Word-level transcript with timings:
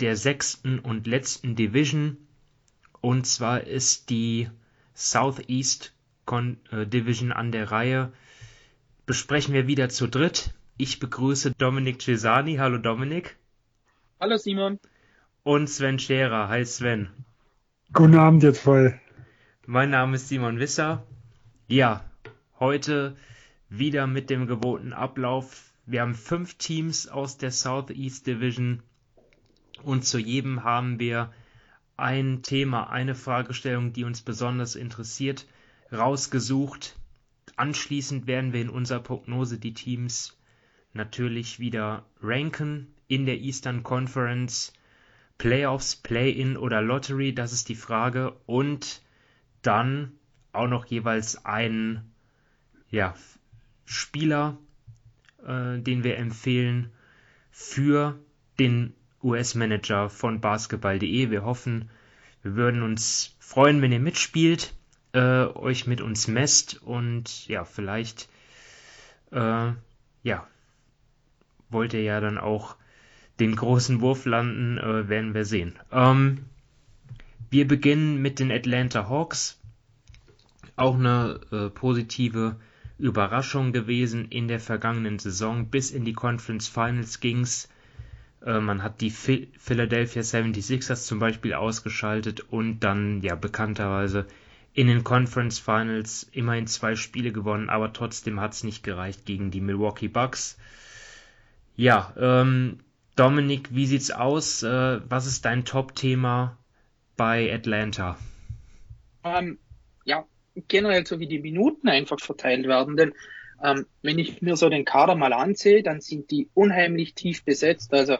der 0.00 0.16
sechsten 0.16 0.78
und 0.78 1.06
letzten 1.06 1.56
Division. 1.56 2.16
Und 3.00 3.26
zwar 3.26 3.62
ist 3.62 4.10
die 4.10 4.50
Southeast 4.94 5.92
Con 6.24 6.58
äh, 6.70 6.86
Division 6.86 7.32
an 7.32 7.52
der 7.52 7.70
Reihe. 7.70 8.12
Besprechen 9.06 9.54
wir 9.54 9.66
wieder 9.66 9.88
zu 9.88 10.08
dritt. 10.08 10.52
Ich 10.76 10.98
begrüße 10.98 11.52
Dominik 11.52 12.02
Cesani. 12.02 12.56
Hallo 12.56 12.78
Dominik. 12.78 13.36
Hallo 14.20 14.36
Simon. 14.36 14.80
Und 15.44 15.68
Sven 15.70 15.98
Scherer. 15.98 16.48
Hi 16.48 16.64
Sven. 16.64 17.08
Guten 17.92 18.16
Abend 18.16 18.42
jetzt 18.42 18.60
voll. 18.60 19.00
Mein 19.66 19.90
Name 19.90 20.16
ist 20.16 20.28
Simon 20.28 20.58
Wisser. 20.58 21.06
Ja, 21.68 22.04
heute 22.58 23.16
wieder 23.68 24.06
mit 24.06 24.30
dem 24.30 24.46
gewohnten 24.46 24.92
Ablauf. 24.92 25.72
Wir 25.86 26.00
haben 26.02 26.14
fünf 26.14 26.54
Teams 26.54 27.06
aus 27.06 27.38
der 27.38 27.52
Southeast 27.52 28.26
Division 28.26 28.82
und 29.82 30.04
zu 30.04 30.18
jedem 30.18 30.64
haben 30.64 30.98
wir 30.98 31.32
ein 31.96 32.42
Thema, 32.42 32.90
eine 32.90 33.14
Fragestellung, 33.14 33.92
die 33.92 34.04
uns 34.04 34.22
besonders 34.22 34.76
interessiert, 34.76 35.46
rausgesucht. 35.92 36.96
Anschließend 37.56 38.26
werden 38.26 38.52
wir 38.52 38.60
in 38.60 38.68
unserer 38.68 39.00
Prognose 39.00 39.58
die 39.58 39.74
Teams 39.74 40.36
natürlich 40.92 41.58
wieder 41.58 42.04
ranken 42.20 42.94
in 43.08 43.26
der 43.26 43.38
Eastern 43.38 43.82
Conference. 43.82 44.72
Playoffs, 45.38 45.96
Play-in 45.96 46.56
oder 46.56 46.80
Lottery, 46.80 47.34
das 47.34 47.52
ist 47.52 47.68
die 47.68 47.74
Frage. 47.74 48.32
Und 48.46 49.02
dann 49.62 50.12
auch 50.52 50.68
noch 50.68 50.86
jeweils 50.86 51.44
einen 51.44 52.12
ja, 52.90 53.14
Spieler, 53.84 54.56
äh, 55.44 55.78
den 55.78 56.04
wir 56.04 56.16
empfehlen 56.16 56.90
für 57.50 58.18
den 58.58 58.94
US-Manager 59.26 60.08
von 60.08 60.40
basketball.de. 60.40 61.30
Wir 61.30 61.44
hoffen, 61.44 61.90
wir 62.42 62.54
würden 62.54 62.82
uns 62.82 63.36
freuen, 63.40 63.82
wenn 63.82 63.92
ihr 63.92 64.00
mitspielt, 64.00 64.72
äh, 65.12 65.46
euch 65.46 65.86
mit 65.86 66.00
uns 66.00 66.28
messt 66.28 66.80
und 66.82 67.48
ja, 67.48 67.64
vielleicht 67.64 68.28
äh, 69.32 69.72
ja, 70.22 70.46
wollt 71.68 71.92
ihr 71.92 72.02
ja 72.02 72.20
dann 72.20 72.38
auch 72.38 72.76
den 73.40 73.56
großen 73.56 74.00
Wurf 74.00 74.24
landen, 74.24 74.78
äh, 74.78 75.08
werden 75.08 75.34
wir 75.34 75.44
sehen. 75.44 75.78
Ähm, 75.90 76.46
wir 77.50 77.66
beginnen 77.66 78.22
mit 78.22 78.38
den 78.38 78.50
Atlanta 78.50 79.08
Hawks. 79.08 79.60
Auch 80.76 80.94
eine 80.94 81.40
äh, 81.50 81.70
positive 81.70 82.56
Überraschung 82.98 83.72
gewesen 83.72 84.26
in 84.26 84.46
der 84.46 84.60
vergangenen 84.60 85.18
Saison. 85.18 85.68
Bis 85.68 85.90
in 85.90 86.04
die 86.04 86.12
Conference 86.12 86.68
Finals 86.68 87.20
ging's 87.20 87.66
äh, 87.66 87.68
man 88.44 88.82
hat 88.82 89.00
die 89.00 89.10
Philadelphia 89.10 90.22
76ers 90.22 91.06
zum 91.06 91.18
Beispiel 91.18 91.54
ausgeschaltet 91.54 92.40
und 92.40 92.80
dann 92.80 93.22
ja 93.22 93.34
bekannterweise 93.34 94.26
in 94.76 94.88
den 94.88 95.04
Conference 95.04 95.58
Finals 95.58 96.28
immerhin 96.32 96.66
zwei 96.66 96.96
Spiele 96.96 97.32
gewonnen, 97.32 97.70
aber 97.70 97.94
trotzdem 97.94 98.40
hat 98.40 98.52
es 98.52 98.62
nicht 98.62 98.82
gereicht 98.82 99.24
gegen 99.24 99.50
die 99.50 99.62
Milwaukee 99.62 100.08
Bucks. 100.08 100.58
Ja, 101.76 102.12
ähm, 102.18 102.80
Dominik, 103.16 103.74
wie 103.74 103.86
sieht's 103.86 104.10
aus? 104.10 104.62
Äh, 104.62 105.00
was 105.08 105.26
ist 105.26 105.46
dein 105.46 105.64
Top-Thema 105.64 106.58
bei 107.16 107.52
Atlanta? 107.54 108.18
Ähm, 109.24 109.58
ja, 110.04 110.26
generell 110.68 111.06
so 111.06 111.18
wie 111.20 111.26
die 111.26 111.38
Minuten 111.38 111.88
einfach 111.88 112.20
verteilt 112.20 112.66
werden, 112.66 112.98
denn 112.98 113.14
ähm, 113.62 113.86
wenn 114.02 114.18
ich 114.18 114.42
mir 114.42 114.56
so 114.56 114.68
den 114.68 114.84
Kader 114.84 115.14
mal 115.14 115.32
ansehe, 115.32 115.82
dann 115.82 116.00
sind 116.00 116.30
die 116.30 116.48
unheimlich 116.54 117.14
tief 117.14 117.44
besetzt. 117.44 117.92
Also 117.92 118.16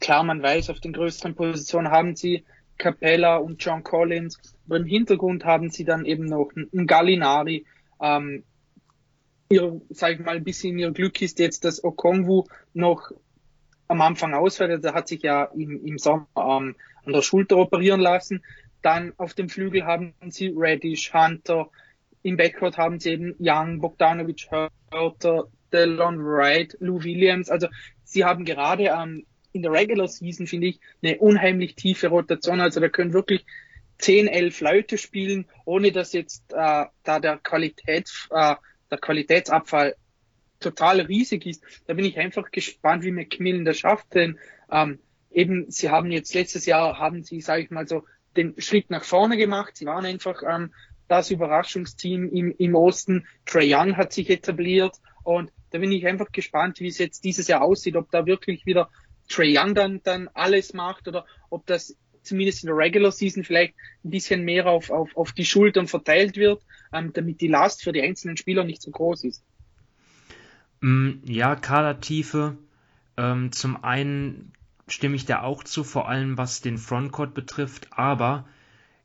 klar, 0.00 0.22
man 0.24 0.42
weiß, 0.42 0.70
auf 0.70 0.80
den 0.80 0.92
größeren 0.92 1.34
Positionen 1.34 1.90
haben 1.90 2.16
sie 2.16 2.44
Capella 2.78 3.36
und 3.36 3.64
John 3.64 3.82
Collins, 3.82 4.38
aber 4.66 4.76
im 4.76 4.84
Hintergrund 4.84 5.44
haben 5.44 5.70
sie 5.70 5.84
dann 5.84 6.04
eben 6.04 6.26
noch 6.26 6.50
einen 6.54 6.86
Gallinari. 6.86 7.64
Ähm, 8.00 8.44
ihr, 9.48 9.80
sag 9.90 10.14
ich 10.14 10.20
mal, 10.20 10.36
ein 10.36 10.44
bisschen 10.44 10.78
ihr 10.78 10.90
Glück 10.90 11.20
ist 11.22 11.38
jetzt, 11.38 11.64
dass 11.64 11.82
Okongwu 11.82 12.44
noch 12.74 13.10
am 13.88 14.00
Anfang 14.00 14.34
ausfällt. 14.34 14.70
Also, 14.70 14.82
der 14.82 14.94
hat 14.94 15.08
sich 15.08 15.22
ja 15.22 15.44
im, 15.44 15.84
im 15.84 15.98
Sommer 15.98 16.26
ähm, 16.36 16.76
an 17.04 17.12
der 17.12 17.22
Schulter 17.22 17.56
operieren 17.56 18.00
lassen. 18.00 18.42
Dann 18.82 19.12
auf 19.16 19.34
dem 19.34 19.48
Flügel 19.48 19.84
haben 19.84 20.14
sie 20.28 20.52
Reddish, 20.54 21.12
Hunter, 21.14 21.70
im 22.26 22.36
Backcourt 22.36 22.76
haben 22.76 22.98
sie 22.98 23.12
eben 23.12 23.36
Young, 23.38 23.78
Bogdanovic, 23.78 24.48
Hurter, 24.92 25.44
Delon 25.72 26.18
Wright, 26.24 26.76
Lou 26.80 27.02
Williams. 27.04 27.50
Also 27.50 27.68
sie 28.02 28.24
haben 28.24 28.44
gerade 28.44 28.84
ähm, 28.84 29.26
in 29.52 29.62
der 29.62 29.70
Regular 29.70 30.08
Season, 30.08 30.48
finde 30.48 30.66
ich, 30.66 30.80
eine 31.02 31.18
unheimlich 31.18 31.76
tiefe 31.76 32.08
Rotation. 32.08 32.60
Also 32.60 32.80
da 32.80 32.88
können 32.88 33.12
wirklich 33.12 33.46
10, 33.98 34.26
11 34.26 34.60
Leute 34.60 34.98
spielen, 34.98 35.46
ohne 35.64 35.92
dass 35.92 36.12
jetzt 36.12 36.52
äh, 36.52 36.84
da 37.04 37.20
der 37.20 37.38
Qualitäts, 37.38 38.28
äh, 38.30 38.56
der 38.90 38.98
Qualitätsabfall 38.98 39.94
total 40.58 41.02
riesig 41.02 41.46
ist. 41.46 41.62
Da 41.86 41.94
bin 41.94 42.04
ich 42.04 42.18
einfach 42.18 42.50
gespannt, 42.50 43.04
wie 43.04 43.12
McMillan 43.12 43.64
das 43.64 43.78
schafft, 43.78 44.14
denn 44.14 44.38
ähm, 44.70 44.98
eben, 45.30 45.70
sie 45.70 45.90
haben 45.90 46.10
jetzt 46.10 46.34
letztes 46.34 46.66
Jahr, 46.66 46.98
haben 46.98 47.22
sie, 47.22 47.40
sage 47.40 47.62
ich 47.62 47.70
mal 47.70 47.86
so, 47.86 48.04
den 48.36 48.60
Schritt 48.60 48.90
nach 48.90 49.04
vorne 49.04 49.36
gemacht. 49.36 49.76
Sie 49.76 49.86
waren 49.86 50.04
einfach 50.04 50.42
ähm, 50.46 50.72
das 51.08 51.30
Überraschungsteam 51.30 52.28
im, 52.30 52.54
im 52.58 52.74
Osten. 52.74 53.26
Trey 53.44 53.72
Young 53.74 53.96
hat 53.96 54.12
sich 54.12 54.30
etabliert 54.30 54.96
und 55.22 55.52
da 55.70 55.78
bin 55.78 55.92
ich 55.92 56.06
einfach 56.06 56.32
gespannt, 56.32 56.80
wie 56.80 56.88
es 56.88 56.98
jetzt 56.98 57.24
dieses 57.24 57.48
Jahr 57.48 57.62
aussieht, 57.62 57.96
ob 57.96 58.10
da 58.10 58.26
wirklich 58.26 58.66
wieder 58.66 58.90
Trey 59.28 59.56
Young 59.56 59.74
dann, 59.74 60.00
dann 60.02 60.28
alles 60.34 60.72
macht 60.72 61.08
oder 61.08 61.26
ob 61.50 61.66
das 61.66 61.96
zumindest 62.22 62.64
in 62.64 62.68
der 62.68 62.76
Regular 62.76 63.12
Season 63.12 63.44
vielleicht 63.44 63.74
ein 64.04 64.10
bisschen 64.10 64.44
mehr 64.44 64.66
auf, 64.66 64.90
auf, 64.90 65.16
auf 65.16 65.32
die 65.32 65.44
Schultern 65.44 65.86
verteilt 65.86 66.36
wird, 66.36 66.62
ähm, 66.92 67.12
damit 67.12 67.40
die 67.40 67.48
Last 67.48 67.82
für 67.82 67.92
die 67.92 68.02
einzelnen 68.02 68.36
Spieler 68.36 68.64
nicht 68.64 68.82
so 68.82 68.90
groß 68.90 69.24
ist. 69.24 69.44
Mm, 70.80 71.12
ja, 71.24 71.56
Kadertiefe. 71.56 72.58
Ähm, 73.16 73.52
zum 73.52 73.82
einen 73.82 74.52
stimme 74.88 75.16
ich 75.16 75.24
da 75.24 75.42
auch 75.42 75.64
zu, 75.64 75.84
vor 75.84 76.08
allem 76.08 76.36
was 76.36 76.60
den 76.60 76.78
Frontcourt 76.78 77.34
betrifft, 77.34 77.88
aber 77.92 78.46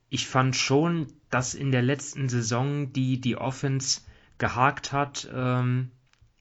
ich 0.10 0.28
fand 0.28 0.56
schon, 0.56 1.08
dass 1.32 1.56
in 1.56 1.72
der 1.72 1.82
letzten 1.82 2.30
Saison 2.30 2.94
die, 2.94 3.20
die 3.20 3.38
Offense 3.38 4.02
gehakt 4.38 4.92
hat, 4.92 5.30
ähm, 5.34 5.92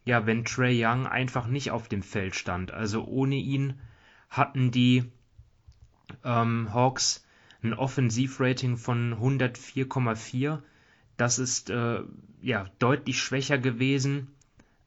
ja, 0.05 0.27
wenn 0.27 0.45
Trey 0.45 0.84
Young 0.84 1.06
einfach 1.06 1.47
nicht 1.47 1.71
auf 1.71 1.89
dem 1.89 2.03
Feld 2.03 2.34
stand. 2.34 2.73
Also 2.73 3.05
ohne 3.05 3.37
ihn 3.37 3.79
hatten 4.29 4.71
die 4.71 5.05
ähm, 6.25 6.73
Hawks 6.75 7.25
ein 7.62 7.75
Offensivrating 7.75 8.77
von 8.77 9.15
104,4. 9.15 10.61
Das 11.17 11.39
ist 11.39 11.71
äh, 11.71 12.00
ja 12.41 12.67
deutlich 12.79 13.21
schwächer 13.21 13.59
gewesen 13.59 14.29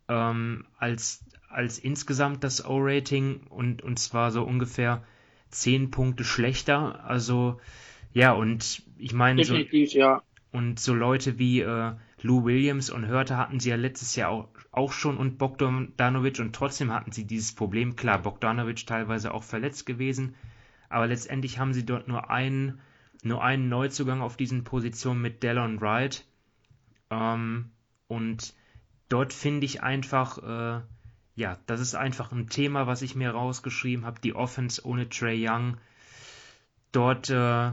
ähm, 0.09 0.65
als, 0.77 1.23
als 1.49 1.77
insgesamt 1.77 2.43
das 2.43 2.65
O-Rating 2.65 3.41
und, 3.47 3.81
und 3.81 3.99
zwar 3.99 4.31
so 4.31 4.43
ungefähr 4.43 5.03
10 5.51 5.91
Punkte 5.91 6.23
schlechter. 6.23 7.05
Also 7.05 7.59
ja, 8.13 8.31
und 8.33 8.83
ich 8.97 9.13
meine, 9.13 9.43
so, 9.43 9.55
ja. 9.55 10.21
Und 10.51 10.79
so 10.79 10.93
Leute 10.93 11.39
wie 11.39 11.61
äh, 11.61 11.93
Lou 12.21 12.45
Williams 12.45 12.89
und 12.89 13.07
Hörter 13.07 13.37
hatten 13.37 13.59
sie 13.59 13.69
ja 13.69 13.75
letztes 13.75 14.15
Jahr 14.15 14.29
auch, 14.29 14.47
auch 14.71 14.91
schon 14.91 15.17
und 15.17 15.37
Bogdanovic 15.37 16.39
und 16.39 16.55
trotzdem 16.55 16.91
hatten 16.91 17.11
sie 17.11 17.25
dieses 17.25 17.53
Problem. 17.53 17.95
Klar, 17.95 18.19
Bogdanovic 18.19 18.85
teilweise 18.85 19.33
auch 19.33 19.43
verletzt 19.43 19.85
gewesen, 19.85 20.35
aber 20.89 21.07
letztendlich 21.07 21.57
haben 21.57 21.73
sie 21.73 21.85
dort 21.85 22.07
nur 22.07 22.29
einen, 22.29 22.79
nur 23.23 23.43
einen 23.43 23.67
Neuzugang 23.67 24.21
auf 24.21 24.37
diesen 24.37 24.63
Positionen 24.63 25.21
mit 25.21 25.43
Dallon 25.43 25.81
Wright. 25.81 26.23
Ähm, 27.09 27.71
und 28.07 28.53
dort 29.09 29.33
finde 29.33 29.65
ich 29.65 29.81
einfach, 29.81 30.37
äh, 30.37 30.81
ja, 31.35 31.57
das 31.65 31.79
ist 31.79 31.95
einfach 31.95 32.31
ein 32.31 32.47
Thema, 32.47 32.85
was 32.85 33.01
ich 33.01 33.15
mir 33.15 33.31
rausgeschrieben 33.31 34.05
habe, 34.05 34.21
die 34.21 34.35
Offense 34.35 34.85
ohne 34.85 35.09
Trey 35.09 35.49
Young. 35.49 35.77
Dort 36.91 37.31
äh, 37.31 37.71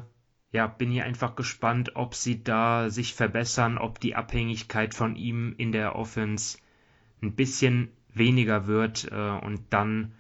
ja, 0.53 0.67
bin 0.67 0.93
ich 0.93 1.03
einfach 1.03 1.37
gespannt, 1.37 1.93
ob 1.95 2.15
sie 2.15 2.43
da 2.43 2.91
sich 2.91 3.15
verbessern, 3.15 3.79
ob 3.79 4.01
die 4.01 4.17
Abhängigkeit 4.17 4.95
von 4.95 5.17
ihm 5.17 5.55
in 5.59 5.73
der 5.73 5.97
Offense 5.97 6.59
ein 7.23 7.35
bisschen 7.35 7.91
weniger 8.13 8.67
wird 8.67 9.09
äh, 9.11 9.15
und 9.15 9.61
dann 9.71 10.13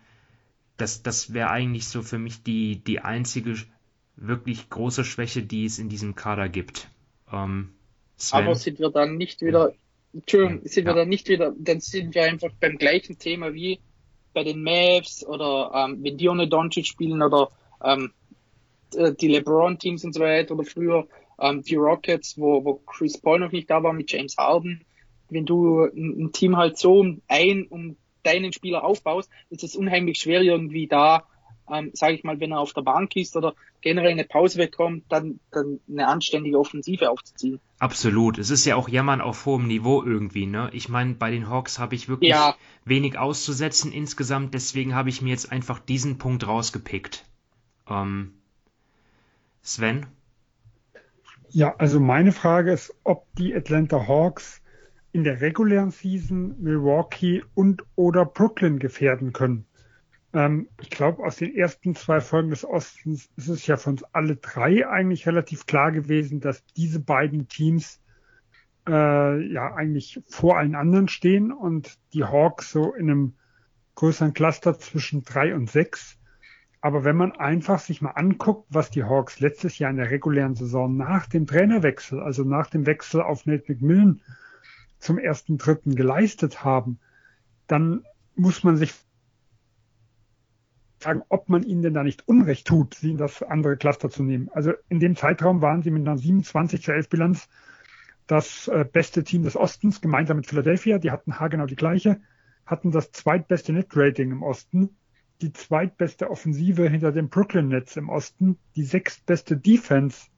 das, 0.76 1.02
das 1.02 1.34
wäre 1.34 1.50
eigentlich 1.50 1.88
so 1.88 2.02
für 2.02 2.18
mich 2.18 2.42
die, 2.42 2.76
die 2.76 3.00
einzige 3.00 3.54
wirklich 4.16 4.70
große 4.70 5.04
Schwäche, 5.04 5.42
die 5.42 5.64
es 5.64 5.78
in 5.78 5.88
diesem 5.88 6.14
Kader 6.14 6.48
gibt. 6.48 6.88
Ähm, 7.32 7.74
Aber 8.30 8.54
sind 8.54 8.78
wir 8.78 8.90
dann 8.90 9.16
nicht 9.16 9.42
wieder, 9.42 9.72
Entschuldigung, 10.12 10.60
sind 10.64 10.86
wir 10.86 10.94
dann 10.94 11.08
nicht 11.08 11.28
wieder, 11.28 11.54
dann 11.58 11.80
sind 11.80 12.14
wir 12.14 12.24
einfach 12.24 12.50
beim 12.60 12.78
gleichen 12.78 13.18
Thema 13.18 13.52
wie 13.54 13.80
bei 14.32 14.44
den 14.44 14.62
Mavs 14.62 15.24
oder 15.26 15.72
ähm, 15.74 16.02
wenn 16.02 16.16
die 16.16 16.28
ohne 16.28 16.48
Doncic 16.48 16.86
spielen 16.86 17.22
oder 17.22 17.50
ähm, 17.82 18.06
äh, 18.06 18.19
die 18.94 19.28
LeBron-Teams 19.28 20.04
und 20.04 20.12
so 20.12 20.20
weiter 20.20 20.54
oder 20.54 20.64
früher 20.64 21.06
ähm, 21.40 21.62
die 21.62 21.76
Rockets, 21.76 22.38
wo, 22.38 22.64
wo 22.64 22.74
Chris 22.86 23.18
Paul 23.18 23.40
noch 23.40 23.52
nicht 23.52 23.70
da 23.70 23.82
war 23.82 23.92
mit 23.92 24.10
James 24.12 24.36
Harden. 24.36 24.84
Wenn 25.28 25.46
du 25.46 25.84
ein, 25.84 26.32
Team 26.32 26.56
halt 26.56 26.76
so 26.76 27.04
ein 27.28 27.66
um 27.70 27.96
deinen 28.22 28.52
Spieler 28.52 28.84
aufbaust, 28.84 29.30
ist 29.48 29.64
es 29.64 29.76
unheimlich 29.76 30.18
schwer 30.18 30.42
irgendwie 30.42 30.86
da, 30.86 31.24
ähm, 31.72 31.90
sage 31.94 32.14
ich 32.14 32.24
mal, 32.24 32.40
wenn 32.40 32.52
er 32.52 32.60
auf 32.60 32.72
der 32.72 32.82
Bank 32.82 33.16
ist 33.16 33.36
oder 33.36 33.54
generell 33.80 34.10
eine 34.10 34.24
Pause 34.24 34.58
bekommt, 34.58 35.04
dann, 35.08 35.40
dann 35.52 35.80
eine 35.88 36.08
anständige 36.08 36.58
Offensive 36.58 37.10
aufzuziehen. 37.10 37.60
Absolut. 37.78 38.38
Es 38.38 38.50
ist 38.50 38.66
ja 38.66 38.76
auch 38.76 38.88
Jammern 38.88 39.20
auf 39.20 39.46
hohem 39.46 39.66
Niveau 39.66 40.02
irgendwie, 40.02 40.46
ne? 40.46 40.68
Ich 40.72 40.88
meine, 40.88 41.14
bei 41.14 41.30
den 41.30 41.48
Hawks 41.48 41.78
habe 41.78 41.94
ich 41.94 42.08
wirklich 42.08 42.30
ja. 42.30 42.56
wenig 42.84 43.16
auszusetzen 43.16 43.92
insgesamt, 43.92 44.52
deswegen 44.52 44.94
habe 44.94 45.08
ich 45.08 45.22
mir 45.22 45.30
jetzt 45.30 45.50
einfach 45.50 45.78
diesen 45.78 46.18
Punkt 46.18 46.46
rausgepickt. 46.46 47.24
Ähm, 47.88 48.34
Sven? 49.62 50.06
Ja, 51.48 51.74
also 51.76 52.00
meine 52.00 52.32
Frage 52.32 52.72
ist, 52.72 52.94
ob 53.04 53.26
die 53.34 53.54
Atlanta 53.54 54.06
Hawks 54.06 54.62
in 55.12 55.24
der 55.24 55.40
regulären 55.40 55.90
Season 55.90 56.54
Milwaukee 56.62 57.42
und 57.54 57.84
oder 57.96 58.24
Brooklyn 58.24 58.78
gefährden 58.78 59.32
können. 59.32 59.66
Ähm, 60.32 60.68
ich 60.80 60.90
glaube, 60.90 61.24
aus 61.24 61.36
den 61.36 61.56
ersten 61.56 61.96
zwei 61.96 62.20
Folgen 62.20 62.50
des 62.50 62.64
Ostens 62.64 63.28
ist 63.36 63.48
es 63.48 63.66
ja 63.66 63.76
für 63.76 63.90
uns 63.90 64.04
alle 64.04 64.36
drei 64.36 64.86
eigentlich 64.86 65.26
relativ 65.26 65.66
klar 65.66 65.90
gewesen, 65.90 66.40
dass 66.40 66.64
diese 66.76 67.00
beiden 67.00 67.48
Teams 67.48 68.00
äh, 68.88 69.52
ja 69.52 69.74
eigentlich 69.74 70.20
vor 70.28 70.58
allen 70.58 70.76
anderen 70.76 71.08
stehen 71.08 71.52
und 71.52 71.98
die 72.14 72.24
Hawks 72.24 72.70
so 72.70 72.94
in 72.94 73.10
einem 73.10 73.34
größeren 73.96 74.32
Cluster 74.32 74.78
zwischen 74.78 75.24
drei 75.24 75.54
und 75.54 75.68
sechs. 75.68 76.16
Aber 76.80 77.04
wenn 77.04 77.16
man 77.16 77.32
einfach 77.32 77.78
sich 77.78 78.00
mal 78.00 78.12
anguckt, 78.12 78.66
was 78.70 78.90
die 78.90 79.04
Hawks 79.04 79.40
letztes 79.40 79.78
Jahr 79.78 79.90
in 79.90 79.98
der 79.98 80.10
regulären 80.10 80.54
Saison 80.54 80.96
nach 80.96 81.26
dem 81.26 81.46
Trainerwechsel, 81.46 82.20
also 82.20 82.42
nach 82.44 82.70
dem 82.70 82.86
Wechsel 82.86 83.20
auf 83.20 83.44
Nate 83.44 83.64
McMillan 83.70 84.22
zum 84.98 85.18
ersten 85.18 85.58
Dritten 85.58 85.94
geleistet 85.94 86.64
haben, 86.64 86.98
dann 87.66 88.04
muss 88.34 88.64
man 88.64 88.76
sich 88.76 88.94
fragen, 91.00 91.22
ob 91.28 91.48
man 91.48 91.62
ihnen 91.62 91.82
denn 91.82 91.94
da 91.94 92.02
nicht 92.02 92.28
Unrecht 92.28 92.66
tut, 92.66 92.94
sie 92.94 93.10
in 93.10 93.16
das 93.16 93.42
andere 93.42 93.76
Cluster 93.76 94.10
zu 94.10 94.22
nehmen. 94.22 94.50
Also 94.52 94.72
in 94.88 95.00
dem 95.00 95.16
Zeitraum 95.16 95.60
waren 95.60 95.82
sie 95.82 95.90
mit 95.90 96.06
einer 96.06 96.18
27 96.18 96.82
zu 96.82 96.92
11 96.92 97.08
Bilanz 97.08 97.48
das 98.26 98.68
äh, 98.68 98.84
beste 98.90 99.24
Team 99.24 99.42
des 99.42 99.56
Ostens, 99.56 100.00
gemeinsam 100.00 100.36
mit 100.36 100.46
Philadelphia. 100.46 100.98
Die 100.98 101.10
hatten 101.10 101.40
haargenau 101.40 101.66
die 101.66 101.76
gleiche, 101.76 102.20
hatten 102.64 102.90
das 102.90 103.12
zweitbeste 103.12 103.72
Net-Rating 103.72 104.30
im 104.30 104.42
Osten, 104.42 104.96
die 105.42 105.52
zweitbeste 105.52 106.30
Offensive 106.30 106.88
hinter 106.88 107.12
dem 107.12 107.28
Brooklyn 107.28 107.68
Nets 107.68 107.96
im 107.96 108.08
Osten, 108.08 108.58
die 108.76 108.84
sechstbeste 108.84 109.56
Defense 109.56 110.28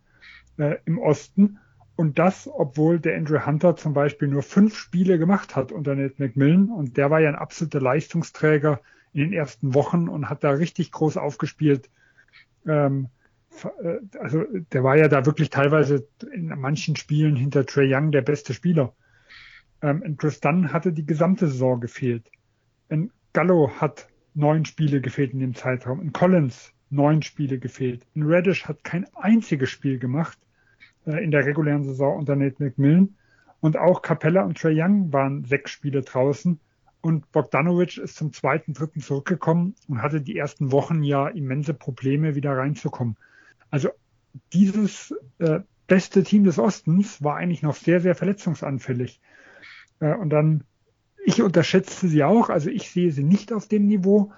äh, 0.59 0.77
im 0.85 0.99
Osten 0.99 1.59
und 1.97 2.19
das, 2.19 2.49
obwohl 2.53 2.99
der 2.99 3.17
Andrew 3.17 3.45
Hunter 3.45 3.77
zum 3.77 3.93
Beispiel 3.93 4.29
nur 4.29 4.43
fünf 4.43 4.77
Spiele 4.77 5.19
gemacht 5.19 5.57
hat 5.57 5.73
unter 5.73 5.95
Nate 5.95 6.15
McMillan 6.19 6.69
und 6.69 6.97
der 6.97 7.11
war 7.11 7.21
ja 7.21 7.29
ein 7.29 7.37
absoluter 7.37 7.81
Leistungsträger 7.81 8.81
in 9.13 9.21
den 9.21 9.33
ersten 9.33 9.75
Wochen 9.75 10.09
und 10.09 10.31
hat 10.31 10.43
da 10.43 10.51
richtig 10.51 10.91
groß 10.91 11.17
aufgespielt. 11.17 11.91
Ähm, 12.67 13.09
äh, 13.83 13.99
also 14.19 14.45
der 14.73 14.83
war 14.83 14.97
ja 14.97 15.09
da 15.09 15.27
wirklich 15.27 15.51
teilweise 15.51 16.09
in 16.33 16.47
manchen 16.49 16.97
Spielen 16.97 17.37
hinter 17.37 17.67
Trey 17.67 17.95
Young 17.95 18.11
der 18.11 18.23
beste 18.23 18.55
Spieler. 18.55 18.95
Ähm, 19.83 20.17
Chris 20.17 20.41
Dunn 20.41 20.73
hatte 20.73 20.93
die 20.93 21.07
gesamte 21.07 21.49
Saison 21.49 21.81
gefehlt. 21.81 22.31
Und 22.89 23.11
Gallo 23.33 23.71
hat 23.81 24.09
neun 24.35 24.65
Spiele 24.65 25.01
gefehlt 25.01 25.33
in 25.33 25.41
dem 25.41 25.55
Zeitraum. 25.55 26.01
In 26.01 26.13
Collins 26.13 26.73
neun 26.91 27.23
Spiele 27.23 27.59
gefehlt. 27.59 28.07
In 28.15 28.25
Reddish 28.25 28.67
hat 28.67 28.85
kein 28.85 29.07
einziges 29.15 29.71
Spiel 29.71 29.99
gemacht 29.99 30.39
äh, 31.07 31.23
in 31.23 31.31
der 31.31 31.45
regulären 31.45 31.85
Saison 31.85 32.19
unter 32.19 32.37
Nate 32.37 32.63
McMillan. 32.63 33.17
Und 33.61 33.77
auch 33.77 34.03
Capella 34.03 34.43
und 34.43 34.59
Trey 34.59 34.81
Young 34.81 35.13
waren 35.13 35.45
sechs 35.45 35.71
Spiele 35.71 36.03
draußen. 36.03 36.59
Und 37.01 37.31
Bogdanovic 37.33 37.99
ist 37.99 38.17
zum 38.17 38.33
zweiten, 38.33 38.75
dritten 38.75 39.01
zurückgekommen 39.01 39.75
und 39.89 40.03
hatte 40.03 40.21
die 40.21 40.37
ersten 40.37 40.71
Wochen 40.71 41.03
ja 41.03 41.29
immense 41.29 41.75
Probleme, 41.75 42.35
wieder 42.35 42.57
reinzukommen. 42.57 43.17
Also 43.71 43.91
dieses 44.53 45.15
äh, 45.39 45.61
beste 45.87 46.23
Team 46.23 46.45
des 46.45 46.59
Ostens 46.59 47.23
war 47.23 47.37
eigentlich 47.37 47.63
noch 47.63 47.75
sehr, 47.75 48.01
sehr 48.01 48.15
verletzungsanfällig. 48.15 49.21
Äh, 50.01 50.15
und 50.15 50.31
dann, 50.31 50.65
ich 51.25 51.43
unterschätze 51.43 52.09
sie 52.09 52.25
auch, 52.25 52.51
also 52.51 52.71
ich 52.71 52.91
sehe 52.91 53.13
sie 53.13 53.23
nicht 53.23 53.53
auf 53.53 53.69
dem 53.69 53.87
Niveau. 53.87 54.33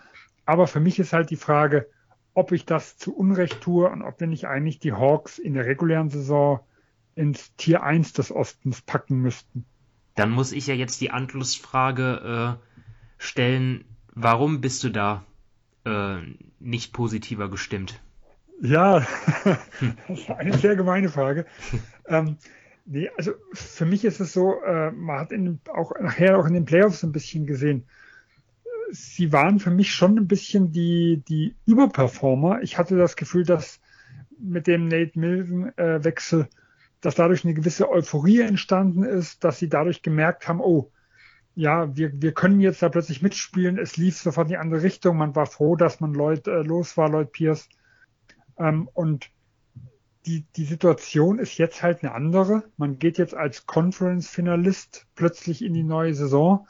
Aber 0.47 0.67
für 0.67 0.81
mich 0.81 0.99
ist 0.99 1.13
halt 1.13 1.31
die 1.31 1.37
Frage, 1.37 1.89
ob 2.35 2.53
ich 2.53 2.67
das 2.67 2.97
zu 2.97 3.17
Unrecht 3.17 3.61
tue 3.61 3.89
und 3.89 4.03
ob 4.03 4.21
wir 4.21 4.27
nicht 4.27 4.47
eigentlich 4.47 4.79
die 4.79 4.93
Hawks 4.93 5.39
in 5.39 5.55
der 5.55 5.67
regulären 5.67 6.11
Saison 6.11 6.61
ins 7.15 7.55
Tier 7.57 7.83
1 7.83 8.13
des 8.13 8.33
Ostens 8.33 8.83
packen 8.83 9.21
müssten. 9.21 9.65
Dann 10.17 10.31
muss 10.31 10.53
ich 10.53 10.67
ja 10.67 10.75
jetzt 10.75 11.01
die 11.01 11.11
Anschlussfrage 11.11 12.59
äh, 12.61 12.65
stellen, 13.19 13.85
warum 14.13 14.61
bist 14.61 14.85
du 14.85 14.91
da 14.91 15.25
äh, 15.85 16.19
nicht 16.61 16.93
positiver 16.93 17.49
gestimmt? 17.49 18.01
Ja, 18.61 19.07
das 20.09 20.21
ist 20.21 20.31
eine 20.31 20.57
sehr 20.59 20.77
gemeine 20.77 21.09
Frage. 21.09 21.47
ähm, 22.07 22.37
nee, 22.85 23.11
also 23.17 23.33
für 23.53 23.87
mich 23.87 24.05
ist 24.05 24.21
es 24.21 24.33
so, 24.33 24.63
äh, 24.63 24.91
man 24.91 25.19
hat 25.19 25.33
in, 25.33 25.61
auch 25.73 25.93
nachher 26.01 26.39
auch 26.39 26.47
in 26.47 26.55
den 26.55 26.65
Playoffs 26.65 27.03
ein 27.03 27.13
bisschen 27.13 27.47
gesehen, 27.47 27.87
sie 28.91 29.33
waren 29.33 29.59
für 29.59 29.71
mich 29.71 29.93
schon 29.93 30.19
ein 30.19 30.29
bisschen 30.29 30.73
die, 30.73 31.23
die 31.29 31.55
Überperformer. 31.67 32.63
Ich 32.63 32.79
hatte 32.79 32.97
das 32.97 33.17
Gefühl, 33.17 33.45
dass 33.45 33.81
mit 34.39 34.67
dem 34.67 34.89
Nate 34.89 35.19
Milton-Wechsel 35.19 36.43
äh, 36.43 36.47
dass 37.05 37.15
dadurch 37.17 37.45
eine 37.45 37.53
gewisse 37.53 37.91
Euphorie 37.91 38.41
entstanden 38.41 39.03
ist, 39.03 39.45
dass 39.45 39.59
sie 39.59 39.69
dadurch 39.69 40.01
gemerkt 40.01 40.49
haben, 40.49 40.61
oh, 40.61 40.91
ja, 41.55 41.95
wir, 41.95 42.11
wir 42.21 42.33
können 42.33 42.61
jetzt 42.61 42.83
da 42.83 42.89
plötzlich 42.89 43.21
mitspielen. 43.21 43.79
Es 43.79 43.99
lief 43.99 44.17
sofort 44.17 44.47
in 44.47 44.53
die 44.53 44.57
andere 44.57 44.83
Richtung. 44.83 45.19
Man 45.19 45.37
war 45.37 45.47
froh, 45.47 45.77
dass 45.77 46.01
man 46.01 46.15
Leute 46.15 46.51
äh, 46.51 46.63
los 46.63 46.97
war, 46.97 47.11
Lloyd 47.11 47.31
Pierce. 47.33 47.69
Ähm, 48.59 48.89
und 48.95 49.31
die, 50.27 50.45
die 50.57 50.65
Situation 50.65 51.39
ist 51.39 51.59
jetzt 51.59 51.83
halt 51.83 52.03
eine 52.03 52.13
andere. 52.13 52.65
Man 52.77 52.99
geht 52.99 53.19
jetzt 53.19 53.35
als 53.35 53.67
Conference-Finalist 53.67 55.07
plötzlich 55.15 55.63
in 55.63 55.75
die 55.75 55.83
neue 55.83 56.15
Saison. 56.15 56.67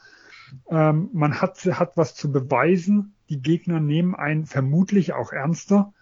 Ähm, 0.69 1.11
man 1.13 1.41
hat, 1.41 1.65
hat 1.65 1.97
was 1.97 2.15
zu 2.15 2.33
beweisen. 2.33 3.15
Die 3.29 3.41
Gegner 3.41 3.81
nehmen 3.81 4.15
einen 4.15 4.47
vermutlich 4.47 5.13
auch 5.13 5.33
ernster. 5.33 5.93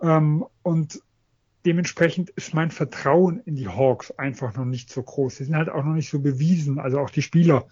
Ähm, 0.00 0.44
und 0.62 1.02
dementsprechend 1.64 2.30
ist 2.30 2.54
mein 2.54 2.70
Vertrauen 2.70 3.40
in 3.40 3.56
die 3.56 3.68
Hawks 3.68 4.10
einfach 4.12 4.54
noch 4.54 4.64
nicht 4.64 4.90
so 4.90 5.02
groß. 5.02 5.36
Sie 5.36 5.44
sind 5.44 5.56
halt 5.56 5.68
auch 5.68 5.84
noch 5.84 5.94
nicht 5.94 6.10
so 6.10 6.20
bewiesen, 6.20 6.78
also 6.78 6.98
auch 7.00 7.10
die 7.10 7.22
Spieler, 7.22 7.66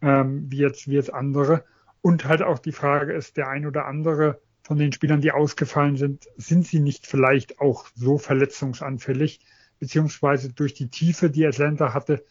ähm, 0.00 0.50
wie, 0.50 0.58
jetzt, 0.58 0.88
wie 0.88 0.94
jetzt 0.94 1.12
andere. 1.12 1.64
Und 2.00 2.24
halt 2.24 2.42
auch 2.42 2.58
die 2.58 2.72
Frage 2.72 3.12
ist, 3.12 3.36
der 3.36 3.48
ein 3.48 3.66
oder 3.66 3.86
andere 3.86 4.40
von 4.62 4.78
den 4.78 4.92
Spielern, 4.92 5.20
die 5.20 5.32
ausgefallen 5.32 5.96
sind, 5.96 6.26
sind 6.36 6.66
sie 6.66 6.80
nicht 6.80 7.06
vielleicht 7.06 7.58
auch 7.60 7.86
so 7.94 8.18
verletzungsanfällig, 8.18 9.40
beziehungsweise 9.78 10.52
durch 10.52 10.74
die 10.74 10.88
Tiefe, 10.88 11.30
die 11.30 11.46
Atlanta 11.46 11.92
hatte, 11.92 12.24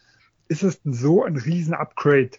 ist 0.48 0.62
es 0.62 0.80
so 0.84 1.24
ein 1.24 1.36
riesen 1.36 1.74
Upgrade, 1.74 2.30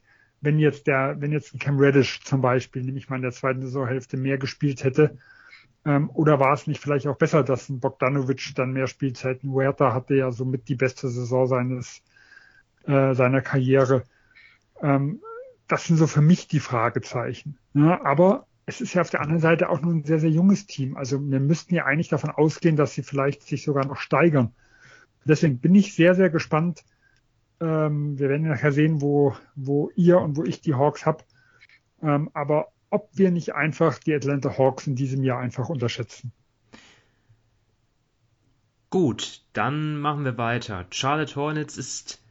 wenn 0.42 0.60
jetzt 0.60 0.88
der, 0.88 1.16
wenn 1.20 1.32
jetzt 1.32 1.58
Cam 1.60 1.80
Reddish 1.80 2.22
zum 2.24 2.42
Beispiel, 2.42 2.84
nämlich 2.84 3.10
mal 3.10 3.18
in 3.18 3.22
der 3.22 3.32
zweiten 3.32 3.62
Saisonhälfte 3.62 4.18
mehr 4.18 4.38
gespielt 4.38 4.84
hätte, 4.84 5.18
ähm, 5.86 6.10
oder 6.14 6.40
war 6.40 6.54
es 6.54 6.68
nicht 6.68 6.82
vielleicht 6.82 7.08
auch 7.08 7.18
besser, 7.18 7.44
dass 7.44 7.70
ein 7.70 7.80
Bogdanovic 7.80 8.54
dann 8.56 8.72
mehr 8.72 8.88
Spielzeiten? 8.88 9.52
Huerta 9.52 9.94
hatte 9.94 10.16
ja 10.16 10.32
somit 10.32 10.68
die 10.70 10.76
beste 10.76 11.10
Saison 11.10 11.48
seines, 11.48 12.02
äh, 12.86 13.14
seiner 13.14 13.42
Karriere. 13.42 14.04
Ähm, 14.82 15.22
das 15.68 15.86
sind 15.86 15.98
so 15.98 16.08
für 16.08 16.22
mich 16.22 16.48
die 16.48 16.60
Fragezeichen. 16.60 17.58
Ja, 17.74 18.04
aber 18.04 18.48
es 18.65 18.82
ist 18.82 18.93
ja 18.93 19.01
auf 19.01 19.10
der 19.10 19.22
anderen 19.22 19.41
Seite 19.41 19.70
auch 19.70 19.82
nur 19.82 19.93
ein 19.93 20.03
sehr, 20.03 20.20
sehr 20.20 20.29
junges 20.29 20.65
Team. 20.65 20.96
Also 20.96 21.20
wir 21.22 21.39
müssten 21.39 21.75
ja 21.75 21.86
eigentlich 21.86 22.10
davon 22.10 22.29
ausgehen, 22.29 22.75
dass 22.75 22.93
sie 22.93 23.03
vielleicht 23.03 23.43
sich 23.43 23.63
sogar 23.63 23.86
noch 23.86 23.98
steigern. 23.98 24.53
Deswegen 25.25 25.60
bin 25.60 25.75
ich 25.75 25.93
sehr, 25.93 26.15
sehr 26.15 26.29
gespannt. 26.29 26.84
Ähm, 27.60 28.17
wir 28.20 28.29
werden 28.29 28.48
nachher 28.48 28.72
sehen, 28.72 29.01
wo, 29.01 29.36
wo 29.55 29.89
ihr 29.96 30.20
und 30.20 30.38
wo 30.38 30.43
ich 30.43 30.62
die 30.62 30.75
Hawks 30.75 31.05
hab. 31.05 31.25
Ähm, 32.01 32.29
aber 32.34 32.70
ob 32.89 33.10
wir 33.13 33.32
nicht 33.32 33.55
einfach 33.55 34.00
die 34.00 34.13
Atlanta 34.13 34.58
Hawks 34.58 34.88
in 34.88 34.96
diesem 34.96 35.24
Jahr 35.24 35.39
einfach 35.39 35.70
unterschätzen. 35.70 36.32
Gut, 38.89 39.43
dann 39.53 39.98
machen 39.98 40.24
wir 40.24 40.38
weiter. 40.38 40.86
Charlotte 40.91 41.36
Hornets 41.36 41.77
ist 41.77 42.22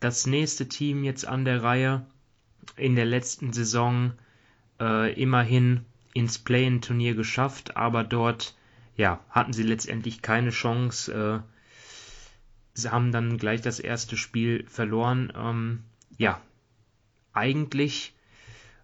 das 0.00 0.26
nächste 0.26 0.68
Team 0.68 1.04
jetzt 1.04 1.26
an 1.26 1.44
der 1.44 1.62
Reihe. 1.62 2.04
In 2.76 2.96
der 2.96 3.04
letzten 3.04 3.52
Saison 3.52 4.12
äh, 4.82 5.12
immerhin 5.12 5.84
ins 6.12 6.38
Play-in-Turnier 6.38 7.14
geschafft, 7.14 7.76
aber 7.76 8.04
dort 8.04 8.54
ja, 8.96 9.20
hatten 9.30 9.52
sie 9.52 9.62
letztendlich 9.62 10.22
keine 10.22 10.50
Chance. 10.50 11.12
Äh, 11.12 11.40
sie 12.74 12.90
haben 12.90 13.12
dann 13.12 13.38
gleich 13.38 13.62
das 13.62 13.78
erste 13.80 14.16
Spiel 14.16 14.64
verloren. 14.68 15.32
Ähm, 15.36 15.84
ja, 16.18 16.40
eigentlich 17.32 18.14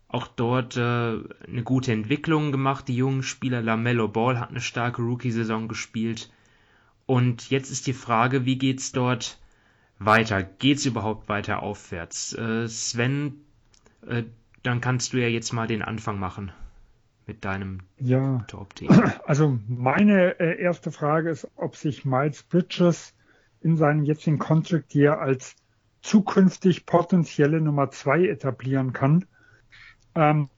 auch 0.08 0.26
dort 0.26 0.76
äh, 0.76 0.80
eine 0.80 1.62
gute 1.64 1.92
Entwicklung 1.92 2.52
gemacht. 2.52 2.88
Die 2.88 2.96
jungen 2.96 3.22
Spieler 3.22 3.60
Lamello 3.60 4.08
Ball 4.08 4.40
hat 4.40 4.50
eine 4.50 4.60
starke 4.60 5.02
Rookie-Saison 5.02 5.68
gespielt. 5.68 6.30
Und 7.04 7.50
jetzt 7.50 7.70
ist 7.70 7.86
die 7.86 7.92
Frage, 7.92 8.44
wie 8.46 8.56
geht's 8.56 8.92
dort 8.92 9.38
weiter? 9.98 10.42
Geht's 10.42 10.86
überhaupt 10.86 11.28
weiter 11.28 11.62
aufwärts? 11.62 12.32
Äh, 12.32 12.68
Sven, 12.68 13.44
äh, 14.06 14.24
dann 14.62 14.80
kannst 14.80 15.12
du 15.12 15.18
ja 15.18 15.28
jetzt 15.28 15.52
mal 15.52 15.66
den 15.66 15.82
Anfang 15.82 16.18
machen 16.18 16.52
mit 17.26 17.44
deinem 17.44 17.80
ja. 17.98 18.44
Top-Team. 18.48 18.88
Also 19.26 19.58
meine 19.68 20.40
äh, 20.40 20.60
erste 20.60 20.90
Frage 20.90 21.30
ist, 21.30 21.46
ob 21.56 21.76
sich 21.76 22.04
Miles 22.04 22.42
Bridges 22.42 23.14
in 23.60 23.76
seinem 23.76 24.04
jetzigen 24.04 24.38
Contract 24.38 24.92
hier 24.92 25.18
als 25.18 25.54
zukünftig 26.00 26.86
potenzielle 26.86 27.60
Nummer 27.60 27.90
zwei 27.90 28.26
etablieren 28.26 28.92
kann. 28.92 29.26
Ähm, 30.14 30.48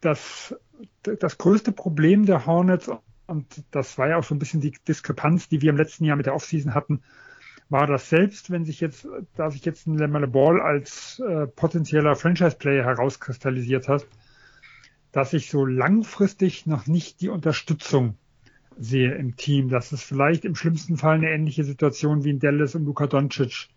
das, 0.00 0.54
das 1.02 1.38
größte 1.38 1.72
Problem 1.72 2.26
der 2.26 2.46
Hornets, 2.46 2.90
und 3.26 3.64
das 3.70 3.98
war 3.98 4.08
ja 4.08 4.16
auch 4.16 4.24
so 4.24 4.34
ein 4.34 4.38
bisschen 4.38 4.60
die 4.60 4.72
Diskrepanz, 4.88 5.48
die 5.48 5.60
wir 5.60 5.70
im 5.70 5.76
letzten 5.76 6.04
Jahr 6.04 6.16
mit 6.16 6.26
der 6.26 6.34
Offseason 6.34 6.74
hatten, 6.74 7.02
war 7.72 7.86
das 7.86 8.08
selbst, 8.08 8.50
wenn 8.50 8.64
sich 8.64 8.80
jetzt, 8.80 9.08
da 9.34 9.50
sich 9.50 9.64
jetzt 9.64 9.86
ein 9.86 9.98
Lamelle 9.98 10.28
Ball 10.28 10.60
als 10.60 11.20
äh, 11.26 11.46
potenzieller 11.46 12.14
Franchise-Player 12.14 12.84
herauskristallisiert 12.84 13.88
hat, 13.88 14.06
dass 15.10 15.32
ich 15.32 15.50
so 15.50 15.64
langfristig 15.64 16.66
noch 16.66 16.86
nicht 16.86 17.20
die 17.20 17.30
Unterstützung 17.30 18.16
sehe 18.78 19.14
im 19.14 19.36
Team, 19.36 19.68
dass 19.68 19.92
es 19.92 20.02
vielleicht 20.02 20.44
im 20.44 20.54
schlimmsten 20.54 20.96
Fall 20.96 21.16
eine 21.16 21.30
ähnliche 21.30 21.64
Situation 21.64 22.24
wie 22.24 22.30
in 22.30 22.38
Dallas 22.38 22.74
und 22.74 22.84
Luka 22.84 23.06
Doncic 23.06 23.68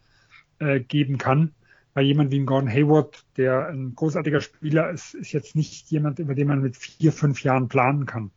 äh, 0.59 0.79
geben 0.79 1.17
kann. 1.17 1.53
Weil 1.93 2.05
jemand 2.05 2.31
wie 2.31 2.39
ein 2.39 2.45
Gordon 2.45 2.69
Hayward, 2.69 3.25
der 3.37 3.69
ein 3.69 3.95
großartiger 3.95 4.41
Spieler 4.41 4.89
ist, 4.89 5.13
ist 5.15 5.31
jetzt 5.31 5.55
nicht 5.55 5.89
jemand, 5.89 6.19
über 6.19 6.35
den 6.35 6.47
man 6.47 6.61
mit 6.61 6.75
vier, 6.75 7.13
fünf 7.13 7.43
Jahren 7.43 7.69
planen 7.69 8.05
kann. 8.05 8.31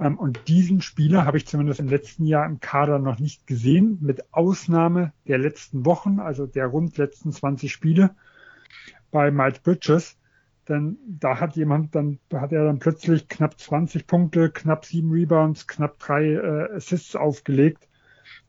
Ähm, 0.00 0.18
und 0.18 0.48
diesen 0.48 0.80
Spieler 0.80 1.24
habe 1.24 1.36
ich 1.36 1.46
zumindest 1.46 1.80
im 1.80 1.88
letzten 1.88 2.26
Jahr 2.26 2.46
im 2.46 2.60
Kader 2.60 2.98
noch 2.98 3.18
nicht 3.18 3.46
gesehen, 3.46 3.98
mit 4.00 4.32
Ausnahme 4.32 5.12
der 5.28 5.38
letzten 5.38 5.84
Wochen, 5.84 6.20
also 6.20 6.46
der 6.46 6.66
rund 6.66 6.96
letzten 6.96 7.32
20 7.32 7.72
Spiele 7.72 8.14
bei 9.10 9.30
Miles 9.30 9.60
Bridges. 9.60 10.16
Denn 10.68 10.96
da 11.06 11.40
hat 11.40 11.56
jemand 11.56 11.94
dann, 11.94 12.18
da 12.30 12.40
hat 12.40 12.52
er 12.52 12.64
dann 12.64 12.78
plötzlich 12.78 13.28
knapp 13.28 13.60
20 13.60 14.06
Punkte, 14.06 14.50
knapp 14.50 14.86
sieben 14.86 15.12
Rebounds, 15.12 15.66
knapp 15.66 15.98
drei 15.98 16.32
äh, 16.32 16.76
Assists 16.76 17.14
aufgelegt, 17.16 17.86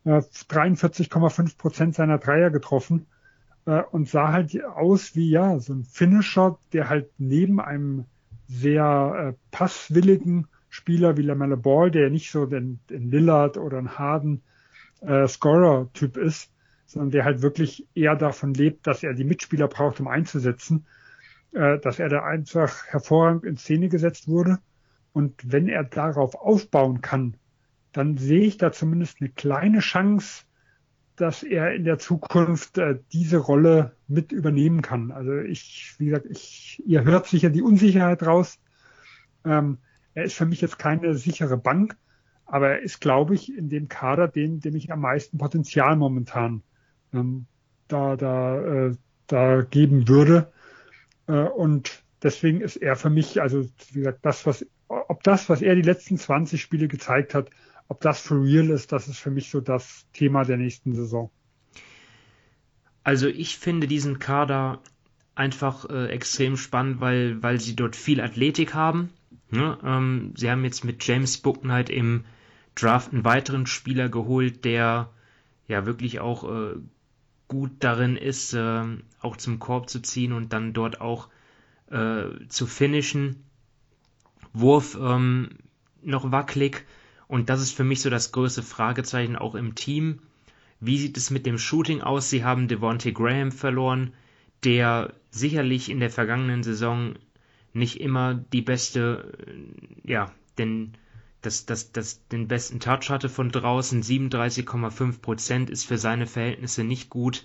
äh, 0.05 0.21
43,5 0.21 1.57
Prozent 1.57 1.95
seiner 1.95 2.17
Dreier 2.17 2.51
getroffen 2.51 3.07
äh, 3.65 3.81
und 3.91 4.07
sah 4.07 4.31
halt 4.31 4.63
aus 4.63 5.15
wie 5.15 5.29
ja 5.29 5.59
so 5.59 5.73
ein 5.73 5.83
Finisher, 5.83 6.57
der 6.71 6.87
halt 6.87 7.09
neben 7.17 7.59
einem 7.59 8.05
sehr 8.47 9.33
äh, 9.35 9.37
passwilligen 9.51 10.47
Spieler 10.75 11.17
wie 11.17 11.21
Lamella 11.21 11.55
Ball, 11.55 11.89
der 11.89 12.09
nicht 12.09 12.31
so 12.31 12.45
ein, 12.45 12.79
ein 12.89 13.09
Lillard 13.09 13.57
oder 13.57 13.77
ein 13.77 13.97
Harden 13.97 14.43
äh, 15.01 15.27
Scorer-Typ 15.27 16.17
ist, 16.17 16.51
sondern 16.85 17.11
der 17.11 17.25
halt 17.25 17.41
wirklich 17.41 17.87
eher 17.95 18.15
davon 18.15 18.53
lebt, 18.53 18.85
dass 18.85 19.03
er 19.03 19.13
die 19.13 19.23
Mitspieler 19.23 19.67
braucht, 19.67 19.99
um 19.99 20.07
einzusetzen 20.07 20.85
äh, 21.55 21.79
dass 21.79 21.99
er 21.99 22.09
da 22.09 22.23
einfach 22.23 22.85
hervorragend 22.87 23.45
in 23.45 23.57
Szene 23.57 23.89
gesetzt 23.89 24.27
wurde. 24.27 24.59
Und 25.13 25.41
wenn 25.49 25.69
er 25.69 25.83
darauf 25.85 26.35
aufbauen 26.35 27.01
kann, 27.01 27.37
dann 27.93 28.17
sehe 28.17 28.41
ich 28.41 28.57
da 28.57 28.73
zumindest 28.73 29.21
eine 29.21 29.29
kleine 29.29 29.79
Chance, 29.79 30.43
dass 31.15 31.43
er 31.43 31.73
in 31.73 31.85
der 31.85 31.97
Zukunft 31.97 32.77
äh, 32.77 32.99
diese 33.13 33.37
Rolle 33.37 33.95
mit 34.09 34.33
übernehmen 34.33 34.81
kann. 34.81 35.11
Also 35.11 35.37
ich, 35.37 35.95
wie 35.97 36.07
gesagt, 36.07 36.25
ich, 36.29 36.83
ihr 36.85 37.05
hört 37.05 37.27
sicher 37.27 37.49
die 37.49 37.61
Unsicherheit 37.61 38.23
raus. 38.23 38.59
Ähm, 39.45 39.77
er 40.15 40.23
ist 40.23 40.33
für 40.33 40.45
mich 40.45 40.61
jetzt 40.61 40.79
keine 40.79 41.13
sichere 41.15 41.57
Bank, 41.57 41.95
aber 42.45 42.69
er 42.69 42.81
ist, 42.81 43.01
glaube 43.01 43.35
ich, 43.35 43.55
in 43.55 43.69
dem 43.69 43.87
Kader, 43.87 44.27
den, 44.27 44.59
dem 44.61 44.75
ich 44.75 44.91
am 44.91 45.01
meisten 45.01 45.37
Potenzial 45.37 45.95
momentan 45.95 46.63
ähm, 47.13 47.45
da, 47.87 48.15
da, 48.15 48.87
äh, 48.87 48.95
da 49.27 49.61
geben 49.61 50.07
würde. 50.07 50.51
Äh, 51.27 51.33
und 51.33 52.03
deswegen 52.23 52.61
ist 52.61 52.77
er 52.77 52.95
für 52.95 53.09
mich, 53.09 53.41
also 53.41 53.67
wie 53.91 53.99
gesagt, 53.99 54.19
das, 54.23 54.45
was, 54.45 54.65
ob 54.87 55.21
das, 55.23 55.49
was 55.49 55.61
er 55.61 55.75
die 55.75 55.81
letzten 55.81 56.17
20 56.17 56.61
Spiele 56.61 56.87
gezeigt 56.87 57.33
hat, 57.33 57.49
ob 57.87 58.01
das 58.01 58.19
for 58.19 58.41
real 58.41 58.69
ist, 58.69 58.91
das 58.91 59.07
ist 59.07 59.19
für 59.19 59.31
mich 59.31 59.49
so 59.49 59.61
das 59.61 60.05
Thema 60.13 60.43
der 60.43 60.57
nächsten 60.57 60.93
Saison. 60.93 61.29
Also 63.03 63.27
ich 63.27 63.57
finde 63.57 63.87
diesen 63.87 64.17
Kader 64.17 64.81
einfach 65.35 65.89
äh, 65.89 66.07
extrem 66.07 66.57
spannend, 66.57 67.01
weil, 67.01 67.43
weil 67.43 67.59
sie 67.59 67.75
dort 67.75 67.95
viel 67.95 68.21
Athletik 68.21 68.73
haben. 68.73 69.11
Ne? 69.55 69.77
Ähm, 69.83 70.33
sie 70.35 70.49
haben 70.49 70.63
jetzt 70.63 70.83
mit 70.83 71.05
James 71.05 71.37
Bucknight 71.37 71.89
im 71.89 72.25
Draft 72.75 73.13
einen 73.13 73.23
weiteren 73.23 73.65
Spieler 73.65 74.09
geholt, 74.09 74.65
der 74.65 75.09
ja 75.67 75.85
wirklich 75.85 76.19
auch 76.19 76.43
äh, 76.43 76.75
gut 77.47 77.71
darin 77.79 78.17
ist, 78.17 78.53
äh, 78.53 78.83
auch 79.21 79.37
zum 79.37 79.59
Korb 79.59 79.89
zu 79.89 80.01
ziehen 80.01 80.33
und 80.33 80.51
dann 80.53 80.73
dort 80.73 81.01
auch 81.01 81.29
äh, 81.89 82.25
zu 82.49 82.67
finishen. 82.67 83.43
Wurf 84.53 84.97
ähm, 84.99 85.49
noch 86.01 86.31
wackelig 86.31 86.85
und 87.27 87.49
das 87.49 87.61
ist 87.61 87.75
für 87.75 87.83
mich 87.83 88.01
so 88.01 88.09
das 88.09 88.31
größte 88.31 88.63
Fragezeichen 88.63 89.35
auch 89.35 89.55
im 89.55 89.75
Team. 89.75 90.19
Wie 90.79 90.97
sieht 90.97 91.17
es 91.17 91.31
mit 91.31 91.45
dem 91.45 91.57
Shooting 91.57 92.01
aus? 92.01 92.29
Sie 92.29 92.43
haben 92.43 92.67
Devontae 92.67 93.11
Graham 93.11 93.51
verloren, 93.51 94.13
der 94.63 95.13
sicherlich 95.31 95.89
in 95.89 95.99
der 95.99 96.09
vergangenen 96.09 96.63
Saison 96.63 97.15
nicht 97.75 97.99
immer 97.99 98.33
die 98.33 98.61
beste, 98.61 99.37
äh, 99.47 100.11
ja, 100.11 100.31
denn 100.57 100.93
das, 101.41 101.65
das, 101.65 101.91
das 101.91 102.27
den 102.27 102.47
besten 102.47 102.79
Touch 102.79 103.09
hatte 103.09 103.29
von 103.29 103.51
draußen. 103.51 104.01
37,5 104.01 105.21
Prozent 105.21 105.69
ist 105.69 105.85
für 105.85 105.97
seine 105.97 106.25
Verhältnisse 106.25 106.83
nicht 106.83 107.09
gut. 107.09 107.43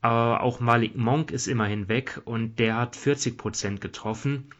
Aber 0.00 0.42
auch 0.42 0.60
Malik 0.60 0.96
Monk 0.96 1.30
ist 1.30 1.46
immerhin 1.46 1.88
weg 1.88 2.20
und 2.24 2.58
der 2.58 2.76
hat 2.76 2.96
40 2.96 3.36
Prozent 3.36 3.80
getroffen. 3.80 4.50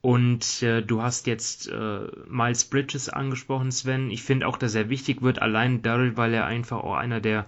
Und 0.00 0.62
äh, 0.62 0.82
du 0.82 1.02
hast 1.02 1.26
jetzt 1.26 1.68
äh, 1.68 2.06
Miles 2.28 2.66
Bridges 2.66 3.08
angesprochen, 3.08 3.72
Sven. 3.72 4.10
Ich 4.10 4.22
finde 4.22 4.46
auch, 4.46 4.56
dass 4.56 4.74
er 4.74 4.88
wichtig 4.88 5.22
wird, 5.22 5.40
allein 5.40 5.82
dadurch, 5.82 6.16
weil 6.16 6.34
er 6.34 6.46
einfach 6.46 6.78
auch 6.78 6.94
einer 6.94 7.20
der 7.20 7.46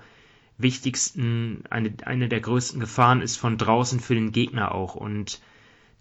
wichtigsten, 0.56 1.62
eine, 1.70 1.92
eine 2.04 2.28
der 2.28 2.40
größten 2.40 2.80
Gefahren 2.80 3.22
ist 3.22 3.36
von 3.36 3.58
draußen 3.58 4.00
für 4.00 4.14
den 4.14 4.32
Gegner 4.32 4.74
auch. 4.74 4.96
Und 4.96 5.40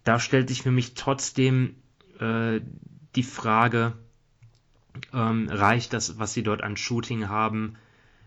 da 0.07 0.19
stellt 0.19 0.47
sich 0.47 0.61
für 0.61 0.71
mich 0.71 0.93
trotzdem 0.93 1.75
äh, 2.19 2.61
die 3.15 3.23
Frage, 3.23 3.93
ähm, 5.13 5.49
reicht 5.49 5.91
das, 5.93 6.17
was 6.17 6.33
sie 6.33 6.43
dort 6.43 6.63
an 6.63 6.77
Shooting 6.77 7.27
haben, 7.27 7.75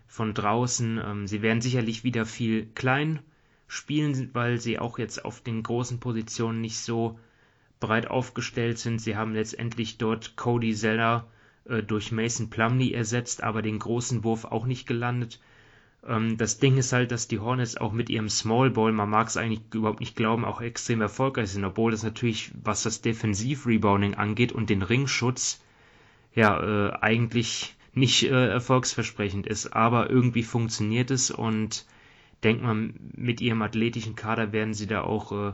von 0.07 0.33
draußen. 0.33 1.01
Ähm, 1.03 1.27
sie 1.27 1.41
werden 1.41 1.61
sicherlich 1.61 2.03
wieder 2.03 2.25
viel 2.25 2.67
klein 2.75 3.19
spielen, 3.67 4.29
weil 4.33 4.59
sie 4.59 4.77
auch 4.77 4.99
jetzt 4.99 5.25
auf 5.25 5.41
den 5.41 5.63
großen 5.63 5.99
Positionen 5.99 6.61
nicht 6.61 6.77
so 6.77 7.17
breit 7.79 8.07
aufgestellt 8.07 8.77
sind. 8.77 8.99
Sie 8.99 9.15
haben 9.15 9.33
letztendlich 9.33 9.97
dort 9.97 10.35
Cody 10.35 10.75
Zeller 10.75 11.27
äh, 11.65 11.81
durch 11.81 12.11
Mason 12.11 12.49
Plumley 12.49 12.93
ersetzt, 12.93 13.41
aber 13.41 13.61
den 13.61 13.79
großen 13.79 14.23
Wurf 14.23 14.45
auch 14.45 14.65
nicht 14.65 14.85
gelandet. 14.85 15.39
Ähm, 16.07 16.37
das 16.37 16.59
Ding 16.59 16.77
ist 16.77 16.93
halt, 16.93 17.11
dass 17.11 17.27
die 17.27 17.39
Hornets 17.39 17.77
auch 17.77 17.91
mit 17.91 18.09
ihrem 18.09 18.29
Small 18.29 18.71
Ball, 18.71 18.91
man 18.91 19.09
mag 19.09 19.27
es 19.27 19.37
eigentlich 19.37 19.61
überhaupt 19.73 19.99
nicht 19.99 20.15
glauben, 20.15 20.45
auch 20.45 20.61
extrem 20.61 21.01
erfolgreich 21.01 21.51
sind, 21.51 21.65
obwohl 21.65 21.91
das 21.91 22.03
natürlich, 22.03 22.51
was 22.63 22.83
das 22.83 23.01
Defensiv-Rebounding 23.01 24.15
angeht 24.15 24.51
und 24.51 24.69
den 24.69 24.81
Ringschutz, 24.81 25.61
ja, 26.33 26.61
äh, 26.61 26.93
eigentlich 27.01 27.75
nicht 27.93 28.23
äh, 28.23 28.47
erfolgsversprechend 28.47 29.47
ist, 29.47 29.73
aber 29.73 30.09
irgendwie 30.09 30.43
funktioniert 30.43 31.11
es 31.11 31.29
und 31.29 31.85
denkt 32.43 32.63
man, 32.63 32.93
mit 33.15 33.41
ihrem 33.41 33.61
athletischen 33.61 34.15
Kader 34.15 34.53
werden 34.53 34.73
sie 34.73 34.87
da 34.87 35.01
auch 35.01 35.31
äh, 35.31 35.53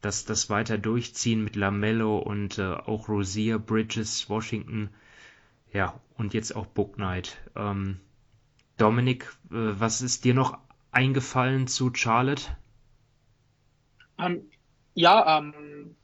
das, 0.00 0.24
das 0.24 0.50
weiter 0.50 0.78
durchziehen 0.78 1.44
mit 1.44 1.56
Lamello 1.56 2.18
und 2.18 2.58
äh, 2.58 2.72
auch 2.72 3.08
Rosier, 3.08 3.58
Bridges, 3.58 4.28
Washington, 4.28 4.90
ja, 5.72 6.00
und 6.16 6.32
jetzt 6.32 6.56
auch 6.56 6.66
Book 6.66 6.94
Knight. 6.94 7.36
Ähm, 7.54 8.00
Dominik, 8.76 9.24
äh, 9.50 9.54
was 9.78 10.02
ist 10.02 10.24
dir 10.24 10.34
noch 10.34 10.58
eingefallen 10.90 11.66
zu 11.66 11.92
Charlotte? 11.94 12.42
Um, 14.18 14.24
ähm, 14.24 14.50
ja, 14.94 15.38
ähm, 15.38 15.96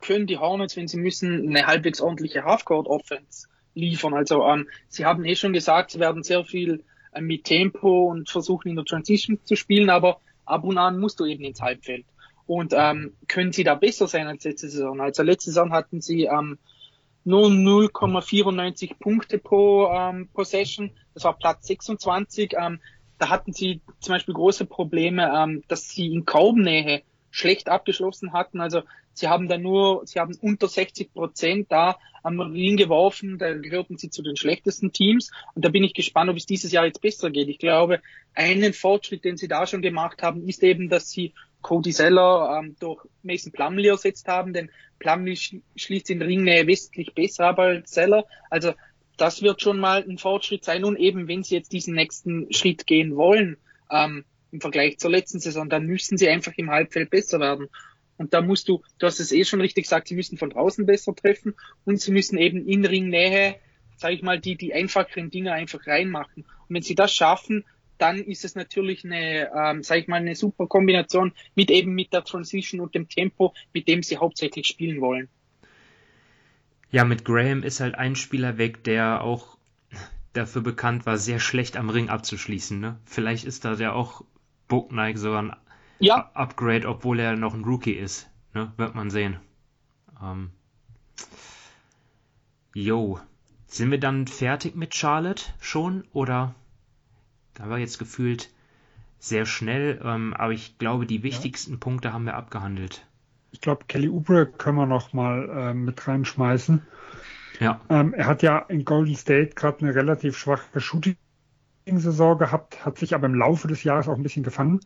können 0.00 0.26
die 0.26 0.38
Hornets, 0.38 0.76
wenn 0.76 0.88
sie 0.88 0.98
müssen, 0.98 1.48
eine 1.48 1.66
halbwegs 1.66 2.00
ordentliche 2.00 2.44
Halfcourt-Offense 2.44 3.48
liefern. 3.74 4.14
Also 4.14 4.44
ähm, 4.44 4.68
sie 4.88 5.04
haben 5.04 5.24
eh 5.24 5.34
schon 5.34 5.52
gesagt, 5.52 5.92
sie 5.92 6.00
werden 6.00 6.22
sehr 6.22 6.44
viel 6.44 6.84
äh, 7.12 7.20
mit 7.20 7.44
Tempo 7.44 8.06
und 8.10 8.28
versuchen 8.28 8.68
in 8.68 8.76
der 8.76 8.84
Transition 8.84 9.38
zu 9.44 9.56
spielen, 9.56 9.90
aber 9.90 10.20
ab 10.44 10.64
und 10.64 10.78
an 10.78 10.98
musst 10.98 11.20
du 11.20 11.24
eben 11.24 11.44
ins 11.44 11.60
Halbfeld. 11.60 12.06
Und 12.46 12.72
können 13.26 13.50
sie 13.50 13.64
da 13.64 13.74
besser 13.74 14.06
sein 14.06 14.28
als 14.28 14.44
letzte 14.44 14.68
Saison? 14.68 15.00
Also 15.00 15.24
letzte 15.24 15.50
Saison 15.50 15.72
hatten 15.72 16.00
sie 16.00 16.26
ähm, 16.26 16.58
nur 17.26 17.48
0,94 17.48 18.98
Punkte 18.98 19.38
pro 19.38 19.90
ähm, 19.92 20.28
Possession. 20.32 20.92
Das 21.12 21.24
war 21.24 21.36
Platz 21.36 21.66
26. 21.66 22.54
Ähm, 22.58 22.80
da 23.18 23.28
hatten 23.28 23.52
sie 23.52 23.80
zum 24.00 24.14
Beispiel 24.14 24.34
große 24.34 24.64
Probleme, 24.64 25.32
ähm, 25.36 25.64
dass 25.68 25.88
sie 25.88 26.12
in 26.12 26.24
Kaubnähe 26.24 27.02
schlecht 27.30 27.68
abgeschlossen 27.68 28.32
hatten. 28.32 28.60
Also 28.60 28.82
sie 29.12 29.26
haben 29.26 29.48
da 29.48 29.58
nur, 29.58 30.06
sie 30.06 30.20
haben 30.20 30.36
unter 30.40 30.68
60 30.68 31.12
Prozent 31.12 31.72
da 31.72 31.98
am 32.22 32.40
Ring 32.40 32.76
geworfen, 32.76 33.38
da 33.38 33.54
gehörten 33.54 33.98
sie 33.98 34.10
zu 34.10 34.22
den 34.22 34.36
schlechtesten 34.36 34.92
Teams. 34.92 35.30
Und 35.54 35.64
da 35.64 35.68
bin 35.68 35.82
ich 35.82 35.94
gespannt, 35.94 36.30
ob 36.30 36.36
es 36.36 36.46
dieses 36.46 36.70
Jahr 36.70 36.86
jetzt 36.86 37.00
besser 37.00 37.30
geht. 37.30 37.48
Ich 37.48 37.58
glaube, 37.58 38.00
einen 38.34 38.72
Fortschritt, 38.72 39.24
den 39.24 39.36
sie 39.36 39.48
da 39.48 39.66
schon 39.66 39.82
gemacht 39.82 40.22
haben, 40.22 40.46
ist 40.46 40.62
eben, 40.62 40.88
dass 40.88 41.10
sie 41.10 41.34
Cody 41.66 41.90
Seller 41.90 42.60
ähm, 42.60 42.76
durch 42.78 43.02
Mason 43.24 43.50
Plumley 43.50 43.88
ersetzt 43.88 44.28
haben, 44.28 44.52
denn 44.52 44.70
Plumley 45.00 45.34
sch 45.34 45.56
schließt 45.74 46.10
in 46.10 46.22
Ringnähe 46.22 46.68
westlich 46.68 47.12
besser 47.12 47.46
ab 47.46 47.58
als 47.58 47.90
Seller. 47.90 48.24
Also 48.50 48.72
das 49.16 49.42
wird 49.42 49.60
schon 49.60 49.80
mal 49.80 50.04
ein 50.08 50.16
Fortschritt 50.16 50.64
sein. 50.64 50.84
Und 50.84 50.96
eben, 50.96 51.26
wenn 51.26 51.42
sie 51.42 51.56
jetzt 51.56 51.72
diesen 51.72 51.96
nächsten 51.96 52.52
Schritt 52.52 52.86
gehen 52.86 53.16
wollen, 53.16 53.56
ähm, 53.90 54.24
im 54.52 54.60
Vergleich 54.60 54.98
zur 54.98 55.10
letzten 55.10 55.40
Saison, 55.40 55.68
dann 55.68 55.86
müssen 55.86 56.16
sie 56.16 56.28
einfach 56.28 56.52
im 56.56 56.70
Halbfeld 56.70 57.10
besser 57.10 57.40
werden. 57.40 57.66
Und 58.16 58.32
da 58.32 58.42
musst 58.42 58.68
du, 58.68 58.82
du 59.00 59.06
hast 59.08 59.18
es 59.18 59.32
eh 59.32 59.44
schon 59.44 59.60
richtig 59.60 59.86
gesagt, 59.86 60.06
sie 60.06 60.14
müssen 60.14 60.38
von 60.38 60.50
draußen 60.50 60.86
besser 60.86 61.16
treffen 61.16 61.56
und 61.84 62.00
sie 62.00 62.12
müssen 62.12 62.38
eben 62.38 62.64
in 62.64 62.86
Ringnähe, 62.86 63.56
sage 63.96 64.14
ich 64.14 64.22
mal, 64.22 64.38
die, 64.38 64.54
die 64.54 64.72
einfacheren 64.72 65.30
Dinge 65.30 65.52
einfach 65.52 65.84
reinmachen. 65.84 66.44
Und 66.68 66.74
wenn 66.76 66.82
sie 66.82 66.94
das 66.94 67.12
schaffen, 67.12 67.64
dann 67.98 68.18
ist 68.18 68.44
es 68.44 68.54
natürlich 68.54 69.04
eine, 69.04 69.50
ähm, 69.54 69.82
sage 69.82 70.02
ich 70.02 70.08
mal, 70.08 70.16
eine 70.16 70.34
super 70.34 70.66
Kombination 70.66 71.32
mit 71.54 71.70
eben 71.70 71.94
mit 71.94 72.12
der 72.12 72.24
Transition 72.24 72.80
und 72.80 72.94
dem 72.94 73.08
Tempo, 73.08 73.54
mit 73.72 73.88
dem 73.88 74.02
sie 74.02 74.18
hauptsächlich 74.18 74.66
spielen 74.66 75.00
wollen. 75.00 75.28
Ja, 76.90 77.04
mit 77.04 77.24
Graham 77.24 77.62
ist 77.62 77.80
halt 77.80 77.96
ein 77.96 78.16
Spieler 78.16 78.58
weg, 78.58 78.84
der 78.84 79.22
auch 79.22 79.56
dafür 80.32 80.62
bekannt 80.62 81.06
war, 81.06 81.18
sehr 81.18 81.40
schlecht 81.40 81.76
am 81.76 81.90
Ring 81.90 82.08
abzuschließen. 82.08 82.78
Ne? 82.78 82.98
Vielleicht 83.04 83.44
ist 83.44 83.64
da 83.64 83.74
der 83.74 83.94
auch 83.94 84.22
Booknight 84.68 85.18
sogar 85.18 85.42
ein 85.42 85.56
ja. 85.98 86.30
Upgrade, 86.34 86.86
obwohl 86.88 87.20
er 87.20 87.36
noch 87.36 87.54
ein 87.54 87.64
Rookie 87.64 87.92
ist. 87.92 88.28
Ne? 88.54 88.72
Wird 88.76 88.94
man 88.94 89.10
sehen. 89.10 89.38
Ähm. 90.22 90.50
Jo. 92.74 93.20
Sind 93.66 93.90
wir 93.90 93.98
dann 93.98 94.26
fertig 94.26 94.76
mit 94.76 94.94
Charlotte 94.94 95.44
schon? 95.60 96.04
Oder 96.12 96.54
da 97.56 97.68
war 97.68 97.78
jetzt 97.78 97.98
gefühlt 97.98 98.50
sehr 99.18 99.46
schnell, 99.46 100.00
ähm, 100.04 100.34
aber 100.34 100.52
ich 100.52 100.78
glaube, 100.78 101.06
die 101.06 101.22
wichtigsten 101.22 101.72
ja. 101.72 101.78
Punkte 101.78 102.12
haben 102.12 102.24
wir 102.24 102.34
abgehandelt. 102.34 103.06
Ich 103.50 103.60
glaube, 103.60 103.86
Kelly 103.88 104.08
Oubre 104.08 104.46
können 104.46 104.76
wir 104.76 104.86
noch 104.86 105.12
mal 105.12 105.48
äh, 105.48 105.74
mit 105.74 106.06
reinschmeißen. 106.06 106.82
Ja. 107.60 107.80
Ähm, 107.88 108.12
er 108.12 108.26
hat 108.26 108.42
ja 108.42 108.58
in 108.58 108.84
Golden 108.84 109.16
State 109.16 109.54
gerade 109.54 109.80
eine 109.80 109.94
relativ 109.94 110.36
schwache 110.36 110.80
Shooting-Saison 110.80 112.38
gehabt, 112.38 112.84
hat 112.84 112.98
sich 112.98 113.14
aber 113.14 113.26
im 113.26 113.34
Laufe 113.34 113.66
des 113.68 113.82
Jahres 113.82 114.08
auch 114.08 114.16
ein 114.16 114.22
bisschen 114.22 114.42
gefangen. 114.42 114.80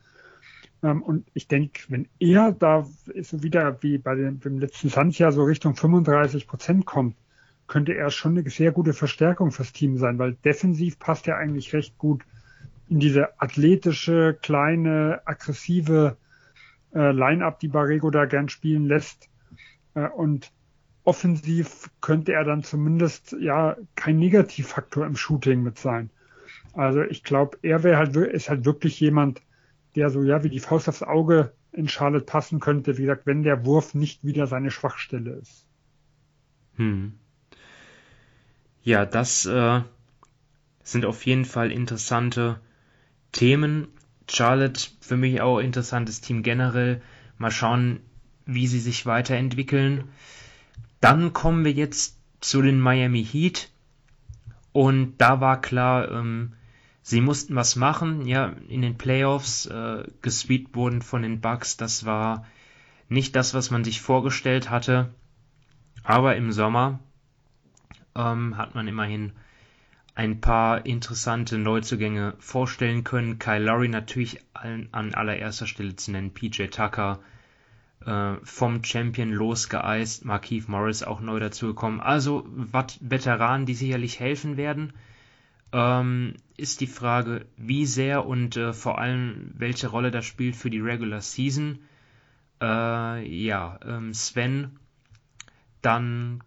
Ähm, 0.83 1.03
und 1.03 1.27
ich 1.35 1.49
denke, 1.49 1.83
wenn 1.89 2.09
er 2.21 2.53
da 2.53 2.87
so 3.21 3.43
wieder 3.43 3.83
wie 3.83 3.99
bei 3.99 4.15
dem, 4.15 4.39
dem 4.39 4.59
letzten 4.59 4.89
Suns-Jahr 4.89 5.33
so 5.33 5.43
Richtung 5.43 5.75
35 5.75 6.47
Prozent 6.47 6.87
kommt, 6.87 7.17
könnte 7.67 7.95
er 7.95 8.11
schon 8.11 8.39
eine 8.39 8.49
sehr 8.49 8.73
gute 8.73 8.93
Verstärkung 8.93 9.51
fürs 9.51 9.73
Team 9.73 9.97
sein, 9.99 10.19
weil 10.19 10.35
defensiv 10.45 10.99
passt 10.99 11.29
er 11.29 11.37
eigentlich 11.37 11.73
recht 11.73 11.99
gut 11.99 12.23
in 12.91 12.99
diese 12.99 13.41
athletische, 13.41 14.37
kleine, 14.43 15.23
aggressive 15.25 16.17
äh, 16.93 17.13
Line-up, 17.13 17.61
die 17.61 17.69
Barrego 17.69 18.11
da 18.11 18.25
gern 18.25 18.49
spielen 18.49 18.87
lässt. 18.87 19.31
Äh, 19.95 20.09
und 20.09 20.51
offensiv 21.05 21.89
könnte 22.01 22.33
er 22.33 22.45
dann 22.45 22.65
zumindest 22.65 23.37
ja 23.41 23.77
kein 23.95 24.19
Negativfaktor 24.19 25.07
im 25.07 25.17
Shooting 25.17 25.63
mit 25.63 25.79
sein. 25.79 26.11
Also 26.73 27.03
ich 27.03 27.23
glaube, 27.23 27.59
er 27.63 27.85
wäre 27.85 27.97
halt 27.97 28.17
ist 28.17 28.51
halt 28.51 28.65
wirklich 28.65 28.99
jemand, 28.99 29.41
der 29.95 30.11
so 30.11 30.23
ja 30.23 30.43
wie 30.43 30.51
die 30.51 30.61
Faust 30.61 30.89
aufs 30.89 31.03
Auge 31.03 31.53
in 31.73 31.89
Charlotte 31.89 32.27
passen 32.27 32.59
könnte, 32.59 32.99
wie 32.99 33.03
gesagt, 33.03 33.25
wenn 33.25 33.45
der 33.45 33.65
Wurf 33.65 33.95
nicht 33.95 34.25
wieder 34.25 34.49
seine 34.49 34.73
Schwachstelle 34.73 35.35
ist. 35.35 35.65
Hm. 36.75 37.15
Ja, 38.83 39.07
das 39.07 39.47
äh, 39.47 39.81
sind 40.83 41.05
auf 41.05 41.25
jeden 41.25 41.45
Fall 41.45 41.71
interessante 41.71 42.61
Themen. 43.33 43.89
Charlotte 44.29 44.91
für 45.01 45.17
mich 45.17 45.41
auch 45.41 45.59
interessantes 45.59 46.21
Team 46.21 46.43
generell. 46.43 47.03
Mal 47.39 47.51
schauen, 47.51 48.01
wie 48.47 48.67
sie 48.67 48.81
sich 48.81 49.07
weiterentwickeln. 49.07 50.05
Dann 51.01 51.33
kommen 51.33 51.65
wir 51.65 51.73
jetzt 51.73 52.19
zu 52.41 52.63
den 52.63 52.81
Miami 52.81 53.25
Heat. 53.25 53.71
Und 54.73 55.17
da 55.19 55.41
war 55.41 55.61
klar, 55.61 56.11
ähm, 56.11 56.53
sie 57.03 57.21
mussten 57.21 57.57
was 57.57 57.77
machen. 57.77 58.27
Ja, 58.27 58.55
in 58.69 58.83
den 58.83 58.99
Playoffs 58.99 59.67
äh, 59.67 60.05
gesweept 60.23 60.77
wurden 60.77 61.03
von 61.03 61.23
den 61.23 61.41
Bucks. 61.41 61.77
Das 61.77 62.05
war 62.05 62.47
nicht 63.09 63.35
das, 63.35 63.55
was 63.55 63.71
man 63.71 63.85
sich 63.85 64.01
vorgestellt 64.01 64.71
hatte. 64.71 65.13
Aber 66.03 66.37
im 66.37 66.53
Sommer 66.53 67.01
ähm, 68.15 68.57
hat 68.57 68.75
man 68.75 68.87
immerhin 68.89 69.33
ein 70.15 70.41
paar 70.41 70.87
interessante 70.87 71.59
Neuzugänge 71.59 72.35
vorstellen 72.39 73.05
können. 73.05 73.39
Kyle 73.39 73.65
Lowry 73.65 73.89
natürlich 73.89 74.41
an, 74.53 74.89
an 74.93 75.15
allererster 75.15 75.67
Stelle 75.67 75.97
zu 75.97 76.13
nennen, 76.13 76.35
PJ 76.35 76.67
Tucker 76.67 77.21
äh, 78.05 78.35
vom 78.43 78.83
Champion 78.85 79.31
losgeeist, 79.31 80.25
Markeith 80.25 80.69
Morris 80.69 81.03
auch 81.03 81.21
neu 81.21 81.39
dazugekommen. 81.39 82.01
Also 82.01 82.47
wat 82.49 82.99
Veteranen, 83.01 83.67
die 83.67 83.75
sicherlich 83.75 84.21
helfen 84.21 84.57
werden. 84.57 84.93
Ähm, 85.73 86.35
ist 86.57 86.81
die 86.81 86.89
Frage, 86.89 87.47
wie 87.57 87.87
sehr 87.87 88.27
und 88.27 88.57
äh, 88.57 88.73
vor 88.73 88.99
allem 88.99 89.53
welche 89.55 89.89
Rolle 89.89 90.11
das 90.11 90.27
spielt 90.27 90.57
für 90.57 90.71
die 90.71 90.81
Regular 90.81 91.21
Season. 91.21 91.79
Äh, 92.61 93.27
ja, 93.27 93.79
ähm, 93.87 94.13
Sven, 94.13 94.79
dann 95.81 96.43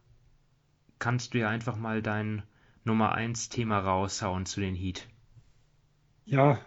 kannst 1.00 1.34
du 1.34 1.40
ja 1.40 1.50
einfach 1.50 1.78
mal 1.78 2.02
dein 2.02 2.44
Nummer 2.86 3.14
1 3.14 3.50
Thema 3.50 3.80
raushauen 3.80 4.46
zu 4.46 4.60
den 4.60 4.76
Heat. 4.76 5.08
Ja, 6.26 6.60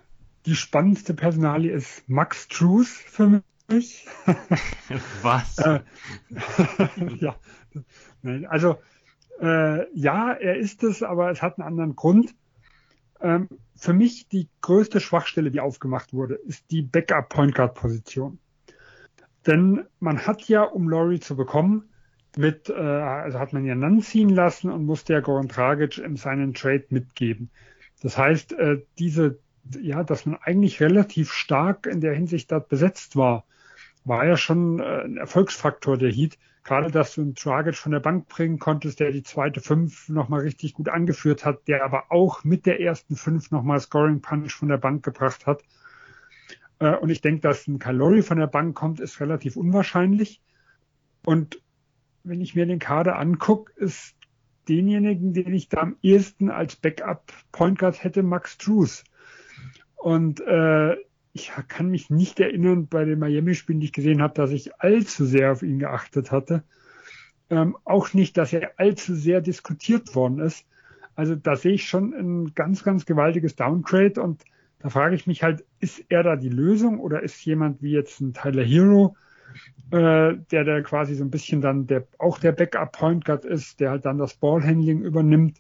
die 0.47 0.57
spannendste 0.57 1.15
Personalie 1.15 1.73
ist 1.73 2.09
Max 2.09 2.49
Truth 2.49 2.87
für 2.87 3.43
mich. 3.69 4.07
Was? 5.23 5.59
äh, 5.59 5.81
ja, 7.17 7.37
nein, 8.23 8.47
also 8.47 8.79
äh, 9.41 9.87
ja, 9.99 10.33
er 10.33 10.57
ist 10.57 10.83
es, 10.85 11.03
aber 11.03 11.31
es 11.31 11.43
hat 11.43 11.59
einen 11.59 11.67
anderen 11.67 11.97
Grund. 11.97 12.35
Ähm, 13.21 13.49
für 13.75 13.93
mich 13.93 14.29
die 14.29 14.49
größte 14.63 15.01
Schwachstelle, 15.01 15.51
die 15.51 15.61
aufgemacht 15.61 16.13
wurde, 16.13 16.35
ist 16.35 16.71
die 16.71 16.83
Backup 16.83 17.29
Point 17.29 17.55
Guard 17.55 17.75
Position. 17.75 18.39
Denn 19.47 19.87
man 20.01 20.27
hat 20.27 20.49
ja, 20.49 20.63
um 20.63 20.89
Laurie 20.89 21.21
zu 21.21 21.37
bekommen, 21.37 21.89
mit, 22.37 22.69
äh, 22.69 22.75
also 22.75 23.39
hat 23.39 23.53
man 23.53 23.65
ja 23.65 23.75
Nan 23.75 24.01
ziehen 24.03 24.29
lassen 24.29 24.71
und 24.71 24.85
musste 24.85 25.15
ja 25.15 25.21
Goran 25.21 25.49
Dragic 25.49 25.99
in 25.99 26.17
seinen 26.17 26.55
Trade 26.55 26.85
mitgeben. 26.91 27.51
Das 28.03 28.19
heißt, 28.19 28.53
äh, 28.53 28.83
diese, 28.99 29.39
ja, 29.81 30.05
dass 30.05 30.27
man 30.27 30.37
eigentlich 30.37 30.81
relativ 30.81 31.33
stark 31.33 31.87
in 31.87 32.01
der 32.01 32.15
Hinsicht 32.15 32.53
dort 32.53 32.69
besetzt 32.69 33.17
war, 33.17 33.45
war 34.05 34.27
ja 34.27 34.37
schon 34.37 34.81
äh, 34.81 35.03
ein 35.05 35.17
Erfolgsfaktor 35.17 35.97
der 35.97 36.13
Heat. 36.13 36.39
Gerade, 36.63 36.91
dass 36.91 37.15
du 37.15 37.23
einen 37.23 37.35
Dragic 37.35 37.77
von 37.77 37.93
der 37.93 38.01
Bank 38.01 38.29
bringen 38.29 38.59
konntest, 38.59 38.99
der 38.99 39.13
die 39.13 39.23
zweite 39.23 39.61
Fünf 39.61 40.09
nochmal 40.09 40.41
richtig 40.41 40.75
gut 40.75 40.89
angeführt 40.89 41.45
hat, 41.45 41.69
der 41.69 41.85
aber 41.85 42.11
auch 42.11 42.43
mit 42.45 42.67
der 42.67 42.81
ersten 42.81 43.17
Fünf 43.17 43.51
nochmal 43.51 43.81
Scoring 43.81 44.21
Punch 44.21 44.53
von 44.53 44.69
der 44.69 44.79
Bank 44.79 45.05
gebracht 45.05 45.47
hat. 45.47 45.63
Äh, 46.81 46.97
und 46.97 47.09
ich 47.09 47.21
denke, 47.21 47.41
dass 47.41 47.67
ein 47.67 47.79
Kalori 47.79 48.23
von 48.23 48.39
der 48.39 48.47
Bank 48.47 48.77
kommt, 48.77 49.01
ist 49.01 49.21
relativ 49.21 49.57
unwahrscheinlich. 49.57 50.43
Und 51.25 51.61
wenn 52.27 52.41
ich 52.41 52.55
mir 52.55 52.67
den 52.67 52.79
Kader 52.79 53.19
angucke, 53.19 53.73
ist 53.77 54.15
denjenigen, 54.69 55.33
den 55.33 55.55
ich 55.55 55.69
da 55.69 55.79
am 55.79 55.97
ehesten 56.03 56.51
als 56.51 56.77
Backup 56.77 57.33
Point 57.53 57.79
Guard 57.79 58.03
hätte, 58.03 58.23
Max 58.23 58.59
Drews. 58.59 59.05
Und 59.97 60.41
äh, 60.41 60.97
ich 61.33 61.53
kann 61.69 61.89
mich 61.89 62.11
nicht 62.11 62.41
erinnern 62.41 62.89
bei 62.89 63.05
den 63.05 63.19
Miami-Spielen, 63.19 63.81
die 63.81 63.87
ich 63.87 63.93
gesehen 63.93 64.23
habe, 64.23 64.35
dass 64.35 64.51
ich 64.51 64.81
allzu 64.81 65.25
sehr 65.25 65.53
auf 65.53 65.63
ihn 65.63 65.79
geachtet 65.79 66.33
hatte. 66.33 66.65
Ähm, 67.49 67.77
auch 67.85 68.13
nicht, 68.13 68.37
dass 68.37 68.53
er 68.53 68.73
allzu 68.77 69.15
sehr 69.15 69.41
diskutiert 69.41 70.15
worden 70.15 70.41
ist. 70.41 70.67
Also 71.15 71.37
da 71.37 71.55
sehe 71.55 71.75
ich 71.75 71.89
schon 71.89 72.13
ein 72.13 72.55
ganz, 72.55 72.83
ganz 72.83 73.07
gewaltiges 73.07 73.55
Downgrade 73.55 74.21
und 74.21 74.45
da 74.81 74.91
frage 74.91 75.15
ich 75.15 75.27
mich 75.27 75.43
halt, 75.43 75.65
ist 75.81 76.05
er 76.09 76.23
da 76.23 76.37
die 76.37 76.49
Lösung 76.49 76.99
oder 76.99 77.23
ist 77.23 77.45
jemand 77.45 77.83
wie 77.83 77.93
jetzt 77.93 78.21
ein 78.21 78.35
Tyler 78.35 78.65
Hero, 78.65 79.17
äh, 79.91 80.35
der 80.51 80.65
da 80.65 80.81
quasi 80.81 81.15
so 81.15 81.25
ein 81.25 81.31
bisschen 81.31 81.61
dann 81.61 81.87
der 81.87 82.07
auch 82.19 82.39
der 82.39 82.53
Backup 82.53 82.93
Point 82.93 83.25
Guard 83.25 83.45
ist, 83.45 83.81
der 83.81 83.91
halt 83.91 84.05
dann 84.05 84.19
das 84.19 84.35
Ballhandling 84.35 85.03
übernimmt 85.03 85.59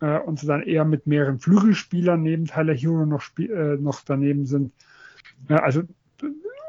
äh, 0.00 0.18
und 0.18 0.38
so 0.38 0.46
dann 0.46 0.62
eher 0.62 0.84
mit 0.84 1.06
mehreren 1.06 1.38
Flügelspielern 1.38 2.22
neben 2.22 2.46
Tyler 2.46 2.74
Hero 2.74 3.06
noch, 3.06 3.24
äh, 3.38 3.76
noch 3.76 4.02
daneben 4.04 4.46
sind. 4.46 4.72
Ja, 5.48 5.58
also 5.58 5.82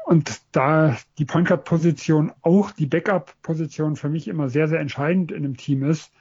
und 0.04 0.42
da 0.52 0.96
die 1.18 1.24
Point 1.24 1.48
Guard 1.48 1.64
Position 1.64 2.32
auch 2.42 2.70
die 2.72 2.86
Backup 2.86 3.34
Position 3.42 3.96
für 3.96 4.08
mich 4.08 4.28
immer 4.28 4.48
sehr, 4.48 4.68
sehr 4.68 4.80
entscheidend 4.80 5.30
in 5.30 5.44
einem 5.44 5.56
Team 5.56 5.84
ist, 5.84 6.12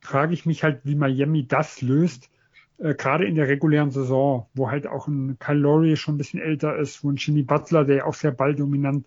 frage 0.00 0.34
ich 0.34 0.44
mich 0.46 0.62
halt, 0.62 0.80
wie 0.84 0.94
Miami 0.94 1.46
das 1.46 1.80
löst, 1.80 2.30
äh, 2.78 2.94
gerade 2.94 3.24
in 3.24 3.34
der 3.34 3.48
regulären 3.48 3.90
Saison, 3.90 4.46
wo 4.54 4.70
halt 4.70 4.86
auch 4.86 5.08
ein 5.08 5.38
Kyle 5.38 5.58
Lowry 5.58 5.96
schon 5.96 6.14
ein 6.14 6.18
bisschen 6.18 6.40
älter 6.40 6.76
ist, 6.76 7.02
wo 7.02 7.10
ein 7.10 7.16
Jimmy 7.16 7.42
Butler, 7.42 7.84
der 7.84 7.96
ja 7.96 8.04
auch 8.04 8.14
sehr 8.14 8.32
balldominant 8.32 9.06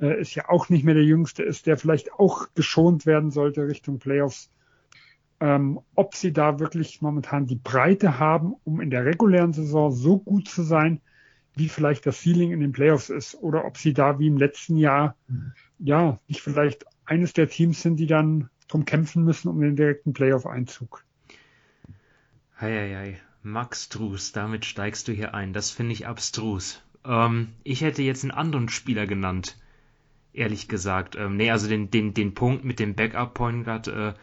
äh, 0.00 0.20
ist, 0.20 0.34
ja 0.34 0.48
auch 0.48 0.68
nicht 0.68 0.84
mehr 0.84 0.94
der 0.94 1.04
Jüngste 1.04 1.42
ist, 1.42 1.66
der 1.66 1.76
vielleicht 1.76 2.12
auch 2.12 2.48
geschont 2.54 3.06
werden 3.06 3.30
sollte 3.30 3.66
Richtung 3.66 3.98
Playoffs. 3.98 4.50
Ähm, 5.38 5.80
ob 5.94 6.14
sie 6.14 6.32
da 6.32 6.58
wirklich 6.58 7.02
momentan 7.02 7.46
die 7.46 7.56
Breite 7.56 8.18
haben, 8.18 8.54
um 8.64 8.80
in 8.80 8.90
der 8.90 9.04
regulären 9.04 9.52
Saison 9.52 9.92
so 9.92 10.18
gut 10.18 10.48
zu 10.48 10.62
sein, 10.62 11.00
wie 11.54 11.68
vielleicht 11.68 12.06
das 12.06 12.22
Ceiling 12.22 12.52
in 12.52 12.60
den 12.60 12.72
Playoffs 12.72 13.10
ist 13.10 13.34
oder 13.34 13.64
ob 13.64 13.78
sie 13.78 13.92
da 13.92 14.18
wie 14.18 14.28
im 14.28 14.36
letzten 14.36 14.76
Jahr 14.76 15.16
ja 15.78 16.20
nicht 16.28 16.40
vielleicht 16.40 16.84
eines 17.04 17.32
der 17.32 17.48
Teams 17.48 17.82
sind, 17.82 17.96
die 17.96 18.06
dann 18.06 18.50
drum 18.68 18.84
kämpfen 18.84 19.24
müssen 19.24 19.48
um 19.48 19.60
den 19.60 19.76
direkten 19.76 20.12
Playoff-Einzug. 20.12 21.04
Heieiei, 22.60 23.20
Max 23.42 23.88
Drus, 23.88 24.32
damit 24.32 24.64
steigst 24.64 25.08
du 25.08 25.12
hier 25.12 25.34
ein. 25.34 25.52
Das 25.52 25.70
finde 25.70 25.92
ich 25.92 26.06
abstrus. 26.06 26.82
Ähm, 27.04 27.48
ich 27.62 27.82
hätte 27.82 28.02
jetzt 28.02 28.24
einen 28.24 28.32
anderen 28.32 28.68
Spieler 28.68 29.06
genannt, 29.06 29.56
ehrlich 30.36 30.68
gesagt. 30.68 31.16
Ähm, 31.16 31.36
nee, 31.36 31.50
also 31.50 31.68
den, 31.68 31.90
den, 31.90 32.14
den 32.14 32.34
Punkt 32.34 32.64
mit 32.64 32.78
dem 32.78 32.94
Backup-Point 32.94 33.64
Guard 33.64 33.88
äh, 33.88 34.14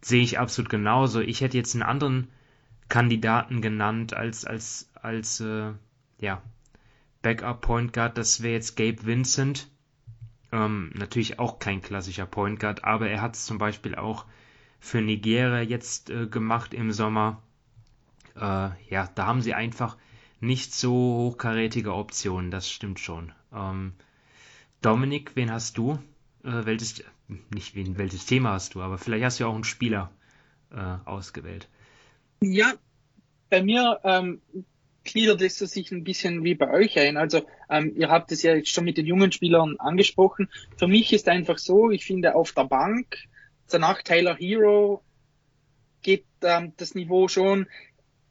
sehe 0.00 0.22
ich 0.22 0.38
absolut 0.38 0.70
genauso. 0.70 1.20
Ich 1.20 1.40
hätte 1.40 1.56
jetzt 1.56 1.74
einen 1.74 1.82
anderen 1.82 2.28
Kandidaten 2.88 3.62
genannt 3.62 4.14
als, 4.14 4.44
als, 4.44 4.90
als 4.94 5.40
äh, 5.40 5.72
ja, 6.18 6.42
Backup 7.22 7.62
Point 7.62 7.92
Guard, 7.92 8.18
das 8.18 8.42
wäre 8.42 8.54
jetzt 8.54 8.76
Gabe 8.76 9.06
Vincent. 9.06 9.68
Ähm, 10.52 10.90
natürlich 10.94 11.38
auch 11.38 11.58
kein 11.58 11.80
klassischer 11.80 12.26
Point 12.26 12.60
Guard, 12.60 12.84
aber 12.84 13.08
er 13.08 13.22
hat 13.22 13.34
es 13.34 13.46
zum 13.46 13.58
Beispiel 13.58 13.94
auch 13.94 14.26
für 14.78 15.00
Nigeria 15.00 15.62
jetzt 15.62 16.10
äh, 16.10 16.26
gemacht 16.26 16.74
im 16.74 16.92
Sommer. 16.92 17.42
Äh, 18.36 18.70
ja, 18.90 19.08
da 19.14 19.26
haben 19.26 19.40
sie 19.40 19.54
einfach 19.54 19.96
nicht 20.40 20.74
so 20.74 20.92
hochkarätige 20.92 21.94
Optionen, 21.94 22.50
das 22.50 22.70
stimmt 22.70 23.00
schon. 23.00 23.32
Ähm, 23.52 23.94
Dominik, 24.84 25.34
wen 25.34 25.50
hast 25.50 25.78
du? 25.78 25.98
Äh, 26.44 26.66
welches, 26.66 27.02
nicht 27.54 27.74
wen, 27.74 27.96
welches 27.96 28.26
Thema 28.26 28.52
hast 28.52 28.74
du, 28.74 28.82
aber 28.82 28.98
vielleicht 28.98 29.24
hast 29.24 29.40
du 29.40 29.46
auch 29.46 29.54
einen 29.54 29.64
Spieler 29.64 30.10
äh, 30.70 30.96
ausgewählt. 31.06 31.68
Ja, 32.42 32.74
bei 33.48 33.62
mir 33.62 34.00
ähm, 34.04 34.42
gliedert 35.04 35.40
es 35.40 35.58
sich 35.58 35.90
ein 35.90 36.04
bisschen 36.04 36.44
wie 36.44 36.54
bei 36.54 36.70
euch 36.70 36.98
ein. 36.98 37.16
Also 37.16 37.46
ähm, 37.70 37.94
ihr 37.96 38.10
habt 38.10 38.30
es 38.30 38.42
ja 38.42 38.54
jetzt 38.54 38.68
schon 38.68 38.84
mit 38.84 38.98
den 38.98 39.06
jungen 39.06 39.32
Spielern 39.32 39.76
angesprochen. 39.78 40.50
Für 40.76 40.86
mich 40.86 41.14
ist 41.14 41.30
einfach 41.30 41.56
so, 41.56 41.90
ich 41.90 42.04
finde 42.04 42.34
auf 42.34 42.52
der 42.52 42.64
Bank, 42.64 43.16
danach 43.70 44.02
Taylor 44.02 44.36
Hero 44.36 45.02
geht 46.02 46.26
ähm, 46.42 46.74
das 46.76 46.94
Niveau 46.94 47.28
schon 47.28 47.68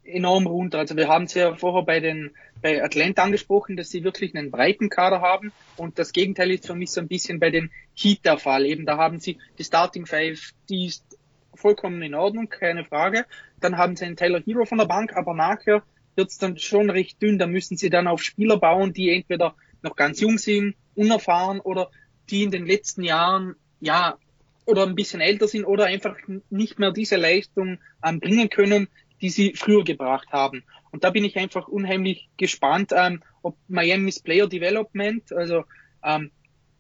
enorm 0.04 0.48
runter. 0.48 0.80
Also 0.80 0.96
wir 0.96 1.08
haben 1.08 1.26
es 1.26 1.34
ja 1.34 1.56
vorher 1.56 1.84
bei 1.84 2.00
den 2.00 2.32
bei 2.62 2.82
Atlanta 2.82 3.24
angesprochen, 3.24 3.76
dass 3.76 3.90
sie 3.90 4.04
wirklich 4.04 4.36
einen 4.36 4.50
breiten 4.50 4.90
Kader 4.90 5.22
haben 5.22 5.52
und 5.76 6.00
das 6.00 6.14
Gegenteil 6.14 6.52
ist 6.52 6.66
für 6.66 6.76
mich 6.76 6.92
so 6.92 7.02
ein 7.02 7.10
bisschen 7.10 7.40
bei 7.40 7.50
den 7.50 7.72
Heat 7.94 8.24
der 8.24 8.38
Fall. 8.38 8.66
Eben 8.66 8.86
da 8.86 8.98
haben 8.98 9.20
sie 9.20 9.38
die 9.60 9.64
Starting 9.64 10.06
Five, 10.06 10.52
die 10.70 10.86
ist 10.88 11.04
vollkommen 11.56 12.02
in 12.02 12.16
Ordnung, 12.16 12.50
keine 12.50 12.86
Frage. 12.86 13.26
Dann 13.60 13.78
haben 13.78 13.96
sie 13.96 14.06
einen 14.06 14.16
Taylor 14.16 14.42
Hero 14.42 14.66
von 14.66 14.78
der 14.78 14.86
Bank, 14.86 15.14
aber 15.16 15.34
nachher 15.34 15.84
wird 16.16 16.30
es 16.30 16.38
dann 16.38 16.58
schon 16.58 16.90
recht 16.90 17.22
dünn. 17.22 17.38
Da 17.38 17.48
müssen 17.48 17.78
sie 17.78 17.90
dann 17.90 18.08
auf 18.08 18.24
Spieler 18.24 18.58
bauen, 18.58 18.94
die 18.94 19.10
entweder 19.10 19.56
noch 19.82 19.96
ganz 19.96 20.22
jung 20.22 20.38
sind, 20.38 20.76
unerfahren 20.96 21.60
oder 21.60 21.90
die 22.30 22.44
in 22.44 22.52
den 22.52 22.66
letzten 22.66 23.04
Jahren 23.04 23.56
ja 23.80 24.18
oder 24.66 24.86
ein 24.86 24.96
bisschen 24.96 25.20
älter 25.20 25.48
sind 25.48 25.66
oder 25.66 25.86
einfach 25.86 26.16
nicht 26.50 26.80
mehr 26.80 26.92
diese 26.92 27.18
Leistung 27.18 27.80
ähm, 28.04 28.22
bringen 28.22 28.50
können, 28.50 28.88
die 29.22 29.30
sie 29.30 29.54
früher 29.54 29.84
gebracht 29.84 30.30
haben. 30.32 30.64
Und 30.92 31.04
da 31.04 31.10
bin 31.10 31.24
ich 31.24 31.38
einfach 31.38 31.68
unheimlich 31.68 32.30
gespannt, 32.38 32.92
ähm, 32.96 33.24
ob 33.42 33.58
Miami's 33.68 34.20
Player 34.20 34.48
Development, 34.48 35.32
also 35.34 35.64
ähm, 36.04 36.32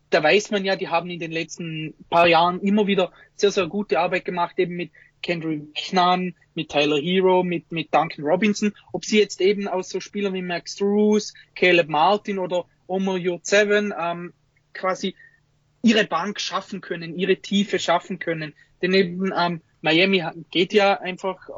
da 0.10 0.22
weiß 0.22 0.52
man 0.52 0.64
ja, 0.64 0.76
die 0.76 0.90
haben 0.90 1.10
in 1.10 1.20
den 1.20 1.32
letzten 1.32 1.96
paar 2.10 2.28
Jahren 2.28 2.62
immer 2.62 2.86
wieder 2.86 3.12
sehr, 3.36 3.52
sehr 3.52 3.68
gute 3.68 4.00
Arbeit 4.00 4.26
gemacht, 4.26 4.60
eben 4.60 4.76
mit 4.76 4.92
Kendrick 5.24 5.92
Nunn, 5.92 6.36
mit 6.54 6.70
Tyler 6.70 6.98
Hero, 6.98 7.44
mit, 7.44 7.72
mit 7.72 7.94
Duncan 7.94 8.24
Robinson, 8.24 8.74
ob 8.92 9.06
sie 9.06 9.18
jetzt 9.18 9.42
eben 9.42 9.68
aus 9.68 9.90
so 9.90 10.00
Spielern 10.00 10.34
wie 10.36 10.44
Max 10.44 10.76
Drews, 10.76 11.34
Caleb 11.56 11.90
Martin 11.90 12.38
oder 12.38 12.66
Omar 12.86 13.18
Yurtseven 13.18 13.94
ähm, 14.00 14.34
quasi 14.74 15.16
ihre 15.84 16.06
Bank 16.06 16.40
schaffen 16.40 16.82
können, 16.82 17.16
ihre 17.16 17.38
Tiefe 17.38 17.78
schaffen 17.78 18.18
können. 18.18 18.56
Denn 18.82 18.94
eben 18.94 19.32
ähm, 19.38 19.62
Miami 19.82 20.24
geht 20.50 20.74
ja 20.74 21.00
einfach 21.00 21.50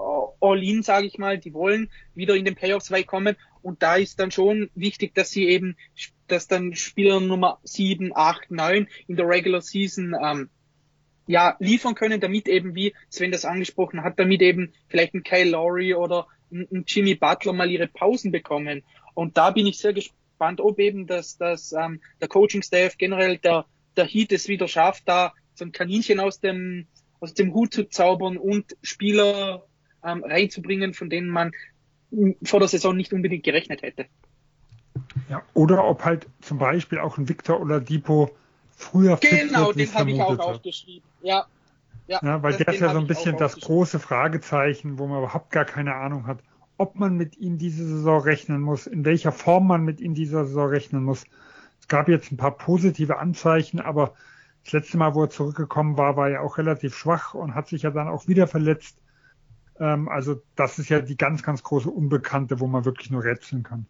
all 0.42 0.64
in, 0.64 0.84
sage 0.84 1.06
ich 1.08 1.18
mal. 1.18 1.38
Die 1.38 1.54
wollen 1.54 1.90
wieder 2.16 2.36
in 2.36 2.44
den 2.44 2.56
Playoffs 2.56 2.92
weit 2.92 3.08
kommen. 3.08 3.38
Und 3.62 3.84
da 3.84 3.96
ist 3.96 4.20
dann 4.20 4.32
schon 4.32 4.70
wichtig, 4.76 5.14
dass 5.14 5.30
sie 5.30 5.48
eben, 5.48 5.78
dass 6.28 6.48
dann 6.48 6.76
Spieler 6.76 7.20
Nummer 7.20 7.60
7, 7.64 8.12
8, 8.16 8.52
9 8.52 8.88
in 9.08 9.16
der 9.16 9.28
Regular 9.28 9.62
Season 9.62 10.16
ähm, 10.22 10.50
ja, 11.28 11.56
liefern 11.60 11.96
können, 11.96 12.20
damit 12.20 12.48
eben, 12.48 12.76
wie 12.76 12.94
Sven 13.10 13.32
das 13.32 13.46
angesprochen 13.46 14.04
hat, 14.04 14.20
damit 14.20 14.42
eben 14.42 14.74
vielleicht 14.88 15.14
ein 15.14 15.24
Kyle 15.24 15.50
Lowry 15.50 15.94
oder 15.94 16.28
ein, 16.52 16.84
Jimmy 16.88 17.16
Butler 17.16 17.54
mal 17.54 17.70
ihre 17.70 17.88
Pausen 17.88 18.32
bekommen. 18.32 18.84
Und 19.14 19.38
da 19.38 19.52
bin 19.52 19.66
ich 19.68 19.78
sehr 19.78 19.94
gespannt, 19.94 20.62
ob 20.62 20.80
eben 20.80 21.08
das, 21.08 21.38
das 21.38 21.74
ähm, 21.74 22.02
der 22.22 22.28
Coaching-Staff 22.28 22.98
generell 22.98 23.38
der, 23.38 23.66
der 23.98 24.06
Heat 24.06 24.32
es 24.32 24.48
wieder 24.48 24.68
schafft, 24.68 25.04
da 25.08 25.34
so 25.54 25.66
ein 25.66 25.72
Kaninchen 25.72 26.20
aus 26.20 26.40
dem, 26.40 26.88
aus 27.20 27.34
dem 27.34 27.54
Hut 27.54 27.74
zu 27.74 27.90
zaubern 27.90 28.38
und 28.38 28.76
Spieler 28.82 29.64
ähm, 30.04 30.24
reinzubringen, 30.24 30.94
von 30.94 31.10
denen 31.10 31.30
man 31.30 31.52
vor 32.44 32.60
der 32.60 32.70
Saison 32.70 32.96
nicht 32.96 33.14
unbedingt 33.14 33.44
gerechnet 33.44 33.82
hätte. 33.82 34.06
Ja, 35.30 35.42
oder 35.54 35.86
ob 35.86 36.06
halt 36.06 36.28
zum 36.42 36.58
Beispiel 36.58 37.00
auch 37.00 37.18
ein 37.18 37.28
Victor 37.28 37.60
oder 37.60 37.82
Depot 37.82 38.32
früher 38.76 39.18
Genau, 39.18 39.72
den 39.72 39.94
habe 39.94 40.12
ich 40.12 40.22
auch 40.22 40.40
aufgeschrieben. 40.40 41.08
Ja. 41.22 41.46
Ja, 42.08 42.20
ja 42.22 42.44
weil 42.44 42.54
der 42.54 42.68
ist 42.68 42.80
ja 42.80 42.92
so 42.92 43.00
ein 43.00 43.08
bisschen 43.08 43.38
das 43.38 43.60
große 43.60 44.00
Fragezeichen, 44.00 45.00
wo 45.00 45.08
man 45.08 45.20
überhaupt 45.20 45.52
gar 45.52 45.66
keine 45.66 45.96
Ahnung 45.96 46.28
hat, 46.28 46.40
ob 46.78 46.96
man 46.96 47.16
mit 47.16 47.38
ihm 47.38 47.58
diese 47.58 47.86
Saison 47.86 48.22
rechnen 48.22 48.62
muss, 48.62 48.86
in 48.86 49.06
welcher 49.06 49.32
Form 49.32 49.68
man 49.68 49.84
mit 49.84 50.00
ihm 50.00 50.14
dieser 50.14 50.46
Saison 50.46 50.68
rechnen 50.68 51.04
muss. 51.04 51.26
Es 51.86 51.90
gab 51.90 52.10
jetzt 52.10 52.32
ein 52.32 52.38
paar 52.38 52.58
positive 52.58 53.20
Anzeichen, 53.20 53.80
aber 53.80 54.16
das 54.64 54.74
letzte 54.74 54.98
Mal, 54.98 55.14
wo 55.14 55.22
er 55.22 55.30
zurückgekommen 55.30 56.00
war, 56.00 56.18
war 56.18 56.32
er 56.32 56.42
auch 56.42 56.58
relativ 56.58 56.98
schwach 56.98 57.36
und 57.36 57.54
hat 57.54 57.68
sich 57.68 57.84
ja 57.84 57.92
dann 57.92 58.08
auch 58.08 58.28
wieder 58.28 58.48
verletzt. 58.48 58.98
Ähm, 59.80 60.10
also 60.10 60.42
das 60.56 60.80
ist 60.80 60.90
ja 60.90 61.00
die 61.00 61.16
ganz, 61.16 61.44
ganz 61.44 61.62
große 61.62 61.92
Unbekannte, 61.92 62.60
wo 62.60 62.66
man 62.66 62.86
wirklich 62.86 63.12
nur 63.12 63.24
rätseln 63.24 63.62
kann. 63.62 63.86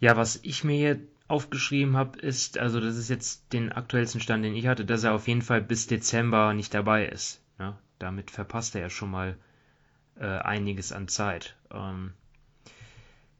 Ja, 0.00 0.16
was 0.16 0.40
ich 0.44 0.64
mir 0.64 0.76
hier 0.76 0.98
aufgeschrieben 1.28 1.94
habe, 1.94 2.20
ist, 2.20 2.56
also 2.56 2.80
das 2.80 2.96
ist 2.96 3.10
jetzt 3.10 3.52
den 3.52 3.70
aktuellsten 3.70 4.22
Stand, 4.22 4.42
den 4.42 4.56
ich 4.56 4.66
hatte, 4.66 4.86
dass 4.86 5.04
er 5.04 5.12
auf 5.12 5.28
jeden 5.28 5.42
Fall 5.42 5.60
bis 5.60 5.86
Dezember 5.86 6.54
nicht 6.54 6.72
dabei 6.72 7.04
ist. 7.04 7.42
Ja, 7.58 7.78
damit 7.98 8.30
verpasst 8.30 8.74
er 8.76 8.80
ja 8.80 8.88
schon 8.88 9.10
mal 9.10 9.36
äh, 10.18 10.24
einiges 10.24 10.90
an 10.90 11.06
Zeit. 11.08 11.54
Ähm, 11.70 12.14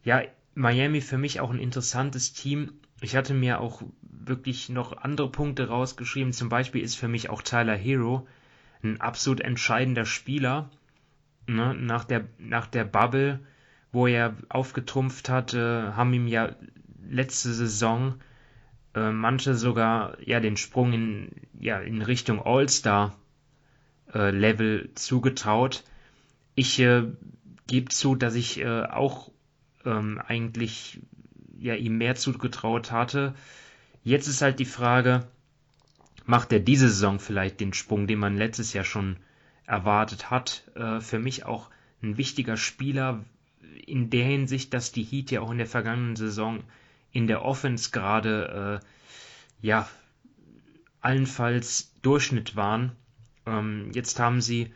ja, 0.05 0.21
Miami 0.55 1.01
für 1.01 1.17
mich 1.17 1.41
auch 1.41 1.51
ein 1.51 1.59
interessantes 1.59 2.35
Team. 2.35 2.75
Ich 3.01 3.15
hatte 3.15 3.35
mir 3.35 3.61
auch 3.61 3.83
wirklich 4.01 4.69
noch 4.69 4.97
andere 4.97 5.31
Punkte 5.31 5.69
rausgeschrieben. 5.69 6.33
Zum 6.33 6.49
Beispiel 6.49 6.83
ist 6.83 6.97
für 6.97 7.09
mich 7.09 7.31
auch 7.31 7.43
Tyler 7.43 7.77
Hero 7.77 8.27
ein 8.83 9.01
absolut 9.01 9.41
entscheidender 9.41 10.05
Spieler. 10.05 10.71
Ne? 11.47 11.75
Nach, 11.75 12.05
der, 12.05 12.27
nach 12.39 12.67
der 12.67 12.85
Bubble, 12.85 13.41
wo 13.93 14.07
er 14.07 14.35
aufgetrumpft 14.49 15.29
hat, 15.29 15.55
äh, 15.55 15.93
haben 15.93 16.13
ihm 16.15 16.27
ja 16.27 16.55
letzte 17.09 17.53
Saison 17.53 18.17
äh, 18.97 19.13
manche 19.13 19.55
sogar 19.55 20.17
ja 20.25 20.41
den 20.41 20.57
Sprung 20.57 20.93
in, 20.93 21.31
ja, 21.61 21.79
in 21.81 22.03
Richtung 22.03 22.45
All-Star 22.45 23.17
äh, 24.13 24.31
Level 24.31 24.91
zugetraut. 24.95 25.85
Ich 26.55 26.81
äh, 26.81 27.05
gebe 27.67 27.91
zu, 27.91 28.15
dass 28.15 28.35
ich 28.35 28.59
äh, 28.59 28.85
auch 28.85 29.31
ähm, 29.85 30.21
eigentlich 30.27 31.01
ja, 31.61 31.75
ihm 31.75 31.99
mehr 31.99 32.15
zugetraut 32.17 32.91
hatte. 32.93 33.35
Jetzt 34.05 34.29
ist 34.29 34.43
halt 34.43 34.59
die 34.59 34.65
Frage, 34.65 35.27
macht 36.25 36.53
er 36.53 36.61
diese 36.61 36.89
Saison 36.89 37.19
vielleicht 37.19 37.61
den 37.61 37.73
Sprung, 37.73 38.07
den 38.07 38.19
man 38.19 38.37
letztes 38.37 38.73
Jahr 38.73 38.85
schon 38.85 39.17
erwartet 39.67 40.31
hat? 40.31 40.65
Äh, 40.75 41.01
für 41.01 41.19
mich 41.19 41.45
auch 41.45 41.71
ein 42.03 42.17
wichtiger 42.17 42.57
Spieler 42.57 43.25
in 43.87 44.11
der 44.11 44.25
Hinsicht, 44.25 44.75
dass 44.75 44.93
die 44.93 45.03
Heat 45.03 45.31
ja 45.31 45.41
auch 45.41 45.51
in 45.51 45.59
der 45.59 45.67
vergangenen 45.67 46.17
Saison 46.17 46.63
in 47.13 47.27
der 47.27 47.43
Offense 47.45 47.91
gerade 47.91 48.81
äh, 48.83 49.67
ja 49.67 49.89
allenfalls 51.01 51.93
Durchschnitt 52.03 52.57
waren. 52.57 52.93
Ähm, 53.47 53.91
jetzt 53.95 54.19
haben 54.19 54.41
sie 54.41 54.73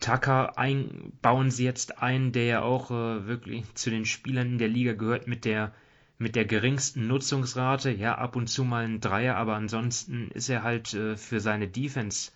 Tucker 0.00 0.58
ein, 0.58 1.12
bauen 1.22 1.50
sie 1.50 1.64
jetzt 1.64 2.02
ein, 2.02 2.32
der 2.32 2.44
ja 2.44 2.62
auch 2.62 2.90
äh, 2.90 3.26
wirklich 3.26 3.74
zu 3.74 3.90
den 3.90 4.04
Spielern 4.04 4.52
in 4.52 4.58
der 4.58 4.68
Liga 4.68 4.94
gehört 4.94 5.26
mit 5.26 5.44
der 5.44 5.72
mit 6.18 6.36
der 6.36 6.44
geringsten 6.44 7.06
Nutzungsrate. 7.06 7.90
Ja, 7.90 8.16
ab 8.16 8.36
und 8.36 8.48
zu 8.48 8.64
mal 8.64 8.84
ein 8.84 9.00
Dreier, 9.00 9.36
aber 9.36 9.54
ansonsten 9.54 10.30
ist 10.30 10.48
er 10.48 10.62
halt 10.62 10.94
äh, 10.94 11.16
für 11.16 11.40
seine 11.40 11.68
Defense 11.68 12.32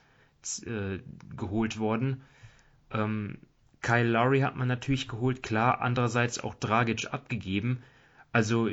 äh, 0.67 0.99
geholt 1.37 1.79
worden. 1.79 2.23
Ähm, 2.91 3.39
Kyle 3.81 4.09
Lowry 4.09 4.41
hat 4.41 4.57
man 4.57 4.69
natürlich 4.69 5.09
geholt, 5.09 5.43
klar, 5.43 5.81
andererseits 5.81 6.41
auch 6.41 6.55
Dragic 6.55 7.13
abgegeben. 7.13 7.83
Also 8.33 8.69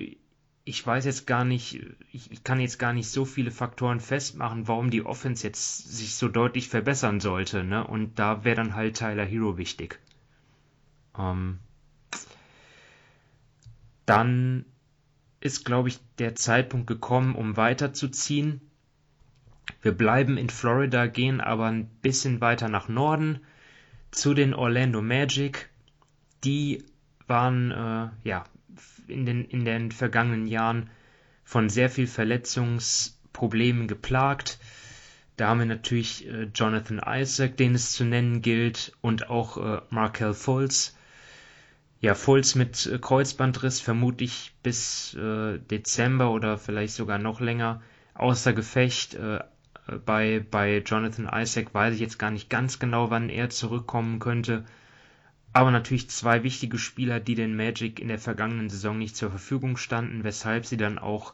ich 0.68 0.86
weiß 0.86 1.06
jetzt 1.06 1.28
gar 1.28 1.46
nicht, 1.46 1.80
ich, 2.12 2.44
kann 2.44 2.60
jetzt 2.60 2.80
gar 2.80 2.92
nicht 2.92 3.10
so 3.10 3.24
viele 3.24 3.52
Faktoren 3.52 4.00
festmachen, 4.00 4.68
warum 4.68 4.90
die 4.90 5.06
Offense 5.06 5.46
jetzt 5.46 5.96
sich 5.96 6.16
so 6.16 6.28
deutlich 6.28 6.70
verbessern 6.70 7.20
sollte, 7.20 7.64
ne? 7.64 7.86
Und 7.86 8.18
da 8.18 8.44
wäre 8.44 8.56
dann 8.56 8.74
halt 8.74 8.98
Tyler 8.98 9.26
Hero 9.26 9.60
wichtig. 9.60 10.00
Ähm, 11.18 11.60
dann 14.08 14.66
ist, 15.40 15.66
glaube 15.66 15.90
ich, 15.90 16.00
der 16.20 16.36
Zeitpunkt 16.36 16.88
gekommen, 16.88 17.36
um 17.36 17.58
weiterzuziehen. 17.58 18.62
Wir 19.82 19.92
bleiben 19.92 20.38
in 20.38 20.50
Florida, 20.50 21.08
gehen 21.08 21.42
aber 21.42 21.66
ein 21.66 21.88
bisschen 22.02 22.42
weiter 22.42 22.70
nach 22.70 22.88
Norden 22.88 23.40
zu 24.12 24.34
den 24.34 24.54
Orlando 24.54 25.02
Magic. 25.02 25.70
Die 26.44 26.84
waren 27.28 27.72
äh, 27.72 28.10
ja 28.28 28.44
in 29.08 29.26
den, 29.26 29.46
in 29.46 29.66
den 29.66 29.92
vergangenen 29.92 30.48
Jahren 30.48 30.90
von 31.44 31.70
sehr 31.70 31.90
viel 31.90 32.08
Verletzungsproblemen 32.08 33.88
geplagt. 33.88 34.60
Da 35.38 35.50
haben 35.50 35.60
wir 35.60 35.66
natürlich 35.66 36.28
äh, 36.28 36.48
Jonathan 36.54 37.02
Isaac, 37.06 37.58
den 37.58 37.76
es 37.76 37.92
zu 37.92 38.06
nennen 38.06 38.42
gilt, 38.42 38.94
und 39.02 39.30
auch 39.30 39.58
äh, 39.58 39.82
Markel 39.90 40.34
Fultz. 40.34 40.95
Ja, 42.06 42.14
Fultz 42.14 42.54
mit 42.54 42.86
äh, 42.86 43.00
Kreuzbandriss 43.00 43.82
vermutlich 43.82 44.54
bis 44.62 45.16
äh, 45.16 45.58
Dezember 45.58 46.32
oder 46.32 46.58
vielleicht 46.58 46.94
sogar 46.94 47.18
noch 47.18 47.40
länger 47.40 47.82
außer 48.14 48.54
Gefecht. 48.54 49.16
Äh, 49.16 49.40
bei, 50.06 50.46
bei 50.52 50.84
Jonathan 50.86 51.30
Isaac 51.34 51.74
weiß 51.74 51.96
ich 51.96 52.00
jetzt 52.00 52.20
gar 52.20 52.32
nicht 52.32 52.50
ganz 52.50 52.80
genau, 52.80 53.10
wann 53.10 53.30
er 53.30 53.50
zurückkommen 53.50 54.20
könnte 54.20 54.66
aber 55.56 55.72
natürlich 55.72 56.10
zwei 56.10 56.44
wichtige 56.44 56.78
Spieler, 56.78 57.22
die 57.22 57.34
den 57.34 57.56
Magic 57.56 58.02
in 58.02 58.10
der 58.10 58.20
vergangenen 58.20 58.70
Saison 58.70 58.98
nicht 58.98 59.16
zur 59.16 59.30
Verfügung 59.30 59.78
standen, 59.78 60.26
weshalb 60.26 60.66
sie 60.66 60.76
dann 60.76 61.00
auch 61.00 61.34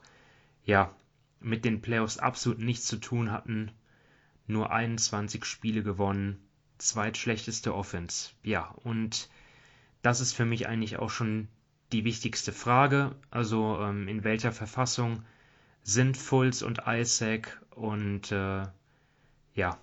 ja 0.63 0.93
mit 1.39 1.65
den 1.65 1.81
Playoffs 1.81 2.19
absolut 2.19 2.59
nichts 2.59 2.85
zu 2.85 2.97
tun 2.97 3.31
hatten. 3.31 3.71
Nur 4.45 4.71
21 4.71 5.43
Spiele 5.43 5.81
gewonnen, 5.81 6.37
zweitschlechteste 6.77 7.73
Offense. 7.73 8.29
Ja, 8.43 8.75
und 8.83 9.27
das 10.01 10.21
ist 10.21 10.33
für 10.33 10.45
mich 10.45 10.67
eigentlich 10.67 10.97
auch 10.97 11.09
schon 11.09 11.47
die 11.91 12.05
wichtigste 12.05 12.51
Frage. 12.51 13.15
Also 13.29 13.79
ähm, 13.79 14.07
in 14.07 14.23
welcher 14.23 14.51
Verfassung 14.51 15.23
sind 15.83 16.17
Fultz 16.17 16.61
und 16.61 16.83
Isaac 16.87 17.61
und 17.71 18.31
äh, 18.31 18.63
ja, 19.53 19.77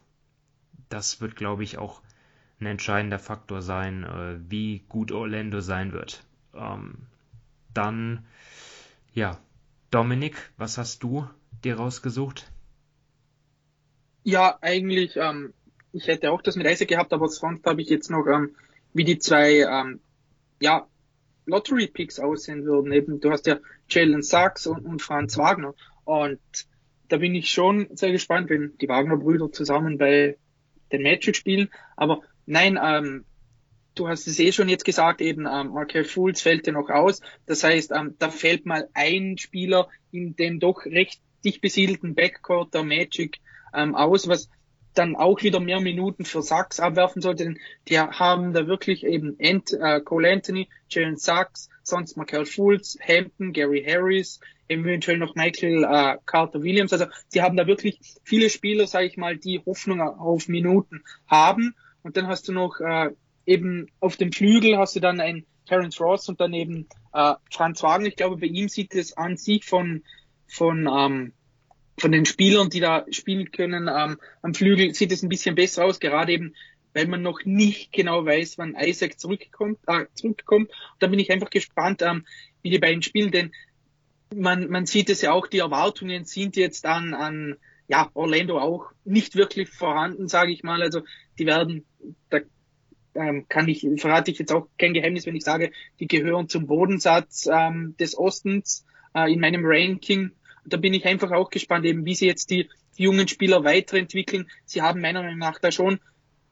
das 0.89 1.21
wird 1.21 1.37
glaube 1.37 1.65
ich 1.65 1.79
auch 1.79 2.03
ein 2.61 2.67
entscheidender 2.67 3.19
Faktor 3.19 3.63
sein, 3.63 4.05
äh, 4.05 4.39
wie 4.49 4.85
gut 4.89 5.13
Orlando 5.13 5.61
sein 5.61 5.93
wird. 5.93 6.25
Ähm, 6.55 6.95
dann, 7.73 8.27
ja, 9.13 9.39
Dominik, 9.91 10.51
was 10.57 10.79
hast 10.79 11.03
du 11.03 11.29
dir 11.65 11.77
rausgesucht? 11.77 12.51
Ja, 14.25 14.59
eigentlich, 14.61 15.17
ähm, 15.17 15.55
ich 15.93 16.07
hätte 16.09 16.33
auch 16.33 16.43
das 16.43 16.57
mit 16.57 16.67
Eise 16.67 16.87
gehabt, 16.87 17.13
aber 17.13 17.29
sonst 17.29 17.65
habe 17.65 17.81
ich 17.81 17.89
jetzt 17.89 18.11
noch, 18.11 18.27
ähm, 18.27 18.55
wie 18.93 19.05
die 19.05 19.19
zwei, 19.19 19.61
ähm, 19.61 20.01
ja, 20.61 20.87
Lottery-Picks 21.47 22.21
aussehen 22.21 22.65
würden. 22.65 22.93
Eben, 22.93 23.21
du 23.21 23.31
hast 23.31 23.47
ja 23.47 23.59
Jalen 23.89 24.23
Sachs 24.23 24.67
und, 24.67 24.85
und 24.85 25.03
Franz 25.03 25.39
Wagner. 25.39 25.75
Und 26.05 26.41
da 27.09 27.17
bin 27.17 27.35
ich 27.35 27.51
schon 27.51 27.89
sehr 27.97 28.13
gespannt, 28.13 28.51
wenn 28.51 28.77
die 28.79 28.89
Wagner-Brüder 28.89 29.51
zusammen 29.51 29.99
bei 29.99 30.37
den 30.93 31.03
Magic 31.03 31.37
spielen. 31.37 31.71
Aber 31.97 32.23
Nein, 32.51 32.79
ähm, 32.83 33.27
du 33.95 34.09
hast 34.09 34.27
es 34.27 34.39
eh 34.39 34.53
schon 34.53 34.71
jetzt 34.71 34.87
gesagt, 34.87 35.21
eben 35.21 35.47
ähm, 35.47 35.69
Markel 35.69 36.05
Fultz 36.05 36.41
fällt 36.41 36.67
ja 36.67 36.73
noch 36.73 36.89
aus. 36.89 37.21
Das 37.45 37.63
heißt, 37.63 37.93
ähm, 37.93 38.15
da 38.19 38.31
fällt 38.31 38.65
mal 38.65 38.89
ein 38.95 39.37
Spieler 39.37 39.89
in 40.13 40.35
dem 40.35 40.59
doch 40.59 40.87
recht 40.87 41.21
dicht 41.45 41.61
besiedelten 41.61 42.15
Backcourt 42.15 42.73
der 42.73 42.85
Magic 42.85 43.37
ähm, 43.75 43.95
aus, 43.95 44.29
was 44.29 44.49
dann 44.99 45.17
auch 45.17 45.43
wieder 45.43 45.61
mehr 45.61 45.81
Minuten 45.81 46.25
für 46.25 46.43
Sachs 46.43 46.81
abwerfen 46.81 47.23
sollte. 47.23 47.45
Denn 47.45 47.59
die 47.89 47.99
haben 47.99 48.53
da 48.53 48.67
wirklich 48.67 49.05
eben 49.05 49.37
Ant, 49.41 49.73
äh, 49.73 50.01
Cole 50.01 50.31
Anthony, 50.31 50.69
Jalen 50.89 51.17
Sachs, 51.17 51.69
sonst 51.83 52.17
Markel 52.17 52.45
Fultz, 52.45 52.99
Hampton, 53.01 53.53
Gary 53.53 53.85
Harris, 53.87 54.41
eventuell 54.69 55.19
noch 55.19 55.35
Michael 55.35 55.85
äh, 55.85 56.19
Carter 56.27 56.63
Williams. 56.63 56.93
Also 56.93 57.07
sie 57.29 57.43
haben 57.43 57.57
da 57.57 57.67
wirklich 57.67 58.01
viele 58.25 58.51
Spieler, 58.51 58.87
sage 58.87 59.07
ich 59.07 59.17
mal, 59.17 59.37
die 59.37 59.61
Hoffnung 59.65 60.01
auf 60.01 60.49
Minuten 60.49 61.03
haben. 61.27 61.75
Und 62.03 62.17
dann 62.17 62.27
hast 62.27 62.49
du 62.49 62.53
noch 62.53 62.81
äh, 62.81 63.11
eben 63.47 63.87
auf 64.01 64.17
dem 64.17 64.33
Flügel 64.33 64.77
hast 64.79 64.97
du 64.97 65.01
dann 65.01 65.21
ein 65.21 65.47
Terence 65.67 66.01
Ross 66.01 66.29
und 66.29 66.41
dann 66.41 66.53
eben 66.55 66.87
äh, 67.13 67.35
Franz 67.51 67.83
Wagner. 67.83 68.09
Ich 68.09 68.17
glaube, 68.17 68.37
bei 68.37 68.47
ihm 68.47 68.69
sieht 68.69 68.95
es 68.95 69.17
an 69.17 69.37
sich 69.37 69.65
von, 69.65 70.03
von, 70.47 70.87
ähm, 70.87 71.33
von 71.99 72.13
den 72.13 72.27
Spielern, 72.27 72.71
die 72.71 72.81
da 72.81 73.05
spielen 73.11 73.51
können, 73.51 73.89
ähm, 73.89 74.19
am 74.43 74.55
Flügel 74.55 74.95
sieht 74.95 75.13
es 75.13 75.23
ein 75.23 75.29
bisschen 75.29 75.55
besser 75.55 75.85
aus, 75.85 76.01
gerade 76.01 76.33
eben, 76.33 76.55
weil 76.95 77.07
man 77.07 77.23
noch 77.23 77.45
nicht 77.45 77.93
genau 77.93 78.25
weiß, 78.25 78.59
wann 78.59 78.77
Isaac 78.79 79.19
zurückkommt. 79.21 79.79
Äh, 79.87 80.07
zurückkommt. 80.15 80.71
Und 80.71 81.03
da 81.03 81.07
bin 81.07 81.19
ich 81.19 81.31
einfach 81.31 81.51
gespannt, 81.51 82.03
ähm, 82.03 82.25
wie 82.63 82.71
die 82.71 82.79
beiden 82.79 83.03
spielen, 83.03 83.31
denn 83.31 83.53
man, 84.35 84.69
man 84.69 84.87
sieht 84.87 85.11
es 85.11 85.23
ja 85.23 85.33
auch, 85.33 85.47
die 85.47 85.59
Erwartungen 85.59 86.25
sind 86.25 86.57
jetzt 86.57 86.87
an, 86.87 87.15
an 87.15 87.57
ja, 87.89 88.11
Orlando 88.15 88.59
auch 88.59 88.93
nicht 89.05 89.35
wirklich 89.37 89.71
vorhanden, 89.71 90.29
sage 90.29 90.53
ich 90.53 90.63
mal. 90.63 90.83
Also 90.83 91.03
die 91.39 91.47
werden, 91.47 91.87
da 92.29 92.41
ähm, 93.15 93.47
kann 93.49 93.69
ich, 93.69 93.87
verrate 93.97 94.31
ich 94.31 94.39
jetzt 94.39 94.53
auch 94.53 94.69
kein 94.79 94.93
Geheimnis, 94.93 95.27
wenn 95.27 95.37
ich 95.37 95.45
sage, 95.45 95.73
die 95.99 96.07
gehören 96.07 96.49
zum 96.49 96.67
Bodensatz 96.67 97.49
ähm, 97.51 97.97
des 97.99 98.17
Ostens 98.17 98.85
äh, 99.15 99.33
in 99.33 99.41
meinem 99.41 99.63
Ranking. 99.65 100.33
Da 100.69 100.77
bin 100.77 100.95
ich 100.95 101.07
einfach 101.07 101.31
auch 101.33 101.51
gespannt, 101.51 101.85
eben 101.85 102.05
wie 102.05 102.15
sie 102.15 102.27
jetzt 102.27 102.51
die, 102.51 102.69
jungen 102.99 103.29
Spieler 103.29 103.65
weiterentwickeln. 103.65 104.51
Sie 104.67 104.83
haben 104.83 105.01
meiner 105.01 105.23
Meinung 105.23 105.39
nach 105.39 105.59
da 105.59 105.71
schon 105.71 106.01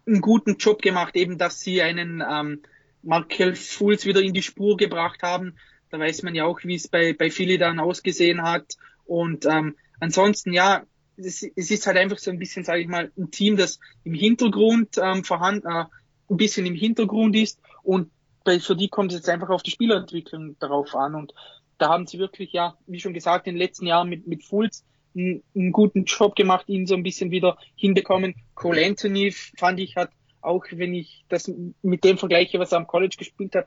einen 0.06 0.20
guten 0.20 0.56
Job 0.56 0.80
gemacht, 0.80 1.16
eben 1.16 1.38
dass 1.38 1.60
sie 1.60 1.82
einen 1.82 2.22
ähm, 2.28 2.62
Markel 3.02 3.54
Fultz 3.56 4.06
wieder 4.06 4.22
in 4.22 4.32
die 4.32 4.42
Spur 4.42 4.76
gebracht 4.76 5.22
haben. 5.22 5.56
Da 5.90 5.98
weiß 5.98 6.22
man 6.22 6.34
ja 6.34 6.44
auch, 6.44 6.60
wie 6.62 6.76
es 6.76 6.88
bei, 6.88 7.12
bei 7.12 7.30
Philly 7.30 7.58
dann 7.58 7.80
ausgesehen 7.80 8.42
hat. 8.42 8.76
Und 9.04 9.44
ähm, 9.46 9.76
ansonsten, 10.00 10.52
ja, 10.52 10.84
es, 11.16 11.42
es 11.42 11.70
ist 11.70 11.86
halt 11.86 11.96
einfach 11.96 12.18
so 12.18 12.30
ein 12.30 12.38
bisschen, 12.38 12.64
sage 12.64 12.80
ich 12.80 12.88
mal, 12.88 13.10
ein 13.16 13.30
Team, 13.30 13.56
das 13.56 13.80
im 14.04 14.14
Hintergrund 14.14 14.98
ähm, 14.98 15.24
vorhanden, 15.24 15.66
äh, 15.66 15.84
ein 16.28 16.36
bisschen 16.36 16.66
im 16.66 16.74
Hintergrund 16.74 17.36
ist 17.36 17.60
und 17.82 18.10
bei, 18.44 18.58
für 18.58 18.76
die 18.76 18.88
kommt 18.88 19.12
es 19.12 19.18
jetzt 19.18 19.28
einfach 19.28 19.48
auf 19.48 19.62
die 19.62 19.70
Spielerentwicklung 19.70 20.56
darauf 20.58 20.94
an 20.94 21.14
und 21.14 21.32
da 21.78 21.88
haben 21.88 22.06
sie 22.06 22.18
wirklich, 22.18 22.52
ja, 22.52 22.76
wie 22.86 23.00
schon 23.00 23.14
gesagt, 23.14 23.46
in 23.46 23.54
den 23.54 23.60
letzten 23.60 23.86
Jahren 23.86 24.08
mit, 24.08 24.26
mit 24.26 24.44
Fulz 24.44 24.84
einen, 25.14 25.42
einen 25.54 25.72
guten 25.72 26.04
Job 26.04 26.36
gemacht, 26.36 26.68
ihn 26.68 26.86
so 26.86 26.94
ein 26.94 27.02
bisschen 27.02 27.30
wieder 27.30 27.58
hinbekommen. 27.74 28.34
Cole 28.54 28.84
Anthony 28.84 29.32
fand 29.32 29.80
ich 29.80 29.96
hat 29.96 30.10
auch, 30.40 30.64
wenn 30.70 30.94
ich 30.94 31.24
das 31.28 31.52
mit 31.82 32.04
dem 32.04 32.18
vergleiche, 32.18 32.58
was 32.58 32.72
er 32.72 32.78
am 32.78 32.86
College 32.86 33.16
gespielt 33.18 33.54
hat, 33.54 33.66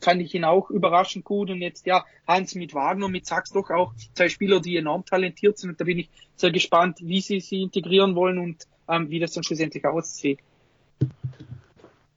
fand 0.00 0.20
ich 0.20 0.34
ihn 0.34 0.44
auch 0.44 0.70
überraschend 0.70 1.24
gut. 1.24 1.50
Und 1.50 1.62
jetzt, 1.62 1.86
ja, 1.86 2.04
Hans 2.26 2.54
mit 2.54 2.74
Wagner, 2.74 3.08
mit 3.08 3.26
Sachs 3.26 3.50
doch 3.50 3.70
auch 3.70 3.94
zwei 4.14 4.28
Spieler, 4.28 4.60
die 4.60 4.76
enorm 4.76 5.04
talentiert 5.04 5.58
sind. 5.58 5.70
Und 5.70 5.80
da 5.80 5.84
bin 5.84 5.98
ich 5.98 6.10
sehr 6.36 6.50
gespannt, 6.50 6.98
wie 7.00 7.20
sie 7.20 7.40
sie 7.40 7.62
integrieren 7.62 8.14
wollen 8.14 8.38
und 8.38 8.66
ähm, 8.88 9.08
wie 9.08 9.20
das 9.20 9.32
dann 9.32 9.44
schlussendlich 9.44 9.86
aussieht. 9.86 10.40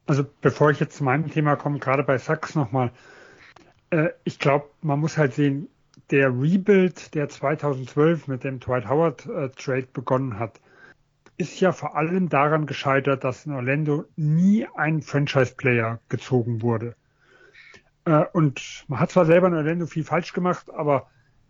Also 0.06 0.24
bevor 0.40 0.70
ich 0.70 0.80
jetzt 0.80 0.96
zu 0.96 1.04
meinem 1.04 1.30
Thema 1.30 1.56
komme, 1.56 1.78
gerade 1.78 2.02
bei 2.02 2.18
Sachs 2.18 2.54
nochmal, 2.54 2.90
äh, 3.90 4.10
ich 4.24 4.38
glaube, 4.38 4.66
man 4.82 5.00
muss 5.00 5.16
halt 5.16 5.34
sehen, 5.34 5.68
der 6.10 6.28
Rebuild, 6.28 7.14
der 7.14 7.28
2012 7.28 8.28
mit 8.28 8.44
dem 8.44 8.60
Dwight 8.60 8.88
Howard 8.88 9.26
äh, 9.26 9.50
Trade 9.50 9.88
begonnen 9.92 10.38
hat, 10.38 10.60
ist 11.36 11.60
ja 11.60 11.72
vor 11.72 11.96
allem 11.96 12.28
daran 12.28 12.66
gescheitert, 12.66 13.24
dass 13.24 13.46
in 13.46 13.52
Orlando 13.52 14.04
nie 14.16 14.66
ein 14.74 15.02
Franchise-Player 15.02 16.00
gezogen 16.08 16.62
wurde. 16.62 16.96
Äh, 18.04 18.24
und 18.32 18.84
man 18.88 19.00
hat 19.00 19.10
zwar 19.10 19.26
selber 19.26 19.48
in 19.48 19.54
Orlando 19.54 19.86
viel 19.86 20.04
falsch 20.04 20.32
gemacht, 20.32 20.70
aber 20.70 21.08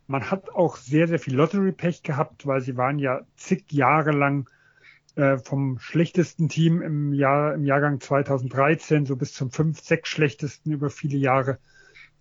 man 0.09 0.31
hat 0.31 0.51
auch 0.51 0.77
sehr, 0.77 1.07
sehr 1.07 1.19
viel 1.19 1.35
Lottery-Pech 1.37 2.03
gehabt, 2.03 2.47
weil 2.47 2.61
sie 2.61 2.77
waren 2.77 2.99
ja 2.99 3.21
zig 3.37 3.65
Jahre 3.71 4.11
lang 4.11 4.49
äh, 5.15 5.39
vom 5.39 5.79
schlechtesten 5.79 6.49
Team 6.49 6.83
im 6.83 7.13
Jahr, 7.13 7.55
im 7.55 7.65
Jahrgang 7.65 8.01
2013 8.01 9.07
so 9.07 9.17
bis 9.17 9.35
zum 9.35 9.51
fünf, 9.51 9.81
sechs 9.81 10.09
schlechtesten 10.09 10.73
über 10.73 10.91
viele 10.91 11.19
Jahre. 11.19 11.59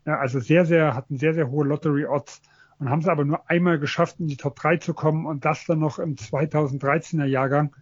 Ja, 0.07 0.19
also 0.19 0.39
sehr, 0.39 0.65
sehr, 0.65 0.95
hatten 0.95 1.17
sehr, 1.17 1.33
sehr 1.33 1.51
hohe 1.51 1.65
Lottery-Odds 1.65 2.41
und 2.79 2.89
haben 2.89 3.01
es 3.01 3.09
aber 3.09 3.25
nur 3.25 3.49
einmal 3.49 3.77
geschafft, 3.77 4.21
in 4.21 4.27
die 4.27 4.37
Top 4.37 4.55
3 4.55 4.77
zu 4.77 4.93
kommen 4.93 5.25
und 5.25 5.43
das 5.43 5.65
dann 5.65 5.79
noch 5.79 5.99
im 5.99 6.15
2013er 6.15 7.25
Jahrgang, 7.25 7.75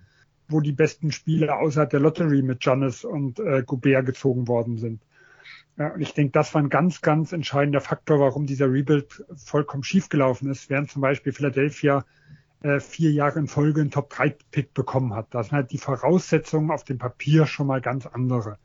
wo 0.47 0.59
die 0.59 0.71
besten 0.71 1.11
Spieler 1.11 1.59
außerhalb 1.59 1.91
der 1.91 1.99
Lottery 1.99 2.41
mit 2.41 2.61
Giannis 2.61 3.05
und 3.05 3.39
äh, 3.39 3.61
Gobert 3.63 4.07
gezogen 4.07 4.47
worden 4.47 4.77
sind. 4.77 5.03
Ja, 5.77 5.93
und 5.93 6.01
ich 6.01 6.15
denke, 6.15 6.31
das 6.31 6.51
war 6.55 6.63
ein 6.63 6.69
ganz, 6.69 7.01
ganz 7.01 7.31
entscheidender 7.31 7.81
Faktor, 7.81 8.19
warum 8.19 8.47
dieser 8.47 8.71
Rebuild 8.71 9.23
vollkommen 9.35 9.83
schiefgelaufen 9.83 10.49
ist, 10.49 10.71
während 10.71 10.89
zum 10.89 11.03
Beispiel 11.03 11.31
Philadelphia 11.31 12.05
äh, 12.63 12.79
vier 12.79 13.11
Jahre 13.11 13.37
in 13.37 13.47
Folge 13.47 13.81
einen 13.81 13.91
Top-3-Pick 13.91 14.73
bekommen 14.73 15.13
hat. 15.13 15.27
Da 15.29 15.43
sind 15.43 15.51
halt 15.51 15.71
die 15.71 15.77
Voraussetzungen 15.77 16.71
auf 16.71 16.85
dem 16.85 16.97
Papier 16.97 17.45
schon 17.45 17.67
mal 17.67 17.81
ganz 17.81 18.07
andere. 18.07 18.57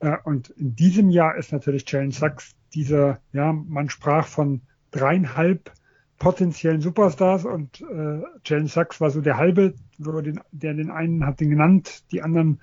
Äh, 0.00 0.16
und 0.24 0.50
in 0.50 0.74
diesem 0.74 1.10
Jahr 1.10 1.36
ist 1.36 1.52
natürlich 1.52 1.88
Jalen 1.88 2.10
Sachs 2.10 2.56
dieser, 2.74 3.20
ja, 3.32 3.52
man 3.52 3.88
sprach 3.90 4.26
von 4.26 4.62
dreieinhalb 4.90 5.72
potenziellen 6.18 6.80
Superstars 6.80 7.44
und 7.44 7.80
äh, 7.80 8.22
Jalen 8.44 8.66
Sachs 8.66 9.00
war 9.00 9.10
so 9.10 9.20
der 9.20 9.36
halbe, 9.36 9.74
der 9.98 10.74
den 10.74 10.90
einen 10.90 11.26
hat 11.26 11.40
den 11.40 11.50
genannt, 11.50 12.04
die 12.12 12.22
anderen 12.22 12.60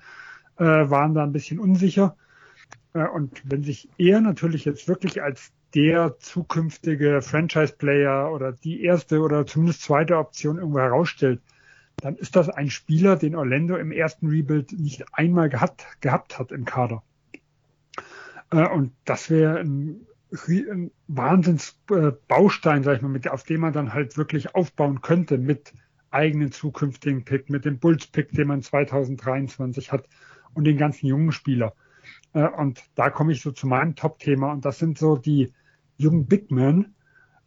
äh, 0.56 0.64
waren 0.64 1.14
da 1.14 1.22
ein 1.22 1.32
bisschen 1.32 1.58
unsicher. 1.58 2.16
Äh, 2.94 3.06
und 3.06 3.42
wenn 3.44 3.62
sich 3.62 3.88
er 3.98 4.20
natürlich 4.20 4.64
jetzt 4.64 4.88
wirklich 4.88 5.22
als 5.22 5.52
der 5.74 6.18
zukünftige 6.18 7.22
Franchise-Player 7.22 8.30
oder 8.32 8.52
die 8.52 8.82
erste 8.82 9.20
oder 9.20 9.46
zumindest 9.46 9.82
zweite 9.82 10.18
Option 10.18 10.58
irgendwo 10.58 10.80
herausstellt, 10.80 11.40
dann 11.96 12.16
ist 12.16 12.36
das 12.36 12.48
ein 12.48 12.70
Spieler, 12.70 13.16
den 13.16 13.36
Orlando 13.36 13.76
im 13.76 13.92
ersten 13.92 14.28
Rebuild 14.28 14.72
nicht 14.72 15.04
einmal 15.12 15.48
gehabt, 15.48 15.86
gehabt 16.00 16.38
hat 16.38 16.52
im 16.52 16.64
Kader. 16.64 17.02
Äh, 18.52 18.68
und 18.68 18.92
das 19.04 19.30
wäre 19.30 19.58
ein, 19.60 20.06
ein 20.48 20.90
Wahnsinnsbaustein, 21.08 22.82
sag 22.82 22.96
ich 22.96 23.02
mal, 23.02 23.08
mit, 23.08 23.28
auf 23.28 23.42
dem 23.42 23.62
man 23.62 23.72
dann 23.72 23.92
halt 23.92 24.16
wirklich 24.16 24.54
aufbauen 24.54 25.00
könnte 25.00 25.38
mit 25.38 25.72
eigenen 26.10 26.52
zukünftigen 26.52 27.24
Pick, 27.24 27.50
mit 27.50 27.64
dem 27.64 27.78
Bulls-Pick, 27.78 28.32
den 28.32 28.48
man 28.48 28.62
2023 28.62 29.90
hat 29.92 30.08
und 30.54 30.64
den 30.64 30.76
ganzen 30.76 31.06
jungen 31.06 31.32
Spieler. 31.32 31.74
Äh, 32.34 32.48
und 32.48 32.82
da 32.94 33.10
komme 33.10 33.32
ich 33.32 33.40
so 33.40 33.50
zu 33.50 33.66
meinem 33.66 33.96
Top-Thema 33.96 34.52
und 34.52 34.64
das 34.64 34.78
sind 34.78 34.98
so 34.98 35.16
die 35.16 35.52
jungen 35.96 36.26
Big 36.26 36.50
Men, 36.50 36.94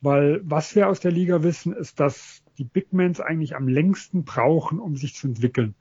weil 0.02 0.42
was 0.44 0.76
wir 0.76 0.88
aus 0.88 1.00
der 1.00 1.12
Liga 1.12 1.44
wissen, 1.44 1.74
ist, 1.74 2.00
dass 2.00 2.44
die 2.58 2.64
Big 2.64 2.94
Mens 2.94 3.20
eigentlich 3.20 3.56
am 3.56 3.68
längsten 3.68 4.24
brauchen, 4.24 4.80
um 4.80 4.96
sich 4.96 5.16
zu 5.16 5.28
entwickeln. 5.28 5.76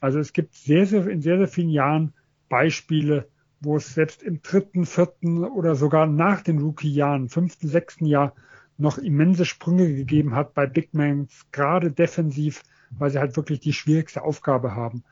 Also 0.00 0.18
es 0.18 0.32
gibt 0.32 0.54
sehr, 0.54 0.86
sehr, 0.86 1.06
in 1.06 1.22
sehr, 1.22 1.38
sehr 1.38 1.48
vielen 1.48 1.70
Jahren 1.70 2.12
Beispiele, 2.48 3.28
wo 3.60 3.76
es 3.76 3.94
selbst 3.94 4.22
im 4.22 4.42
dritten, 4.42 4.86
vierten 4.86 5.44
oder 5.44 5.74
sogar 5.74 6.06
nach 6.06 6.42
den 6.42 6.58
Rookie-Jahren, 6.58 7.28
fünften, 7.28 7.68
sechsten 7.68 8.06
Jahr 8.06 8.34
noch 8.78 8.98
immense 8.98 9.44
Sprünge 9.44 9.94
gegeben 9.94 10.34
hat 10.34 10.54
bei 10.54 10.66
Big 10.66 10.92
Mans, 10.92 11.46
gerade 11.52 11.90
defensiv, 11.90 12.62
weil 12.90 13.10
sie 13.10 13.18
halt 13.18 13.36
wirklich 13.36 13.60
die 13.60 13.72
schwierigste 13.72 14.22
Aufgabe 14.22 14.74
haben. 14.74 15.02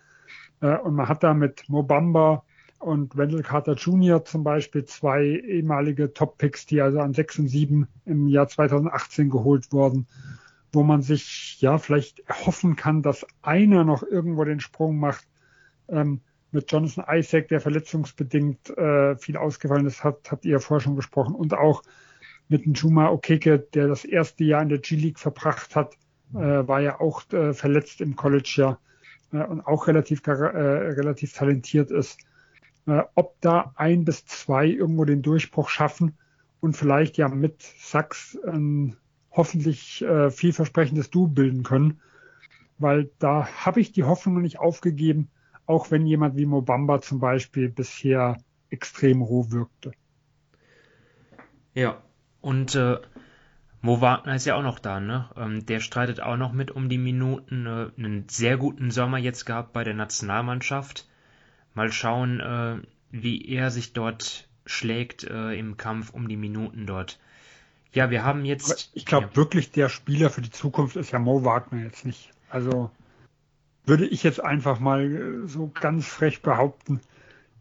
Äh, 0.60 0.76
und 0.76 0.94
man 0.94 1.08
hat 1.08 1.22
da 1.22 1.34
mit 1.34 1.68
Mobamba, 1.68 2.44
und 2.84 3.16
Wendell 3.16 3.42
Carter 3.42 3.74
Jr. 3.74 4.24
zum 4.24 4.44
Beispiel, 4.44 4.84
zwei 4.84 5.24
ehemalige 5.24 6.12
Top-Picks, 6.12 6.66
die 6.66 6.82
also 6.82 7.00
an 7.00 7.14
6 7.14 7.38
und 7.40 7.48
7 7.48 7.88
im 8.04 8.28
Jahr 8.28 8.46
2018 8.46 9.30
geholt 9.30 9.72
wurden, 9.72 10.06
wo 10.72 10.82
man 10.82 11.00
sich 11.00 11.60
ja 11.60 11.78
vielleicht 11.78 12.20
erhoffen 12.28 12.76
kann, 12.76 13.00
dass 13.00 13.26
einer 13.40 13.84
noch 13.84 14.02
irgendwo 14.02 14.44
den 14.44 14.60
Sprung 14.60 14.98
macht. 14.98 15.26
Ähm, 15.88 16.20
mit 16.54 16.70
Jonathan 16.70 17.04
Isaac, 17.10 17.48
der 17.48 17.60
verletzungsbedingt 17.60 18.70
äh, 18.70 19.16
viel 19.16 19.36
ausgefallen 19.36 19.86
ist, 19.86 20.04
hat, 20.04 20.30
habt 20.30 20.44
ihr 20.44 20.52
ja 20.52 20.58
vorher 20.58 20.82
schon 20.82 20.96
gesprochen. 20.96 21.34
Und 21.34 21.52
auch 21.54 21.82
mit 22.48 22.66
Njuma 22.66 23.08
Okeke, 23.08 23.58
der 23.58 23.88
das 23.88 24.04
erste 24.04 24.44
Jahr 24.44 24.62
in 24.62 24.68
der 24.68 24.78
G-League 24.78 25.18
verbracht 25.18 25.76
hat, 25.76 25.96
äh, 26.32 26.38
war 26.38 26.80
ja 26.80 27.00
auch 27.00 27.30
äh, 27.32 27.52
verletzt 27.52 28.00
im 28.00 28.16
College-Jahr 28.16 28.78
äh, 29.32 29.44
und 29.44 29.60
auch 29.62 29.86
relativ, 29.86 30.26
äh, 30.26 30.30
relativ 30.30 31.32
talentiert 31.32 31.90
ist 31.90 32.18
äh, 32.86 33.02
ob 33.14 33.40
da 33.40 33.72
ein 33.76 34.04
bis 34.04 34.26
zwei 34.26 34.66
irgendwo 34.66 35.04
den 35.04 35.22
Durchbruch 35.22 35.68
schaffen 35.68 36.18
und 36.60 36.76
vielleicht 36.76 37.16
ja 37.16 37.28
mit 37.28 37.62
Sachs 37.62 38.38
ein 38.46 38.96
hoffentlich 39.30 40.04
vielversprechendes 40.30 41.10
Du 41.10 41.26
bilden 41.26 41.64
können, 41.64 42.00
weil 42.78 43.10
da 43.18 43.48
habe 43.48 43.80
ich 43.80 43.90
die 43.90 44.04
Hoffnung 44.04 44.40
nicht 44.40 44.60
aufgegeben, 44.60 45.28
auch 45.66 45.90
wenn 45.90 46.06
jemand 46.06 46.36
wie 46.36 46.46
Mobamba 46.46 47.00
zum 47.00 47.20
Beispiel 47.20 47.68
bisher 47.68 48.36
extrem 48.70 49.22
roh 49.22 49.50
wirkte. 49.50 49.92
Ja, 51.74 52.02
und 52.40 52.74
äh, 52.74 52.98
Mo 53.80 54.00
Wagner 54.00 54.34
ist 54.34 54.46
ja 54.46 54.54
auch 54.54 54.62
noch 54.62 54.78
da, 54.78 55.00
ne? 55.00 55.28
Ähm, 55.36 55.66
der 55.66 55.80
streitet 55.80 56.20
auch 56.20 56.36
noch 56.36 56.52
mit 56.52 56.70
um 56.70 56.88
die 56.88 56.98
Minuten. 56.98 57.66
Äh, 57.66 57.90
einen 57.98 58.26
sehr 58.28 58.56
guten 58.56 58.90
Sommer 58.90 59.18
jetzt 59.18 59.44
gehabt 59.44 59.72
bei 59.72 59.84
der 59.84 59.94
Nationalmannschaft. 59.94 61.08
Mal 61.74 61.92
schauen, 61.92 62.40
äh, 62.40 62.76
wie 63.10 63.46
er 63.46 63.70
sich 63.70 63.92
dort 63.92 64.48
schlägt 64.66 65.24
äh, 65.24 65.52
im 65.52 65.76
Kampf 65.76 66.14
um 66.14 66.28
die 66.28 66.36
Minuten 66.36 66.86
dort. 66.86 67.18
Ja, 67.92 68.10
wir 68.10 68.24
haben 68.24 68.44
jetzt. 68.44 68.90
Ich 68.94 69.04
glaube 69.04 69.28
ja. 69.30 69.36
wirklich, 69.36 69.70
der 69.70 69.88
Spieler 69.88 70.30
für 70.30 70.40
die 70.40 70.50
Zukunft 70.50 70.96
ist 70.96 71.12
ja 71.12 71.18
Mo 71.18 71.44
Wagner 71.44 71.82
jetzt 71.82 72.04
nicht. 72.04 72.30
Also 72.48 72.90
würde 73.86 74.06
ich 74.06 74.22
jetzt 74.22 74.42
einfach 74.42 74.80
mal 74.80 75.04
äh, 75.04 75.46
so 75.46 75.70
ganz 75.72 76.06
frech 76.06 76.42
behaupten. 76.42 77.00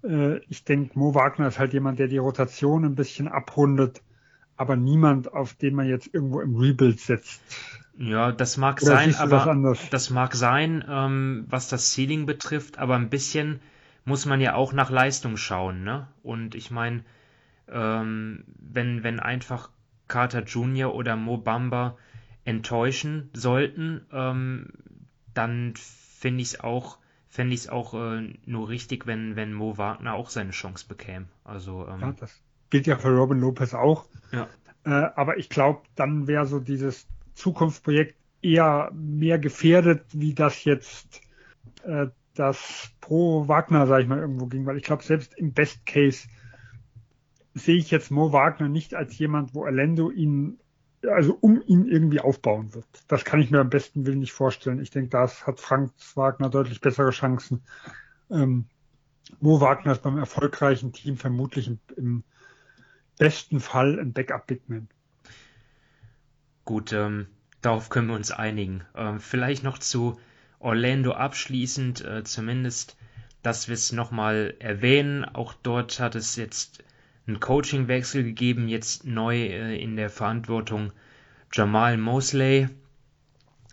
Äh, 0.04 0.38
ich 0.50 0.64
denke, 0.64 0.98
Mo 0.98 1.16
Wagner 1.16 1.48
ist 1.48 1.60
halt 1.60 1.74
jemand, 1.74 2.00
der 2.00 2.08
die 2.08 2.18
Rotation 2.18 2.86
ein 2.86 2.96
bisschen 2.96 3.28
abrundet, 3.28 4.02
aber 4.58 4.76
niemand, 4.76 5.34
auf 5.34 5.54
den 5.54 5.76
man 5.76 5.88
jetzt 5.88 6.14
irgendwo 6.14 6.42
im 6.42 6.56
Rebuild 6.56 7.00
setzt. 7.00 7.42
Ja, 7.98 8.32
das 8.32 8.58
mag 8.58 8.82
Oder 8.82 8.98
sein, 8.98 9.16
aber 9.16 9.76
das 9.92 10.10
mag 10.10 10.34
sein, 10.36 10.84
ähm, 10.88 11.46
was 11.50 11.70
das 11.70 11.94
Ceiling 11.94 12.26
betrifft, 12.26 12.80
aber 12.80 12.96
ein 12.96 13.10
bisschen 13.10 13.60
muss 14.06 14.26
man 14.26 14.42
ja 14.42 14.56
auch 14.56 14.74
nach 14.74 14.90
Leistung 14.90 15.38
schauen, 15.38 15.84
ne? 15.84 16.08
Und 16.24 16.56
ich 16.56 16.72
meine, 16.72 17.04
ähm, 17.72 18.44
wenn, 18.58 19.04
wenn 19.04 19.20
einfach 19.20 19.70
Carter 20.08 20.44
Jr. 20.44 20.94
oder 20.94 21.16
Mo 21.16 21.38
Bamba 21.38 21.98
enttäuschen 22.46 23.30
sollten, 23.34 24.06
ähm, 24.12 24.70
dann 25.34 25.74
finde 26.24 26.42
ich 26.42 26.54
es 26.54 26.60
auch, 26.62 27.00
fände 27.28 27.54
ich 27.54 27.62
es 27.62 27.70
auch 27.70 27.94
äh, 27.94 28.34
nur 28.46 28.70
richtig, 28.70 29.06
wenn, 29.06 29.36
wenn 29.36 29.52
Mo 29.52 29.78
Wagner 29.78 30.14
auch 30.14 30.30
seine 30.30 30.52
Chance 30.52 30.86
bekäme. 30.88 31.26
Also, 31.44 31.86
ähm, 31.86 32.00
ja, 32.00 32.12
das 32.14 32.42
gilt 32.70 32.88
ja 32.88 32.96
für 32.96 33.10
Robin 33.10 33.42
Lopez 33.42 33.74
auch. 33.74 34.06
Ja. 34.32 34.48
Äh, 34.86 35.12
aber 35.16 35.38
ich 35.38 35.50
glaube, 35.50 35.82
dann 35.96 36.26
wäre 36.26 36.46
so 36.46 36.62
dieses 36.62 37.08
Zukunftsprojekt 37.34 38.16
eher 38.42 38.90
mehr 38.94 39.38
gefährdet, 39.38 40.06
wie 40.14 40.34
das 40.34 40.64
jetzt 40.64 41.20
äh, 41.84 42.08
das 42.36 42.90
pro 43.02 43.50
Wagner, 43.50 43.86
sage 43.86 44.04
ich 44.04 44.08
mal, 44.08 44.20
irgendwo 44.20 44.46
ging, 44.46 44.66
weil 44.66 44.78
ich 44.78 44.84
glaube, 44.84 45.04
selbst 45.04 45.34
im 45.34 45.52
Best 45.52 45.86
Case 45.86 46.30
sehe 47.54 47.76
ich 47.76 47.92
jetzt 47.92 48.12
Mo 48.12 48.32
Wagner 48.32 48.70
nicht 48.70 48.96
als 48.96 49.18
jemand, 49.18 49.54
wo 49.54 49.64
Orlando 49.64 50.10
ihn, 50.10 50.58
also 51.08 51.38
um 51.40 51.62
ihn 51.66 51.88
irgendwie 51.88 52.20
aufbauen 52.20 52.74
wird. 52.74 52.88
Das 53.08 53.26
kann 53.26 53.42
ich 53.42 53.52
mir 53.52 53.60
am 53.60 53.70
besten 53.70 54.06
Willen 54.06 54.20
nicht 54.20 54.32
vorstellen. 54.32 54.82
Ich 54.82 54.92
denke, 54.92 55.10
da 55.10 55.28
hat 55.28 55.60
Frank 55.60 55.92
Wagner 56.16 56.50
deutlich 56.50 56.82
bessere 56.82 57.12
Chancen. 57.12 57.64
Ähm, 58.30 58.66
Mo 59.40 59.62
Wagner 59.62 59.94
ist 59.94 60.02
beim 60.02 60.18
erfolgreichen 60.18 60.94
Team 60.94 61.18
vermutlich 61.18 61.68
im, 61.68 61.80
im 61.96 62.24
besten 63.18 63.60
Fall 63.60 64.00
ein 64.00 64.14
Backup-Bigman. 64.14 64.90
Gut, 66.66 66.94
ähm, 66.94 67.28
darauf 67.62 67.90
können 67.90 68.08
wir 68.08 68.16
uns 68.16 68.32
einigen. 68.32 68.84
Ähm, 68.96 69.20
vielleicht 69.20 69.64
noch 69.64 69.78
zu 69.78 70.20
Orlando 70.60 71.12
abschließend, 71.12 72.06
äh, 72.06 72.24
zumindest, 72.24 72.98
dass 73.42 73.68
wir 73.68 73.74
es 73.74 73.92
nochmal 73.92 74.56
erwähnen. 74.60 75.26
Auch 75.26 75.54
dort 75.54 76.00
hat 76.00 76.16
es 76.16 76.38
jetzt 76.38 76.84
einen 77.28 77.40
Coachingwechsel 77.40 78.24
gegeben, 78.24 78.68
jetzt 78.68 79.06
neu 79.06 79.38
äh, 79.38 79.82
in 79.82 79.96
der 79.96 80.10
Verantwortung 80.10 80.92
Jamal 81.52 81.98
Mosley. 81.98 82.68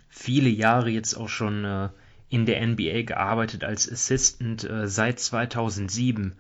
Viele 0.09 0.49
Jahre 0.49 0.91
jetzt 0.91 1.15
auch 1.15 1.29
schon 1.29 1.65
äh, 1.65 1.89
in 2.29 2.47
der 2.47 2.65
NBA 2.65 3.03
gearbeitet 3.03 3.65
als 3.65 3.91
Assistant 3.91 4.65
äh, 4.65 4.87
seit 4.87 5.19
2007 5.19 6.35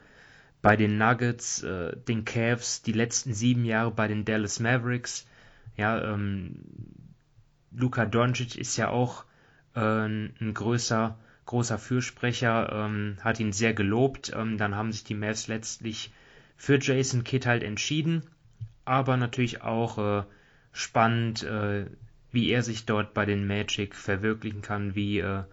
bei 0.62 0.76
den 0.76 0.98
Nuggets, 0.98 1.62
äh, 1.62 1.96
den 1.96 2.24
Cavs, 2.24 2.82
die 2.82 2.92
letzten 2.92 3.32
sieben 3.32 3.64
Jahre 3.64 3.90
bei 3.90 4.06
den 4.06 4.24
Dallas 4.24 4.60
Mavericks. 4.60 5.26
Ja, 5.76 6.12
ähm, 6.12 6.56
Luka 7.72 8.04
Doncic 8.04 8.56
ist 8.56 8.76
ja 8.76 8.88
auch 8.88 9.24
äh, 9.74 9.80
ein 9.80 10.52
größer, 10.54 11.18
großer 11.46 11.78
Fürsprecher, 11.78 12.70
ähm, 12.72 13.16
hat 13.22 13.40
ihn 13.40 13.52
sehr 13.52 13.74
gelobt. 13.74 14.32
Ähm, 14.34 14.58
dann 14.58 14.76
haben 14.76 14.92
sich 14.92 15.04
die 15.04 15.14
Mavs 15.14 15.48
letztlich 15.48 16.12
für 16.61 16.78
Jason 16.78 17.24
Kidd 17.24 17.46
halt 17.46 17.62
entschieden, 17.62 18.22
aber 18.84 19.16
natürlich 19.16 19.62
auch 19.62 19.96
äh, 19.96 20.24
spannend, 20.72 21.42
äh, 21.42 21.86
wie 22.32 22.50
er 22.50 22.62
sich 22.62 22.84
dort 22.84 23.14
bei 23.14 23.24
den 23.24 23.46
Magic 23.46 23.96
verwirklichen 23.96 24.61
kann, 24.61 24.94
wie, 24.94 25.20
äh, 25.20 25.44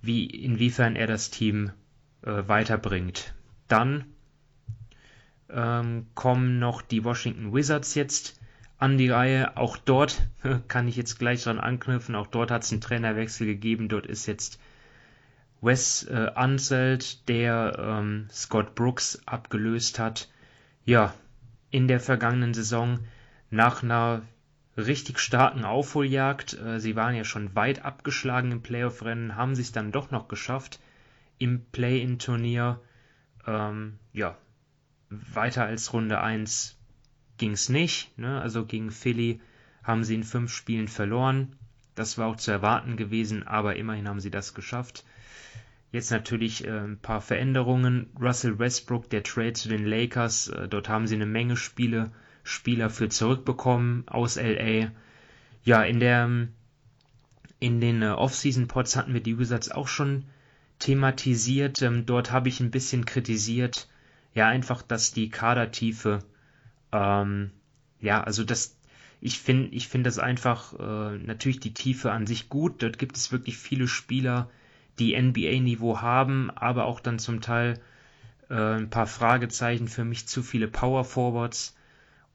wie 0.00 0.26
inwiefern 0.26 0.94
er 0.94 1.08
das 1.08 1.30
Team 1.30 1.72
äh, 2.22 2.44
weiterbringt. 2.46 3.34
Dann 3.66 4.04
ähm, 5.50 6.06
kommen 6.14 6.60
noch 6.60 6.82
die 6.82 7.02
Washington 7.02 7.52
Wizards 7.52 7.96
jetzt 7.96 8.40
an 8.78 8.98
die 8.98 9.10
Reihe. 9.10 9.56
Auch 9.56 9.76
dort 9.76 10.22
kann 10.68 10.86
ich 10.86 10.94
jetzt 10.94 11.18
gleich 11.18 11.42
dran 11.42 11.58
anknüpfen. 11.58 12.14
Auch 12.14 12.28
dort 12.28 12.52
hat 12.52 12.62
es 12.62 12.70
einen 12.70 12.80
Trainerwechsel 12.80 13.48
gegeben. 13.48 13.88
Dort 13.88 14.06
ist 14.06 14.26
jetzt 14.26 14.60
Wes 15.62 16.02
äh, 16.04 16.30
Unseld, 16.34 17.28
der 17.28 17.76
ähm, 17.78 18.28
Scott 18.30 18.74
Brooks 18.74 19.22
abgelöst 19.24 19.98
hat. 19.98 20.28
ja, 20.84 21.14
in 21.70 21.88
der 21.88 22.00
vergangenen 22.00 22.52
Saison 22.52 22.98
nach 23.50 23.82
einer 23.82 24.22
richtig 24.76 25.18
starken 25.18 25.64
Aufholjagd. 25.64 26.54
Äh, 26.54 26.80
sie 26.80 26.96
waren 26.96 27.14
ja 27.14 27.24
schon 27.24 27.54
weit 27.54 27.84
abgeschlagen 27.84 28.52
im 28.52 28.62
Playoff-Rennen, 28.62 29.36
haben 29.36 29.54
sich 29.54 29.72
dann 29.72 29.92
doch 29.92 30.10
noch 30.10 30.28
geschafft 30.28 30.80
im 31.38 31.64
Play-in-Turnier. 31.72 32.80
Ähm, 33.46 33.98
ja, 34.12 34.36
weiter 35.10 35.64
als 35.64 35.92
Runde 35.92 36.20
1 36.20 36.76
ging 37.38 37.52
es 37.52 37.68
nicht. 37.68 38.16
Ne? 38.18 38.40
Also 38.40 38.64
gegen 38.64 38.90
Philly 38.90 39.40
haben 39.82 40.04
sie 40.04 40.14
in 40.14 40.24
fünf 40.24 40.52
Spielen 40.52 40.88
verloren. 40.88 41.56
Das 41.94 42.16
war 42.18 42.28
auch 42.28 42.36
zu 42.36 42.50
erwarten 42.50 42.96
gewesen, 42.96 43.46
aber 43.46 43.76
immerhin 43.76 44.08
haben 44.08 44.20
sie 44.20 44.30
das 44.30 44.54
geschafft. 44.54 45.04
Jetzt 45.92 46.10
natürlich 46.10 46.66
äh, 46.66 46.70
ein 46.70 46.98
paar 46.98 47.20
Veränderungen. 47.20 48.08
Russell 48.18 48.58
Westbrook, 48.58 49.10
der 49.10 49.22
Trade 49.22 49.52
zu 49.52 49.68
den 49.68 49.84
Lakers, 49.84 50.48
äh, 50.48 50.66
dort 50.66 50.88
haben 50.88 51.06
sie 51.06 51.14
eine 51.14 51.26
Menge 51.26 51.56
Spiele, 51.56 52.10
Spieler 52.42 52.90
für 52.90 53.10
zurückbekommen 53.10 54.08
aus 54.08 54.36
LA. 54.36 54.90
Ja, 55.64 55.82
in 55.82 56.00
der 56.00 56.48
in 57.60 57.80
den 57.80 58.02
äh, 58.02 58.08
Off-Season-Pods 58.08 58.96
hatten 58.96 59.14
wir 59.14 59.22
die 59.22 59.38
Wizards 59.38 59.70
auch 59.70 59.86
schon 59.86 60.24
thematisiert. 60.80 61.80
Ähm, 61.82 62.06
dort 62.06 62.32
habe 62.32 62.48
ich 62.48 62.58
ein 62.58 62.72
bisschen 62.72 63.04
kritisiert, 63.04 63.88
ja, 64.34 64.48
einfach, 64.48 64.82
dass 64.82 65.12
die 65.12 65.28
Kadertiefe, 65.28 66.20
ähm, 66.90 67.52
ja, 68.00 68.24
also 68.24 68.42
das, 68.44 68.76
ich 69.20 69.38
finde, 69.38 69.68
ich 69.68 69.86
finde 69.88 70.08
das 70.08 70.18
einfach, 70.18 70.72
äh, 70.72 71.18
natürlich 71.18 71.60
die 71.60 71.74
Tiefe 71.74 72.10
an 72.10 72.26
sich 72.26 72.48
gut. 72.48 72.82
Dort 72.82 72.98
gibt 72.98 73.16
es 73.16 73.30
wirklich 73.30 73.58
viele 73.58 73.86
Spieler, 73.86 74.50
die 74.98 75.20
NBA-Niveau 75.20 76.00
haben, 76.00 76.50
aber 76.50 76.84
auch 76.84 77.00
dann 77.00 77.18
zum 77.18 77.40
Teil 77.40 77.80
äh, 78.50 78.54
ein 78.54 78.90
paar 78.90 79.06
Fragezeichen 79.06 79.88
für 79.88 80.04
mich 80.04 80.28
zu 80.28 80.42
viele 80.42 80.68
Power 80.68 81.04
Forwards. 81.04 81.76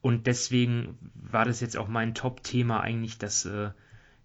Und 0.00 0.26
deswegen 0.26 0.98
war 1.14 1.44
das 1.44 1.60
jetzt 1.60 1.76
auch 1.76 1.88
mein 1.88 2.14
Top-Thema 2.14 2.80
eigentlich, 2.80 3.18
dass 3.18 3.44
äh, 3.44 3.70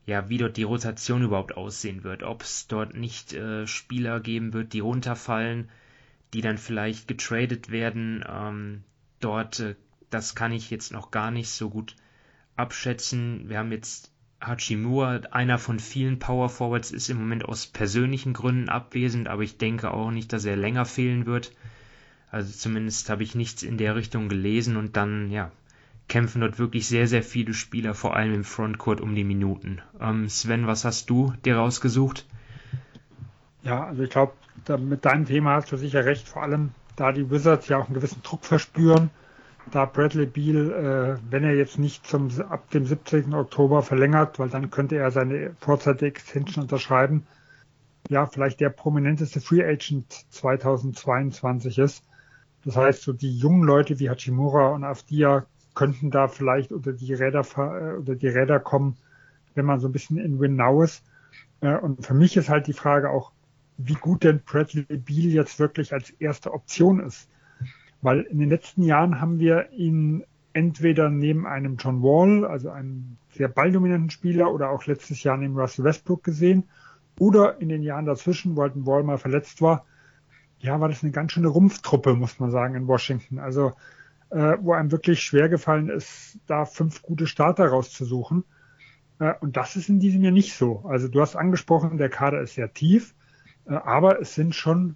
ja, 0.06 0.30
wie 0.30 0.38
dort 0.38 0.58
die 0.58 0.64
Rotation 0.64 1.24
überhaupt 1.24 1.56
aussehen 1.56 2.04
wird. 2.04 2.24
Ob 2.24 2.42
es 2.42 2.68
dort 2.68 2.94
nicht 2.94 3.34
äh, 3.34 3.66
Spieler 3.68 4.20
geben 4.20 4.54
wird, 4.54 4.74
die 4.74 4.82
runterfallen, 4.82 5.70
die 6.34 6.42
dann 6.42 6.58
vielleicht 6.58 7.08
getradet 7.08 7.72
werden. 7.72 8.24
Ähm, 8.28 8.84
dort, 9.20 9.60
äh, 9.60 9.76
das 10.10 10.36
kann 10.36 10.52
ich 10.52 10.70
jetzt 10.70 10.92
noch 10.92 11.12
gar 11.12 11.32
nicht 11.32 11.50
so 11.50 11.70
gut 11.70 11.96
abschätzen. 12.56 13.50
Wir 13.50 13.60
haben 13.60 13.72
jetzt 13.72 14.13
Hachimura, 14.46 15.22
einer 15.32 15.58
von 15.58 15.80
vielen 15.80 16.20
Power 16.20 16.50
Forwards, 16.50 16.92
ist 16.92 17.10
im 17.10 17.18
Moment 17.18 17.46
aus 17.46 17.68
persönlichen 17.68 18.34
Gründen 18.34 18.70
abwesend, 18.70 19.28
aber 19.28 19.44
ich 19.44 19.58
denke 19.58 19.92
auch 19.92 20.12
nicht, 20.12 20.34
dass 20.34 20.46
er 20.46 20.56
länger 20.56 20.86
fehlen 20.86 21.26
wird. 21.26 21.54
Also 22.30 22.52
zumindest 22.52 23.10
habe 23.10 23.24
ich 23.24 23.36
nichts 23.36 23.64
in 23.64 23.78
der 23.78 23.96
Richtung 23.96 24.28
gelesen 24.28 24.76
und 24.76 24.98
dann, 24.98 25.32
ja, 25.32 25.52
kämpfen 26.08 26.42
dort 26.42 26.60
wirklich 26.60 26.88
sehr, 26.88 27.08
sehr 27.08 27.24
viele 27.24 27.54
Spieler, 27.54 27.94
vor 27.94 28.16
allem 28.16 28.34
im 28.34 28.44
Frontcourt, 28.44 29.02
um 29.02 29.16
die 29.16 29.24
Minuten. 29.24 29.82
Ähm, 30.00 30.28
Sven, 30.30 30.68
was 30.68 30.84
hast 30.84 31.10
du 31.10 31.34
dir 31.46 31.58
rausgesucht? 31.58 32.26
Ja, 33.64 33.86
also 33.86 34.04
ich 34.04 34.10
glaube, 34.10 34.34
mit 34.80 35.06
deinem 35.06 35.26
Thema 35.26 35.56
hast 35.56 35.72
du 35.72 35.78
sicher 35.78 36.06
recht, 36.06 36.28
vor 36.28 36.44
allem 36.44 36.72
da 36.96 37.12
die 37.12 37.30
Wizards 37.32 37.70
ja 37.70 37.78
auch 37.78 37.86
einen 37.86 37.96
gewissen 37.96 38.22
Druck 38.24 38.46
verspüren, 38.46 39.10
da 39.72 39.86
Bradley 39.86 40.26
Beal, 40.26 40.72
äh, 40.72 41.32
wenn 41.32 41.44
er 41.44 41.56
jetzt 41.56 41.80
nicht 41.80 42.06
zum, 42.06 42.30
ab 42.42 42.70
dem 42.72 42.86
17. 42.86 43.34
Oktober 43.34 43.82
verlängert, 43.82 44.40
weil 44.40 44.50
dann 44.50 44.70
könnte 44.70 44.98
er 44.98 45.12
seine 45.12 45.56
vorzeitige 45.60 46.08
Extension 46.08 46.64
unterschreiben, 46.64 47.26
ja, 48.10 48.26
vielleicht 48.26 48.60
der 48.60 48.70
prominenteste 48.70 49.40
Free 49.42 49.64
Agent 49.64 50.26
2022 50.30 51.80
ist. 51.80 52.04
Das 52.66 52.76
heißt, 52.76 53.02
so 53.02 53.14
die 53.14 53.38
jungen 53.38 53.64
Leute 53.64 54.00
wie 54.00 54.10
Hachimura 54.10 54.70
und 54.70 54.84
Afdia 54.84 55.46
könnten 55.74 56.12
da 56.12 56.28
vielleicht 56.28 56.72
unter 56.72 56.94
die 56.94 57.14
Räder, 57.14 57.46
äh, 57.58 57.98
unter 57.98 58.16
die 58.16 58.28
Räder 58.28 58.60
kommen, 58.60 58.98
wenn 59.56 59.66
man 59.66 59.80
so 59.80 59.88
ein 59.88 59.92
bisschen 59.92 60.18
in 60.18 60.40
Win 60.40 60.56
Now 60.56 60.84
ist. 60.84 61.04
Äh, 61.62 61.78
und 61.78 62.06
für 62.06 62.14
mich 62.14 62.38
ist 62.38 62.50
halt 62.50 62.68
die 62.68 62.74
Frage 62.74 63.10
auch, 63.10 63.32
wie 63.78 63.96
gut 63.96 64.24
denn 64.24 64.42
Bradley 64.46 64.84
Beal 64.84 65.32
jetzt 65.32 65.60
wirklich 65.60 65.94
als 65.94 66.12
erste 66.12 66.54
Option 66.54 67.00
ist. 67.00 67.28
Weil 68.04 68.22
in 68.22 68.38
den 68.38 68.50
letzten 68.50 68.84
Jahren 68.84 69.20
haben 69.20 69.40
wir 69.40 69.72
ihn 69.72 70.24
entweder 70.52 71.10
neben 71.10 71.48
einem 71.48 71.78
John 71.78 72.04
Wall, 72.04 72.46
also 72.46 72.70
einem 72.70 73.18
sehr 73.32 73.48
balldominanten 73.48 74.12
Spieler, 74.12 74.54
oder 74.54 74.70
auch 74.70 74.86
letztes 74.86 75.24
Jahr 75.24 75.38
neben 75.38 75.58
Russell 75.58 75.86
Westbrook 75.86 76.24
gesehen, 76.24 76.66
oder 77.18 77.60
in 77.60 77.70
den 77.70 77.82
Jahren 77.82 78.06
dazwischen, 78.06 78.56
wo 78.56 78.62
halt 78.62 78.76
ein 78.76 78.86
Wall 78.86 79.04
mal 79.04 79.18
verletzt 79.18 79.62
war, 79.62 79.86
ja, 80.60 80.80
war 80.80 80.90
das 80.90 81.04
eine 81.04 81.12
ganz 81.12 81.32
schöne 81.32 81.48
Rumpftruppe, 81.48 82.14
muss 82.14 82.40
man 82.40 82.52
sagen, 82.52 82.76
in 82.76 82.88
Washington. 82.88 83.40
Also 83.40 83.74
äh, 84.30 84.58
wo 84.62 84.74
einem 84.74 84.92
wirklich 84.92 85.22
schwer 85.22 85.50
gefallen 85.50 85.90
ist, 85.90 86.40
da 86.48 86.66
fünf 86.66 87.02
gute 87.02 87.28
Starter 87.28 87.68
rauszusuchen. 87.68 88.44
Äh, 89.20 89.34
und 89.42 89.58
das 89.58 89.76
ist 89.76 89.90
in 89.90 90.00
diesem 90.00 90.24
Jahr 90.24 90.32
nicht 90.32 90.56
so. 90.56 90.84
Also 90.86 91.08
du 91.08 91.22
hast 91.22 91.36
angesprochen, 91.36 91.98
der 91.98 92.10
Kader 92.10 92.42
ist 92.42 92.56
sehr 92.56 92.74
tief, 92.74 93.14
äh, 93.66 93.74
aber 93.74 94.20
es 94.22 94.36
sind 94.36 94.56
schon 94.56 94.96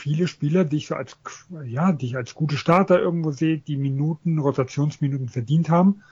viele 0.00 0.26
Spieler, 0.26 0.64
die 0.64 0.78
ich 0.78 0.86
so 0.88 0.94
als, 0.94 1.16
ja, 1.64 1.92
die 1.92 2.06
ich 2.06 2.16
als 2.16 2.34
gute 2.34 2.56
Starter 2.56 3.00
irgendwo 3.00 3.30
sehe, 3.30 3.58
die 3.58 3.76
Minuten, 3.76 4.38
Rotationsminuten 4.38 5.28
verdient 5.28 5.68
haben. 5.68 6.02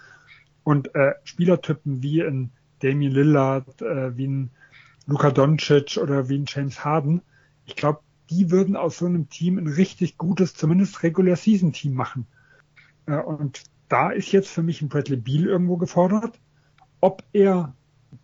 Und 0.62 0.94
äh, 0.94 1.14
Spielertypen 1.24 2.02
wie 2.02 2.22
ein 2.22 2.50
Damien 2.80 3.12
Lillard, 3.12 3.80
äh, 3.82 4.16
wie 4.16 4.26
ein 4.26 4.50
Luka 5.06 5.30
Doncic 5.30 5.96
oder 5.96 6.28
wie 6.28 6.38
ein 6.38 6.44
James 6.46 6.84
Harden, 6.84 7.22
ich 7.64 7.76
glaube, 7.76 8.00
die 8.30 8.50
würden 8.50 8.76
aus 8.76 8.98
so 8.98 9.06
einem 9.06 9.28
Team 9.30 9.58
ein 9.58 9.66
richtig 9.66 10.18
gutes, 10.18 10.54
zumindest 10.54 11.02
Regular 11.02 11.36
Season 11.36 11.72
Team 11.72 11.94
machen. 11.94 12.26
Äh, 13.06 13.16
und 13.16 13.62
da 13.88 14.10
ist 14.10 14.32
jetzt 14.32 14.50
für 14.50 14.62
mich 14.62 14.82
ein 14.82 14.88
Bradley 14.88 15.16
Beal 15.16 15.46
irgendwo 15.46 15.78
gefordert. 15.78 16.38
Ob 17.00 17.24
er 17.32 17.74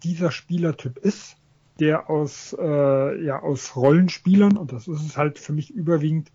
dieser 0.02 0.30
Spielertyp 0.30 0.98
ist, 0.98 1.36
der 1.80 2.08
aus, 2.08 2.56
äh, 2.58 3.24
ja, 3.24 3.40
aus 3.40 3.76
Rollenspielern, 3.76 4.56
und 4.56 4.72
das 4.72 4.88
ist 4.88 5.02
es 5.02 5.16
halt 5.16 5.38
für 5.38 5.52
mich 5.52 5.74
überwiegend, 5.74 6.30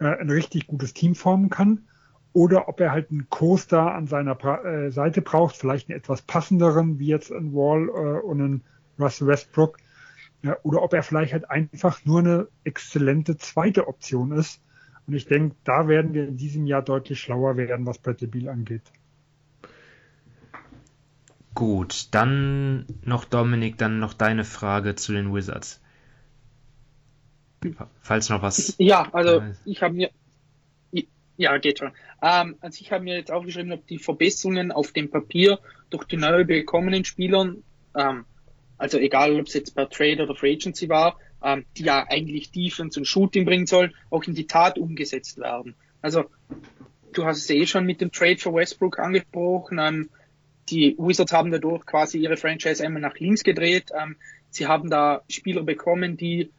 äh, 0.00 0.06
ein 0.06 0.30
richtig 0.30 0.66
gutes 0.66 0.92
Team 0.92 1.14
formen 1.14 1.50
kann, 1.50 1.86
oder 2.32 2.68
ob 2.68 2.80
er 2.80 2.92
halt 2.92 3.10
einen 3.10 3.28
Co-Star 3.30 3.94
an 3.94 4.06
seiner 4.06 4.34
pra 4.34 4.62
äh, 4.64 4.90
Seite 4.90 5.22
braucht, 5.22 5.56
vielleicht 5.56 5.88
einen 5.88 5.98
etwas 5.98 6.22
passenderen, 6.22 6.98
wie 6.98 7.06
jetzt 7.06 7.32
ein 7.32 7.54
Wall 7.54 7.88
äh, 7.88 8.20
und 8.20 8.40
ein 8.40 8.62
Russell 8.98 9.28
Westbrook, 9.28 9.78
ja, 10.42 10.56
oder 10.62 10.82
ob 10.82 10.92
er 10.92 11.02
vielleicht 11.02 11.32
halt 11.32 11.50
einfach 11.50 12.04
nur 12.04 12.20
eine 12.20 12.48
exzellente 12.64 13.36
zweite 13.36 13.88
Option 13.88 14.32
ist, 14.32 14.60
und 15.06 15.14
ich 15.14 15.26
denke, 15.26 15.54
da 15.62 15.86
werden 15.86 16.14
wir 16.14 16.26
in 16.26 16.36
diesem 16.36 16.66
Jahr 16.66 16.82
deutlich 16.82 17.20
schlauer 17.20 17.56
werden, 17.56 17.86
was 17.86 17.98
Bradley 17.98 18.26
Beal 18.26 18.48
angeht. 18.48 18.82
Gut, 21.56 22.08
dann 22.10 22.84
noch 23.02 23.24
Dominik, 23.24 23.78
dann 23.78 23.98
noch 23.98 24.12
deine 24.12 24.44
Frage 24.44 24.94
zu 24.94 25.14
den 25.14 25.34
Wizards. 25.34 25.80
Falls 28.02 28.28
noch 28.28 28.42
was. 28.42 28.74
Ja, 28.76 29.08
also 29.12 29.40
äh, 29.40 29.54
ich 29.64 29.82
habe 29.82 29.94
mir. 29.94 30.10
Ja, 31.38 31.56
geht 31.56 31.78
schon. 31.78 31.92
Ähm, 32.20 32.56
also 32.60 32.78
ich 32.82 32.92
habe 32.92 33.04
mir 33.04 33.16
jetzt 33.16 33.32
aufgeschrieben, 33.32 33.72
ob 33.72 33.86
die 33.86 33.96
Verbesserungen 33.96 34.70
auf 34.70 34.92
dem 34.92 35.10
Papier 35.10 35.58
durch 35.88 36.04
die 36.04 36.18
neu 36.18 36.44
bekommenen 36.44 37.06
Spielern, 37.06 37.62
ähm, 37.96 38.26
also 38.76 38.98
egal 38.98 39.40
ob 39.40 39.46
es 39.46 39.54
jetzt 39.54 39.74
per 39.74 39.88
Trade 39.88 40.24
oder 40.24 40.34
Free 40.34 40.52
Agency 40.52 40.90
war, 40.90 41.18
ähm, 41.42 41.64
die 41.78 41.84
ja 41.84 42.06
eigentlich 42.06 42.52
Defense 42.52 43.00
und 43.00 43.06
Shooting 43.06 43.46
bringen 43.46 43.66
sollen, 43.66 43.94
auch 44.10 44.24
in 44.24 44.34
die 44.34 44.46
Tat 44.46 44.78
umgesetzt 44.78 45.38
werden. 45.38 45.74
Also 46.02 46.26
du 47.14 47.24
hast 47.24 47.38
es 47.38 47.48
eh 47.48 47.66
schon 47.66 47.86
mit 47.86 48.02
dem 48.02 48.12
Trade 48.12 48.36
für 48.36 48.52
Westbrook 48.52 48.98
angesprochen. 48.98 49.78
Ähm, 49.78 50.10
die 50.68 50.96
Wizards 50.98 51.32
haben 51.32 51.50
dadurch 51.50 51.86
quasi 51.86 52.18
ihre 52.18 52.36
Franchise 52.36 52.84
einmal 52.84 53.02
nach 53.02 53.18
links 53.18 53.44
gedreht. 53.44 53.90
Ähm, 53.98 54.16
sie 54.50 54.66
haben 54.66 54.90
da 54.90 55.22
Spieler 55.28 55.62
bekommen, 55.62 56.16
die 56.16 56.50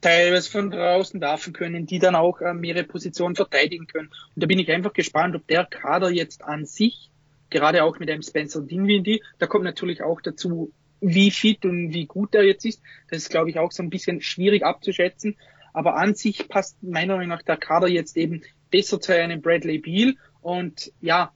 teilweise 0.00 0.50
von 0.50 0.70
draußen 0.70 1.20
werfen 1.20 1.52
können, 1.52 1.86
die 1.86 1.98
dann 1.98 2.14
auch 2.14 2.40
ähm, 2.42 2.62
ihre 2.64 2.84
Position 2.84 3.34
verteidigen 3.34 3.86
können. 3.86 4.08
Und 4.08 4.42
da 4.42 4.46
bin 4.46 4.58
ich 4.58 4.70
einfach 4.70 4.92
gespannt, 4.92 5.34
ob 5.36 5.46
der 5.46 5.64
Kader 5.64 6.10
jetzt 6.10 6.44
an 6.44 6.66
sich, 6.66 7.10
gerade 7.50 7.84
auch 7.84 7.98
mit 7.98 8.10
einem 8.10 8.22
Spencer 8.22 8.60
Dinwiddie, 8.62 9.22
da 9.38 9.46
kommt 9.46 9.64
natürlich 9.64 10.02
auch 10.02 10.20
dazu, 10.20 10.72
wie 11.00 11.30
fit 11.30 11.64
und 11.64 11.92
wie 11.92 12.06
gut 12.06 12.34
er 12.34 12.44
jetzt 12.44 12.64
ist, 12.64 12.80
das 13.10 13.22
ist, 13.22 13.30
glaube 13.30 13.50
ich, 13.50 13.58
auch 13.58 13.72
so 13.72 13.82
ein 13.82 13.90
bisschen 13.90 14.20
schwierig 14.20 14.64
abzuschätzen. 14.64 15.36
Aber 15.72 15.96
an 15.96 16.14
sich 16.14 16.48
passt 16.48 16.82
meiner 16.82 17.16
Meinung 17.16 17.30
nach 17.30 17.42
der 17.42 17.56
Kader 17.56 17.88
jetzt 17.88 18.16
eben 18.16 18.42
besser 18.70 19.00
zu 19.00 19.14
einem 19.14 19.40
Bradley 19.40 19.78
Beal. 19.78 20.14
Und 20.40 20.92
ja, 21.00 21.32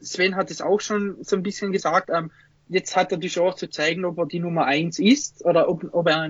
Sven 0.00 0.36
hat 0.36 0.50
es 0.50 0.60
auch 0.60 0.80
schon 0.80 1.22
so 1.22 1.36
ein 1.36 1.42
bisschen 1.42 1.72
gesagt, 1.72 2.10
ähm, 2.12 2.30
jetzt 2.68 2.96
hat 2.96 3.12
er 3.12 3.18
die 3.18 3.28
Chance 3.28 3.58
zu 3.58 3.70
zeigen, 3.70 4.04
ob 4.04 4.18
er 4.18 4.26
die 4.26 4.38
Nummer 4.38 4.64
eins 4.64 4.98
ist 4.98 5.44
oder 5.44 5.68
ob, 5.68 5.84
ob 5.92 6.06
er 6.08 6.20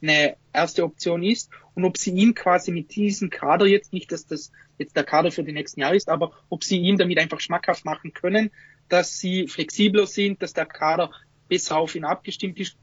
eine 0.00 0.36
erste 0.52 0.84
Option 0.84 1.22
ist 1.22 1.50
und 1.74 1.84
ob 1.84 1.98
sie 1.98 2.12
ihn 2.12 2.34
quasi 2.34 2.70
mit 2.70 2.94
diesem 2.94 3.30
Kader 3.30 3.66
jetzt, 3.66 3.92
nicht 3.92 4.12
dass 4.12 4.26
das 4.26 4.52
jetzt 4.78 4.96
der 4.96 5.04
Kader 5.04 5.32
für 5.32 5.42
die 5.42 5.52
nächsten 5.52 5.80
Jahre 5.80 5.96
ist, 5.96 6.08
aber 6.08 6.32
ob 6.48 6.62
sie 6.62 6.78
ihn 6.78 6.98
damit 6.98 7.18
einfach 7.18 7.40
schmackhaft 7.40 7.84
machen 7.84 8.12
können, 8.12 8.50
dass 8.88 9.18
sie 9.18 9.48
flexibler 9.48 10.06
sind, 10.06 10.40
dass 10.40 10.52
der 10.52 10.66
Kader 10.66 11.10
besser 11.48 11.78
auf 11.78 11.94
ihn 11.94 12.04
abgestimmt 12.04 12.60
ist, 12.60 12.76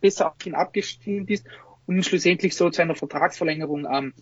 besser 0.00 0.32
auf 0.32 0.46
ihn 0.46 0.54
abgestimmt 0.54 1.30
ist 1.30 1.46
und 1.86 2.02
schlussendlich 2.04 2.54
so 2.54 2.68
zu 2.70 2.82
einer 2.82 2.94
Vertragsverlängerung 2.94 3.86
ähm, 3.90 4.12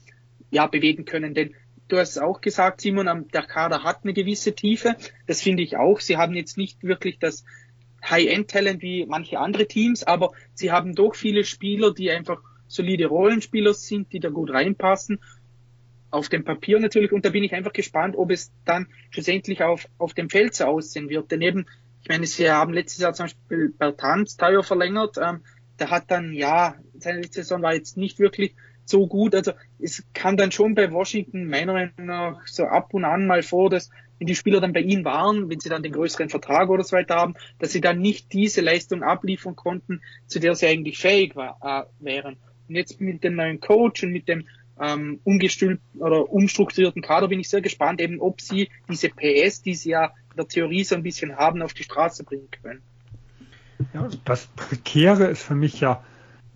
ja 0.51 0.67
bewegen 0.67 1.05
können. 1.05 1.35
Denn 1.35 1.55
du 1.93 1.99
hast 1.99 2.11
es 2.11 2.19
auch 2.19 2.41
gesagt, 2.41 2.81
Simon, 2.81 3.29
der 3.33 3.43
Kader 3.43 3.83
hat 3.83 4.01
eine 4.03 4.13
gewisse 4.13 4.55
Tiefe. 4.55 4.97
Das 5.27 5.43
finde 5.43 5.63
ich 5.63 5.77
auch. 5.77 6.01
Sie 6.01 6.17
haben 6.17 6.35
jetzt 6.35 6.57
nicht 6.57 6.83
wirklich 6.83 7.19
das 7.19 7.45
High-End-Talent 8.09 8.83
wie 8.83 9.07
manche 9.07 9.39
andere 9.39 9.67
Teams, 9.67 10.05
aber 10.05 10.33
sie 10.55 10.73
haben 10.73 10.95
doch 10.95 11.15
viele 11.15 11.45
Spieler, 11.45 11.93
die 11.93 12.11
einfach 12.11 12.41
solide 12.67 13.07
Rollenspieler 13.07 13.75
sind, 13.75 14.13
die 14.13 14.21
da 14.21 14.31
gut 14.31 14.51
reinpassen. 14.51 15.21
Auf 16.11 16.29
dem 16.29 16.45
Papier 16.45 16.81
natürlich. 16.81 17.13
Und 17.13 17.25
da 17.25 17.31
bin 17.31 17.45
ich 17.45 17.53
einfach 17.53 17.73
gespannt, 17.73 18.17
ob 18.17 18.31
es 18.31 18.53
dann 18.65 18.89
schlussendlich 19.11 19.63
auf, 19.63 19.87
auf 19.99 20.15
dem 20.15 20.31
Feld 20.31 20.55
so 20.55 20.65
aussehen 20.65 21.09
wird. 21.09 21.31
Denn 21.31 21.43
eben, 21.43 21.67
ich 22.03 22.09
meine, 22.09 22.27
sie 22.27 22.51
haben 22.51 22.73
letztes 22.73 23.01
Jahr 23.01 23.13
zum 23.13 23.27
Beispiel 23.27 23.73
Bertans 23.77 24.37
teuer 24.37 24.63
verlängert. 24.65 25.19
Ähm, 25.23 25.45
der 25.79 25.91
hat 25.91 26.11
dann, 26.11 26.33
ja, 26.33 26.75
seine 26.99 27.21
letzte 27.21 27.43
Saison 27.43 27.63
war 27.63 27.75
jetzt 27.75 27.97
nicht 27.97 28.19
wirklich 28.19 28.55
so 28.91 29.07
gut. 29.07 29.35
Also 29.35 29.53
es 29.79 30.05
kam 30.13 30.37
dann 30.37 30.53
schon 30.53 30.75
bei 30.75 30.91
Washington 30.93 31.49
meiner 31.49 31.73
Meinung 31.73 32.07
nach 32.07 32.47
so 32.47 32.65
ab 32.65 32.93
und 32.93 33.05
an 33.05 33.27
mal 33.27 33.43
vor, 33.43 33.71
dass 33.71 33.91
wenn 34.19 34.27
die 34.27 34.35
Spieler 34.35 34.61
dann 34.61 34.75
bei 34.75 34.81
ihnen 34.81 35.05
waren, 35.05 35.49
wenn 35.49 35.61
sie 35.61 35.71
dann 35.71 35.83
den 35.83 35.93
größeren 35.93 36.29
Vertrag 36.29 36.69
oder 36.69 36.85
so 36.85 36.95
weiter 36.95 37.17
haben, 37.17 37.35
dass 37.59 37.73
sie 37.73 37.81
dann 37.81 38.01
nicht 38.01 38.33
diese 38.35 38.61
Leistung 38.61 39.03
abliefern 39.03 39.57
konnten, 39.57 40.03
zu 40.27 40.41
der 40.41 40.55
sie 40.55 40.67
eigentlich 40.67 40.99
fähig 40.99 41.35
war, 41.37 41.59
äh, 41.63 42.05
wären. 42.05 42.37
Und 42.69 42.75
jetzt 42.75 43.01
mit 43.01 43.25
dem 43.25 43.37
neuen 43.37 43.61
Coach 43.61 44.03
und 44.03 44.13
mit 44.13 44.29
dem 44.29 44.47
ähm, 44.79 45.21
umgestülpt 45.25 45.83
oder 45.99 46.31
umstrukturierten 46.31 47.03
Kader 47.03 47.29
bin 47.29 47.41
ich 47.41 47.49
sehr 47.49 47.61
gespannt, 47.61 48.01
eben 48.01 48.21
ob 48.21 48.41
sie 48.41 48.71
diese 48.89 49.09
PS, 49.09 49.63
die 49.63 49.75
sie 49.75 49.91
ja 49.91 50.07
in 50.31 50.37
der 50.37 50.49
Theorie 50.49 50.85
so 50.85 50.95
ein 50.95 51.03
bisschen 51.03 51.37
haben, 51.37 51.63
auf 51.63 51.75
die 51.75 51.83
Straße 51.83 52.25
bringen 52.25 52.49
können. 52.63 52.83
Ja, 53.95 54.09
das 54.25 54.47
Prekäre 54.49 55.27
ist 55.27 55.43
für 55.43 55.55
mich 55.55 55.81
ja, 55.81 56.05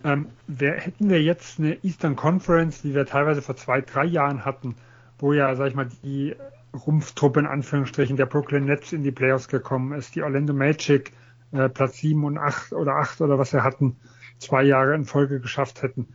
ähm, 0.05 0.27
wer, 0.47 0.75
hätten 0.75 1.09
wir 1.09 1.23
jetzt 1.23 1.59
eine 1.59 1.83
Eastern 1.83 2.15
Conference, 2.15 2.85
wie 2.85 2.95
wir 2.95 3.07
teilweise 3.07 3.43
vor 3.43 3.57
zwei, 3.57 3.81
drei 3.81 4.05
Jahren 4.05 4.45
hatten, 4.45 4.77
wo 5.19 5.33
ja, 5.33 5.55
sag 5.57 5.69
ich 5.69 5.75
mal, 5.75 5.89
die 6.03 6.37
Rumpftruppe 6.75 7.41
in 7.41 7.47
Anführungsstrichen 7.47 8.17
der 8.17 8.27
Brooklyn 8.27 8.67
Nets 8.67 8.93
in 8.93 9.03
die 9.03 9.13
Playoffs 9.13 9.49
gekommen 9.49 9.93
ist, 9.93 10.15
die 10.15 10.23
Orlando 10.23 10.53
Magic 10.53 11.13
äh, 11.53 11.69
Platz 11.69 11.99
sieben 11.99 12.25
und 12.25 12.37
acht 12.37 12.73
oder 12.73 12.97
acht 12.97 13.21
oder 13.21 13.39
was 13.39 13.53
wir 13.53 13.65
hatten, 13.65 13.97
zwei 14.39 14.63
Jahre 14.63 14.95
in 14.95 15.05
Folge 15.05 15.41
geschafft 15.41 15.83
hätten. 15.83 16.09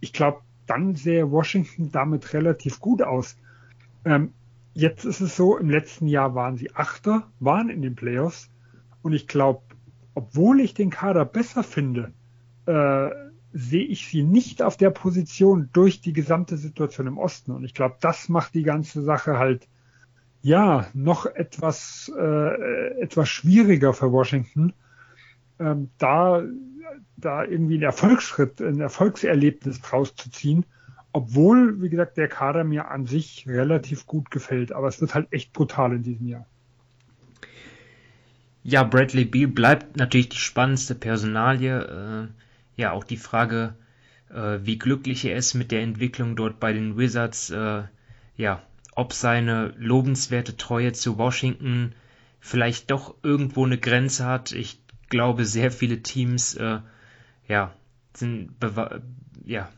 Ich 0.00 0.12
glaube, 0.12 0.40
dann 0.66 0.96
sähe 0.96 1.30
Washington 1.30 1.92
damit 1.92 2.32
relativ 2.32 2.80
gut 2.80 3.02
aus. 3.02 3.36
Ähm, 4.04 4.32
jetzt 4.74 5.04
ist 5.04 5.20
es 5.20 5.36
so, 5.36 5.56
im 5.56 5.70
letzten 5.70 6.08
Jahr 6.08 6.34
waren 6.34 6.56
sie 6.56 6.74
Achter, 6.74 7.28
waren 7.38 7.70
in 7.70 7.82
den 7.82 7.94
Playoffs 7.94 8.50
und 9.02 9.12
ich 9.12 9.28
glaube, 9.28 9.62
obwohl 10.14 10.60
ich 10.60 10.74
den 10.74 10.90
Kader 10.90 11.24
besser 11.24 11.62
finde, 11.62 12.12
äh, 12.66 13.27
sehe 13.58 13.84
ich 13.84 14.06
sie 14.06 14.22
nicht 14.22 14.62
auf 14.62 14.76
der 14.76 14.90
Position 14.90 15.68
durch 15.72 16.00
die 16.00 16.12
gesamte 16.12 16.56
Situation 16.56 17.08
im 17.08 17.18
Osten. 17.18 17.50
Und 17.50 17.64
ich 17.64 17.74
glaube, 17.74 17.96
das 18.00 18.28
macht 18.28 18.54
die 18.54 18.62
ganze 18.62 19.02
Sache 19.02 19.36
halt 19.36 19.66
ja 20.42 20.86
noch 20.94 21.26
etwas 21.26 22.10
äh, 22.16 23.00
etwas 23.00 23.28
schwieriger 23.28 23.92
für 23.92 24.12
Washington, 24.12 24.74
ähm, 25.58 25.90
da 25.98 26.44
da 27.16 27.42
irgendwie 27.42 27.74
einen 27.74 27.82
Erfolgsschritt, 27.82 28.60
ein 28.60 28.80
Erfolgserlebnis 28.80 29.80
draus 29.80 30.14
zu 30.14 30.30
ziehen, 30.30 30.64
obwohl, 31.12 31.82
wie 31.82 31.88
gesagt, 31.88 32.16
der 32.16 32.28
Kader 32.28 32.62
mir 32.62 32.88
an 32.88 33.06
sich 33.06 33.44
relativ 33.48 34.06
gut 34.06 34.30
gefällt. 34.30 34.70
Aber 34.70 34.86
es 34.86 35.00
wird 35.00 35.16
halt 35.16 35.32
echt 35.32 35.52
brutal 35.52 35.94
in 35.94 36.04
diesem 36.04 36.28
Jahr. 36.28 36.46
Ja, 38.62 38.84
Bradley 38.84 39.24
Beal 39.24 39.48
bleibt 39.48 39.96
natürlich 39.96 40.28
die 40.28 40.36
spannendste 40.36 40.94
Personalie. 40.94 42.28
Äh 42.28 42.28
ja 42.78 42.92
auch 42.92 43.04
die 43.04 43.18
Frage, 43.18 43.74
äh, 44.30 44.60
wie 44.62 44.78
glücklich 44.78 45.24
er 45.24 45.36
ist 45.36 45.52
mit 45.54 45.70
der 45.72 45.82
Entwicklung 45.82 46.36
dort 46.36 46.60
bei 46.60 46.72
den 46.72 46.96
Wizards, 46.96 47.50
äh, 47.50 47.82
ja, 48.36 48.62
ob 48.94 49.12
seine 49.12 49.74
lobenswerte 49.76 50.56
Treue 50.56 50.92
zu 50.92 51.18
Washington 51.18 51.94
vielleicht 52.40 52.90
doch 52.90 53.16
irgendwo 53.22 53.66
eine 53.66 53.78
Grenze 53.78 54.24
hat. 54.24 54.52
Ich 54.52 54.80
glaube, 55.08 55.44
sehr 55.44 55.70
viele 55.70 56.02
Teams, 56.02 56.54
äh, 56.54 56.78
ja, 57.48 57.74
sind 58.14 58.54
ja, 59.44 59.68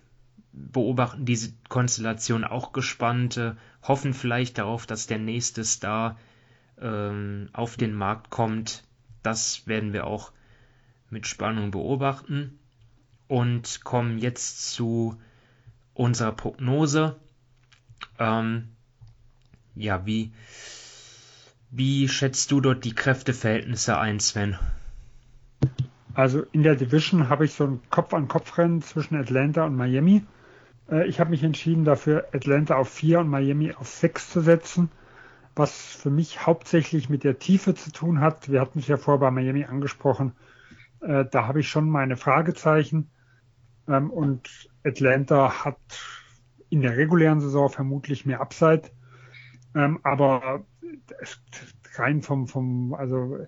beobachten 0.52 1.24
diese 1.24 1.54
Konstellation 1.68 2.44
auch 2.44 2.72
gespannt, 2.72 3.38
äh, 3.38 3.54
hoffen 3.82 4.12
vielleicht 4.12 4.58
darauf, 4.58 4.86
dass 4.86 5.06
der 5.06 5.18
nächste 5.18 5.64
Star 5.64 6.18
ähm, 6.78 7.48
auf 7.54 7.76
den 7.76 7.94
Markt 7.94 8.28
kommt. 8.28 8.84
Das 9.22 9.66
werden 9.66 9.94
wir 9.94 10.06
auch 10.06 10.32
mit 11.08 11.26
Spannung 11.26 11.70
beobachten 11.70 12.59
und 13.30 13.84
kommen 13.84 14.18
jetzt 14.18 14.72
zu 14.72 15.16
unserer 15.94 16.32
Prognose. 16.32 17.14
Ähm, 18.18 18.70
ja, 19.76 20.04
wie, 20.04 20.32
wie 21.70 22.08
schätzt 22.08 22.50
du 22.50 22.60
dort 22.60 22.84
die 22.84 22.94
Kräfteverhältnisse 22.94 23.96
ein, 23.96 24.18
Sven? 24.18 24.58
Also 26.12 26.42
in 26.50 26.64
der 26.64 26.74
Division 26.74 27.28
habe 27.28 27.44
ich 27.44 27.52
so 27.52 27.66
ein 27.66 27.80
Kopf-an-Kopf-Rennen 27.90 28.82
zwischen 28.82 29.14
Atlanta 29.14 29.64
und 29.64 29.76
Miami. 29.76 30.24
Äh, 30.90 31.06
ich 31.06 31.20
habe 31.20 31.30
mich 31.30 31.44
entschieden 31.44 31.84
dafür, 31.84 32.26
Atlanta 32.32 32.74
auf 32.74 32.88
4 32.88 33.20
und 33.20 33.28
Miami 33.28 33.72
auf 33.74 33.86
6 33.86 34.30
zu 34.30 34.40
setzen, 34.40 34.90
was 35.54 35.70
für 35.70 36.10
mich 36.10 36.46
hauptsächlich 36.46 37.08
mit 37.08 37.22
der 37.22 37.38
Tiefe 37.38 37.76
zu 37.76 37.92
tun 37.92 38.18
hat. 38.18 38.50
Wir 38.50 38.60
hatten 38.60 38.80
es 38.80 38.88
ja 38.88 38.96
vorher 38.96 39.20
bei 39.20 39.30
Miami 39.30 39.66
angesprochen. 39.66 40.32
Äh, 41.00 41.26
da 41.30 41.46
habe 41.46 41.60
ich 41.60 41.68
schon 41.68 41.88
meine 41.88 42.16
Fragezeichen. 42.16 43.08
Ähm, 43.90 44.10
und 44.10 44.70
Atlanta 44.84 45.64
hat 45.64 45.78
in 46.70 46.82
der 46.82 46.96
regulären 46.96 47.40
Saison 47.40 47.68
vermutlich 47.68 48.24
mehr 48.24 48.40
Upside. 48.40 48.90
Ähm, 49.74 49.98
aber 50.02 50.64
rein 51.96 52.22
vom, 52.22 52.46
vom, 52.46 52.94
also 52.94 53.38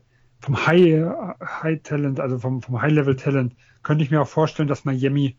vom 0.40 0.66
High, 0.66 1.06
High 1.40 1.82
Talent, 1.82 2.20
also 2.20 2.38
vom, 2.38 2.60
vom 2.60 2.82
High 2.82 2.92
Level 2.92 3.16
Talent, 3.16 3.54
könnte 3.82 4.04
ich 4.04 4.10
mir 4.10 4.20
auch 4.20 4.28
vorstellen, 4.28 4.68
dass 4.68 4.84
Miami 4.84 5.38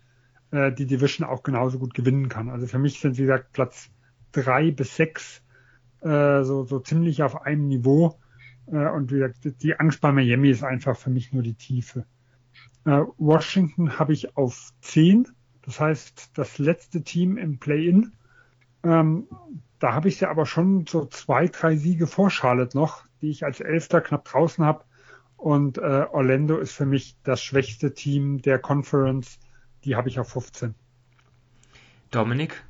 äh, 0.52 0.72
die 0.72 0.86
Division 0.86 1.28
auch 1.28 1.44
genauso 1.44 1.80
gut 1.80 1.94
gewinnen 1.94 2.30
kann. 2.30 2.50
Also 2.50 2.68
für 2.68 2.80
mich 2.80 3.00
sind, 3.00 3.18
wie 3.18 3.24
gesagt, 3.24 3.52
Platz 3.52 3.90
drei 4.32 4.72
bis 4.72 4.96
sechs 4.96 5.44
äh, 6.02 6.44
so, 6.44 6.64
so 6.64 6.80
ziemlich 6.80 7.24
auf 7.24 7.42
einem 7.42 7.68
Niveau. 7.68 8.20
Äh, 8.68 8.90
und 8.90 9.12
wie 9.12 9.20
gesagt, 9.20 9.62
die 9.62 9.80
Angst 9.80 10.00
bei 10.02 10.12
Miami 10.12 10.50
ist 10.50 10.64
einfach 10.64 10.98
für 10.98 11.10
mich 11.10 11.34
nur 11.34 11.44
die 11.44 11.56
Tiefe. 11.56 12.06
Äh, 12.86 13.02
Washington 13.18 13.98
habe 14.00 14.14
ich 14.14 14.36
auf 14.36 14.74
10, 14.82 15.28
das 15.66 15.80
heißt 15.80 16.32
das 16.36 16.58
letzte 16.58 17.04
Team 17.04 17.38
im 17.38 17.60
Play-In. 17.60 18.14
Ähm, 18.84 19.28
da 19.80 19.94
habe 19.94 20.10
ich 20.10 20.20
ja 20.20 20.30
aber 20.30 20.46
schon 20.46 20.86
so 20.86 21.06
zwei, 21.06 21.48
drei 21.48 21.76
Siege 21.76 22.08
vor 22.08 22.30
Charlotte 22.30 22.78
noch, 22.78 23.06
die 23.22 23.30
ich 23.30 23.44
als 23.44 23.60
Elfter 23.60 24.02
knapp 24.02 24.26
draußen 24.26 24.64
habe. 24.64 24.86
Und 25.38 25.78
äh, 25.78 26.06
Orlando 26.12 26.58
ist 26.58 26.74
für 26.74 26.86
mich 26.86 27.18
das 27.24 27.44
schwächste 27.44 27.94
Team 27.94 28.42
der 28.42 28.60
Conference. 28.60 29.40
Die 29.84 29.96
habe 29.96 30.08
ich 30.08 30.20
auf 30.20 30.30
15. 30.30 30.74
Dominik? 32.12 32.64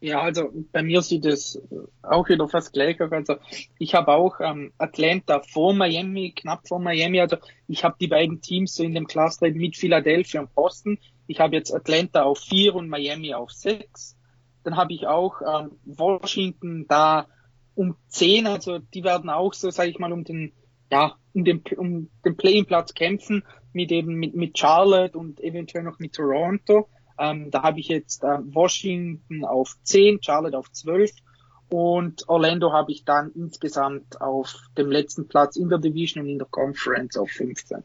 Ja, 0.00 0.20
also 0.20 0.50
bei 0.72 0.82
mir 0.82 1.00
sieht 1.00 1.24
es 1.24 1.60
auch 2.02 2.28
wieder 2.28 2.48
fast 2.48 2.72
gleich 2.72 3.00
aus. 3.00 3.12
Also 3.12 3.36
ich 3.78 3.94
habe 3.94 4.12
auch 4.12 4.40
ähm, 4.40 4.72
Atlanta 4.76 5.40
vor 5.40 5.72
Miami, 5.72 6.32
knapp 6.36 6.68
vor 6.68 6.78
Miami. 6.78 7.20
Also 7.20 7.38
ich 7.66 7.82
habe 7.82 7.96
die 7.98 8.08
beiden 8.08 8.42
Teams 8.42 8.74
so 8.74 8.82
in 8.82 8.94
dem 8.94 9.06
Cluster 9.06 9.50
mit 9.50 9.76
Philadelphia 9.76 10.42
und 10.42 10.54
Boston. 10.54 10.98
Ich 11.26 11.40
habe 11.40 11.56
jetzt 11.56 11.74
Atlanta 11.74 12.22
auf 12.24 12.38
vier 12.38 12.74
und 12.74 12.88
Miami 12.88 13.32
auf 13.32 13.50
sechs. 13.50 14.16
Dann 14.64 14.76
habe 14.76 14.92
ich 14.92 15.06
auch 15.06 15.40
ähm, 15.40 15.72
Washington 15.84 16.86
da 16.88 17.26
um 17.74 17.96
zehn. 18.08 18.46
Also 18.46 18.78
die 18.78 19.02
werden 19.02 19.30
auch 19.30 19.54
so, 19.54 19.70
sage 19.70 19.90
ich 19.90 19.98
mal, 19.98 20.12
um 20.12 20.24
den 20.24 20.52
ja 20.92 21.16
um 21.32 21.44
den 21.44 21.62
um 21.76 22.10
den 22.24 22.36
Play-in-Platz 22.36 22.94
kämpfen 22.94 23.44
mit 23.72 23.90
eben 23.92 24.14
mit 24.14 24.34
mit 24.34 24.58
Charlotte 24.58 25.16
und 25.16 25.40
eventuell 25.40 25.84
noch 25.84 25.98
mit 25.98 26.14
Toronto. 26.14 26.88
Ähm, 27.18 27.50
da 27.50 27.62
habe 27.62 27.80
ich 27.80 27.88
jetzt 27.88 28.22
äh, 28.22 28.38
Washington 28.42 29.44
auf 29.44 29.76
10, 29.82 30.22
Charlotte 30.22 30.56
auf 30.58 30.70
12 30.70 31.10
und 31.68 32.28
Orlando 32.28 32.72
habe 32.72 32.92
ich 32.92 33.04
dann 33.04 33.32
insgesamt 33.34 34.20
auf 34.20 34.54
dem 34.76 34.90
letzten 34.90 35.26
Platz 35.26 35.56
in 35.56 35.68
der 35.68 35.78
Division 35.78 36.24
und 36.24 36.30
in 36.30 36.38
der 36.38 36.46
Conference 36.48 37.16
auf 37.16 37.30
15. 37.30 37.82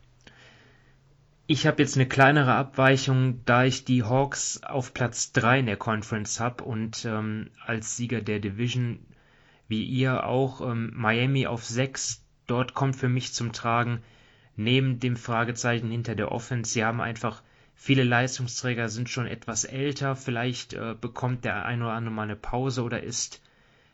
Ich 1.48 1.68
habe 1.68 1.82
jetzt 1.82 1.98
eine 1.98 2.08
kleinere 2.08 2.54
Abweichung, 2.54 3.42
da 3.46 3.66
ich 3.66 3.84
die 3.84 4.04
Hawks 4.04 4.62
auf 4.64 4.94
Platz 4.94 5.32
3 5.34 5.60
in 5.60 5.66
der 5.66 5.78
Conference 5.78 6.40
habe 6.40 6.64
und 6.64 7.04
ähm, 7.06 7.50
als 7.66 7.98
Sieger 7.98 8.22
der 8.22 8.40
Division, 8.40 9.00
wie 9.68 9.84
ihr 9.84 10.26
auch, 10.26 10.62
ähm, 10.62 10.92
Miami 10.94 11.48
auf 11.48 11.66
6. 11.66 12.24
Dort 12.48 12.74
kommt 12.74 12.96
für 12.96 13.10
mich 13.10 13.34
zum 13.34 13.52
Tragen, 13.52 14.02
neben 14.56 15.00
dem 15.00 15.18
Fragezeichen 15.18 15.90
hinter 15.90 16.16
der 16.16 16.32
Offense. 16.32 16.72
Sie 16.72 16.86
haben 16.86 17.02
einfach 17.02 17.42
Viele 17.84 18.04
Leistungsträger 18.04 18.90
sind 18.90 19.10
schon 19.10 19.26
etwas 19.26 19.64
älter, 19.64 20.16
vielleicht 20.16 20.74
äh, 20.74 20.94
bekommt 20.94 21.46
der 21.46 21.66
ein 21.66 21.82
oder 21.82 21.94
andere 21.94 22.14
mal 22.14 22.22
eine 22.22 22.36
Pause 22.36 22.84
oder 22.84 23.02
ist 23.02 23.42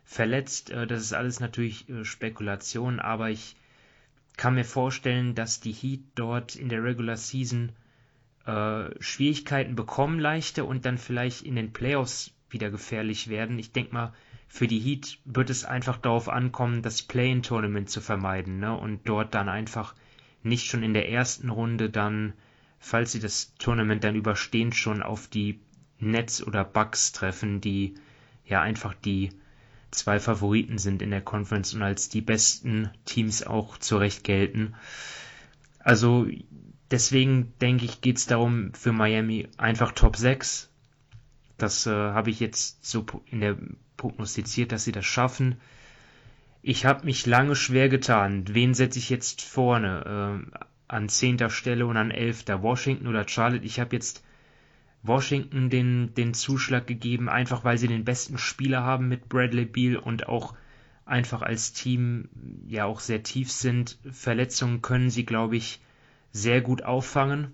verletzt. 0.04 0.72
Äh, 0.72 0.88
das 0.88 1.04
ist 1.04 1.14
alles 1.14 1.40
natürlich 1.40 1.88
äh, 1.88 2.04
Spekulation, 2.04 3.00
aber 3.00 3.30
ich 3.30 3.56
kann 4.36 4.56
mir 4.56 4.66
vorstellen, 4.66 5.36
dass 5.36 5.62
die 5.62 5.72
Heat 5.72 6.02
dort 6.16 6.58
in 6.58 6.68
der 6.68 6.84
Regular 6.84 7.16
Season 7.16 7.72
äh, 8.46 8.90
Schwierigkeiten 9.00 9.78
bekommen, 9.78 10.20
leichte 10.20 10.66
und 10.66 10.86
dann 10.86 10.98
vielleicht 10.98 11.44
in 11.44 11.56
den 11.56 11.72
Playoffs 11.72 12.34
wieder 12.50 12.70
gefährlich 12.70 13.30
werden. 13.30 13.58
Ich 13.58 13.72
denke 13.72 13.94
mal, 13.94 14.14
für 14.50 14.68
die 14.68 14.80
Heat 14.80 15.18
wird 15.24 15.50
es 15.50 15.64
einfach 15.64 15.96
darauf 15.96 16.28
ankommen, 16.28 16.82
das 16.82 17.04
Play-in-Tournament 17.04 17.90
zu 17.90 18.02
vermeiden 18.02 18.60
ne? 18.60 18.78
und 18.78 19.08
dort 19.08 19.34
dann 19.34 19.48
einfach 19.48 19.96
nicht 20.44 20.66
schon 20.66 20.84
in 20.84 20.94
der 20.94 21.10
ersten 21.10 21.50
Runde 21.50 21.90
dann, 21.90 22.34
falls 22.80 23.12
sie 23.12 23.20
das 23.20 23.54
Tournament 23.58 24.04
dann 24.04 24.16
überstehen, 24.16 24.72
schon 24.74 25.04
auf 25.04 25.28
die 25.28 25.60
Nets 26.00 26.46
oder 26.46 26.64
Bucks 26.64 27.12
treffen, 27.12 27.62
die 27.62 27.96
ja 28.46 28.62
einfach 28.62 28.94
die 28.94 29.32
zwei 29.92 30.20
Favoriten 30.20 30.78
sind 30.78 31.02
in 31.02 31.12
der 31.12 31.22
Conference 31.22 31.74
und 31.74 31.82
als 31.82 32.10
die 32.10 32.22
besten 32.22 32.90
Teams 33.06 33.46
auch 33.46 33.78
zurecht 33.78 34.24
gelten. 34.24 34.76
Also 35.80 36.28
deswegen 36.92 37.54
denke 37.62 37.86
ich, 37.86 38.02
geht 38.02 38.18
es 38.18 38.26
darum 38.26 38.74
für 38.74 38.92
Miami 38.92 39.48
einfach 39.58 39.92
Top 39.94 40.16
6. 40.16 40.70
Das 41.58 41.88
äh, 41.88 41.92
habe 41.92 42.30
ich 42.30 42.40
jetzt 42.40 42.86
so 42.86 43.06
in 43.26 43.40
der 43.40 43.58
prognostiziert, 43.96 44.72
dass 44.72 44.84
sie 44.84 44.92
das 44.92 45.06
schaffen. 45.06 45.56
Ich 46.62 46.86
habe 46.86 47.06
mich 47.06 47.26
lange 47.26 47.56
schwer 47.56 47.90
getan. 47.90 48.44
Wen 48.50 48.74
setze 48.74 49.00
ich 49.00 49.10
jetzt 49.10 49.42
vorne? 49.42 50.46
Äh, 50.54 50.60
an 50.88 51.10
zehnter 51.10 51.50
Stelle 51.50 51.86
und 51.86 51.98
an 51.98 52.12
elfter? 52.12 52.62
Washington 52.62 53.08
oder 53.08 53.28
Charlotte? 53.28 53.66
Ich 53.66 53.80
habe 53.80 53.96
jetzt 53.96 54.24
Washington 55.04 55.70
den, 55.70 56.14
den 56.14 56.34
Zuschlag 56.34 56.88
gegeben, 56.88 57.30
einfach 57.30 57.64
weil 57.64 57.78
sie 57.78 57.88
den 57.88 58.06
besten 58.06 58.38
Spieler 58.38 58.84
haben 58.84 59.08
mit 59.08 59.30
Bradley 59.30 59.66
Beal 59.66 59.98
und 59.98 60.28
auch 60.28 60.54
einfach 61.06 61.42
als 61.42 61.74
Team 61.74 62.30
ja 62.68 62.86
auch 62.86 63.00
sehr 63.00 63.24
tief 63.24 63.52
sind. 63.52 63.98
Verletzungen 64.12 64.82
können 64.82 65.10
sie, 65.10 65.26
glaube 65.26 65.56
ich, 65.56 65.80
sehr 66.32 66.62
gut 66.62 66.84
auffangen. 66.84 67.52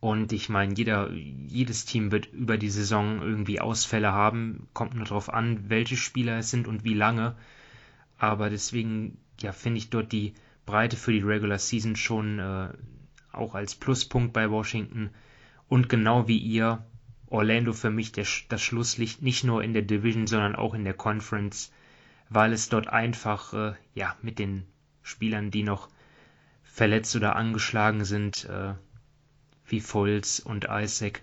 Und 0.00 0.32
ich 0.32 0.48
meine, 0.48 0.74
jeder, 0.74 1.12
jedes 1.12 1.84
Team 1.84 2.10
wird 2.10 2.32
über 2.32 2.56
die 2.56 2.70
Saison 2.70 3.20
irgendwie 3.20 3.60
Ausfälle 3.60 4.12
haben. 4.12 4.66
Kommt 4.72 4.94
nur 4.94 5.04
darauf 5.04 5.32
an, 5.32 5.68
welche 5.68 5.98
Spieler 5.98 6.38
es 6.38 6.50
sind 6.50 6.66
und 6.66 6.84
wie 6.84 6.94
lange. 6.94 7.36
Aber 8.16 8.48
deswegen, 8.48 9.18
ja, 9.40 9.52
finde 9.52 9.78
ich 9.78 9.90
dort 9.90 10.10
die 10.12 10.32
Breite 10.70 10.96
für 10.96 11.12
die 11.12 11.20
Regular 11.20 11.58
Season 11.58 11.96
schon 11.96 12.38
äh, 12.38 12.68
auch 13.32 13.56
als 13.56 13.74
Pluspunkt 13.74 14.32
bei 14.32 14.48
Washington. 14.50 15.10
Und 15.68 15.88
genau 15.88 16.28
wie 16.28 16.38
ihr, 16.38 16.84
Orlando 17.26 17.72
für 17.72 17.90
mich 17.90 18.12
der, 18.12 18.26
das 18.48 18.62
Schlusslicht 18.62 19.20
nicht 19.20 19.42
nur 19.42 19.64
in 19.64 19.72
der 19.72 19.82
Division, 19.82 20.28
sondern 20.28 20.54
auch 20.54 20.74
in 20.74 20.84
der 20.84 20.94
Conference, 20.94 21.72
weil 22.28 22.52
es 22.52 22.68
dort 22.68 22.88
einfach, 22.88 23.52
äh, 23.52 23.74
ja, 23.94 24.16
mit 24.22 24.38
den 24.38 24.64
Spielern, 25.02 25.50
die 25.50 25.64
noch 25.64 25.88
verletzt 26.62 27.16
oder 27.16 27.34
angeschlagen 27.34 28.04
sind, 28.04 28.44
äh, 28.44 28.74
wie 29.66 29.80
Fultz 29.80 30.38
und 30.38 30.68
Isaac. 30.70 31.20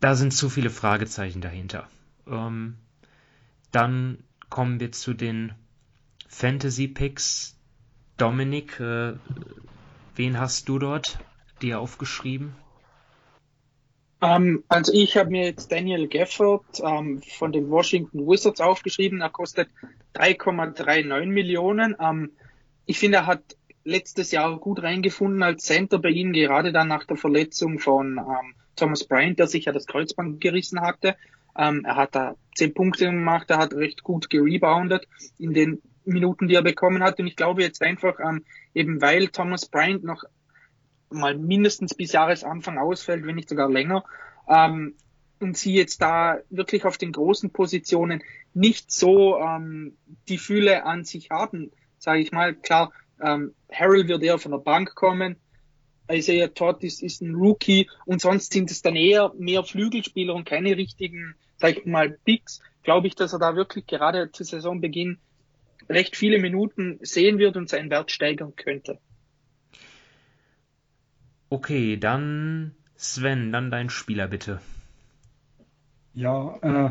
Da 0.00 0.14
sind 0.14 0.32
zu 0.32 0.50
viele 0.50 0.70
Fragezeichen 0.70 1.40
dahinter. 1.40 1.88
Ähm, 2.26 2.76
dann 3.72 4.22
kommen 4.50 4.78
wir 4.78 4.92
zu 4.92 5.14
den 5.14 5.52
Fantasy 6.28 6.88
Picks. 6.88 7.57
Dominik, 8.18 8.80
äh, 8.80 9.14
wen 10.16 10.40
hast 10.40 10.68
du 10.68 10.80
dort 10.80 11.18
dir 11.62 11.80
aufgeschrieben? 11.80 12.56
Um, 14.20 14.28
ähm, 14.28 14.64
also 14.68 14.92
ich 14.92 15.16
habe 15.16 15.30
mir 15.30 15.44
jetzt 15.44 15.70
Daniel 15.70 16.08
Gafford 16.08 16.80
um, 16.80 16.88
ähm, 16.88 17.22
von 17.22 17.52
den 17.52 17.70
Washington 17.70 18.26
Wizards 18.26 18.60
aufgeschrieben. 18.60 19.20
Er 19.20 19.30
kostet 19.30 19.68
3,39 20.16 21.26
Millionen. 21.26 21.94
Um, 21.94 22.24
ähm, 22.24 22.30
ich 22.86 22.98
finde, 22.98 23.18
er 23.18 23.26
hat 23.26 23.56
letztes 23.84 24.32
Jahr 24.32 24.58
gut 24.58 24.82
reingefunden 24.82 25.42
als 25.44 25.62
Center 25.62 26.00
bei 26.00 26.08
ihnen, 26.08 26.32
gerade 26.32 26.72
dann 26.72 26.88
nach 26.88 27.04
der 27.04 27.16
Verletzung 27.16 27.78
von 27.78 28.20
Thomas 28.76 29.04
Bryant, 29.04 29.38
der 29.38 29.46
sich 29.46 29.66
ja 29.66 29.72
das 29.72 29.86
Kreuzband 29.86 30.40
gerissen 30.40 30.80
hatte. 30.80 31.16
Er 31.54 31.96
hat 31.96 32.14
da 32.14 32.34
zehn 32.54 32.74
Punkte 32.74 33.06
gemacht, 33.06 33.50
er 33.50 33.58
hat 33.58 33.74
recht 33.74 34.02
gut 34.02 34.30
gereboundet 34.30 35.06
in 35.38 35.54
den 35.54 35.82
Minuten, 36.12 36.48
die 36.48 36.54
er 36.54 36.62
bekommen 36.62 37.02
hat. 37.02 37.18
Und 37.18 37.26
ich 37.26 37.36
glaube 37.36 37.62
jetzt 37.62 37.82
einfach, 37.82 38.18
ähm, 38.20 38.44
eben 38.74 39.00
weil 39.00 39.28
Thomas 39.28 39.66
Bryant 39.66 40.04
noch 40.04 40.24
mal 41.10 41.36
mindestens 41.36 41.94
bis 41.94 42.12
Jahresanfang 42.12 42.78
ausfällt, 42.78 43.26
wenn 43.26 43.36
nicht 43.36 43.48
sogar 43.48 43.70
länger, 43.70 44.04
ähm, 44.48 44.94
und 45.40 45.56
sie 45.56 45.74
jetzt 45.74 46.02
da 46.02 46.38
wirklich 46.50 46.84
auf 46.84 46.98
den 46.98 47.12
großen 47.12 47.50
Positionen 47.50 48.22
nicht 48.54 48.90
so 48.90 49.38
ähm, 49.38 49.96
die 50.28 50.38
Fühle 50.38 50.84
an 50.84 51.04
sich 51.04 51.30
haben, 51.30 51.70
sage 51.98 52.20
ich 52.20 52.32
mal. 52.32 52.54
Klar, 52.54 52.92
ähm, 53.20 53.54
Harrell 53.72 54.08
wird 54.08 54.22
eher 54.22 54.38
von 54.38 54.52
der 54.52 54.58
Bank 54.58 54.94
kommen. 54.94 55.36
Isaiah 56.10 56.48
Todd 56.48 56.82
ist, 56.82 57.02
ist 57.02 57.20
ein 57.20 57.34
Rookie 57.34 57.88
und 58.06 58.20
sonst 58.20 58.52
sind 58.52 58.70
es 58.70 58.82
dann 58.82 58.96
eher 58.96 59.32
mehr 59.38 59.62
Flügelspieler 59.62 60.34
und 60.34 60.44
keine 60.44 60.76
richtigen, 60.76 61.34
sag 61.58 61.78
ich 61.78 61.86
mal, 61.86 62.18
Picks. 62.24 62.60
Glaube 62.82 63.06
ich, 63.06 63.14
dass 63.14 63.32
er 63.32 63.38
da 63.38 63.54
wirklich 63.54 63.86
gerade 63.86 64.32
zu 64.32 64.42
Saisonbeginn 64.42 65.18
recht 65.88 66.16
viele 66.16 66.38
Minuten 66.38 66.98
sehen 67.02 67.38
wird 67.38 67.56
und 67.56 67.68
seinen 67.68 67.90
Wert 67.90 68.10
steigern 68.10 68.54
könnte. 68.56 68.98
Okay, 71.50 71.96
dann 71.96 72.74
Sven, 72.96 73.52
dann 73.52 73.70
dein 73.70 73.90
Spieler 73.90 74.28
bitte. 74.28 74.60
Ja, 76.12 76.56
äh, 76.62 76.90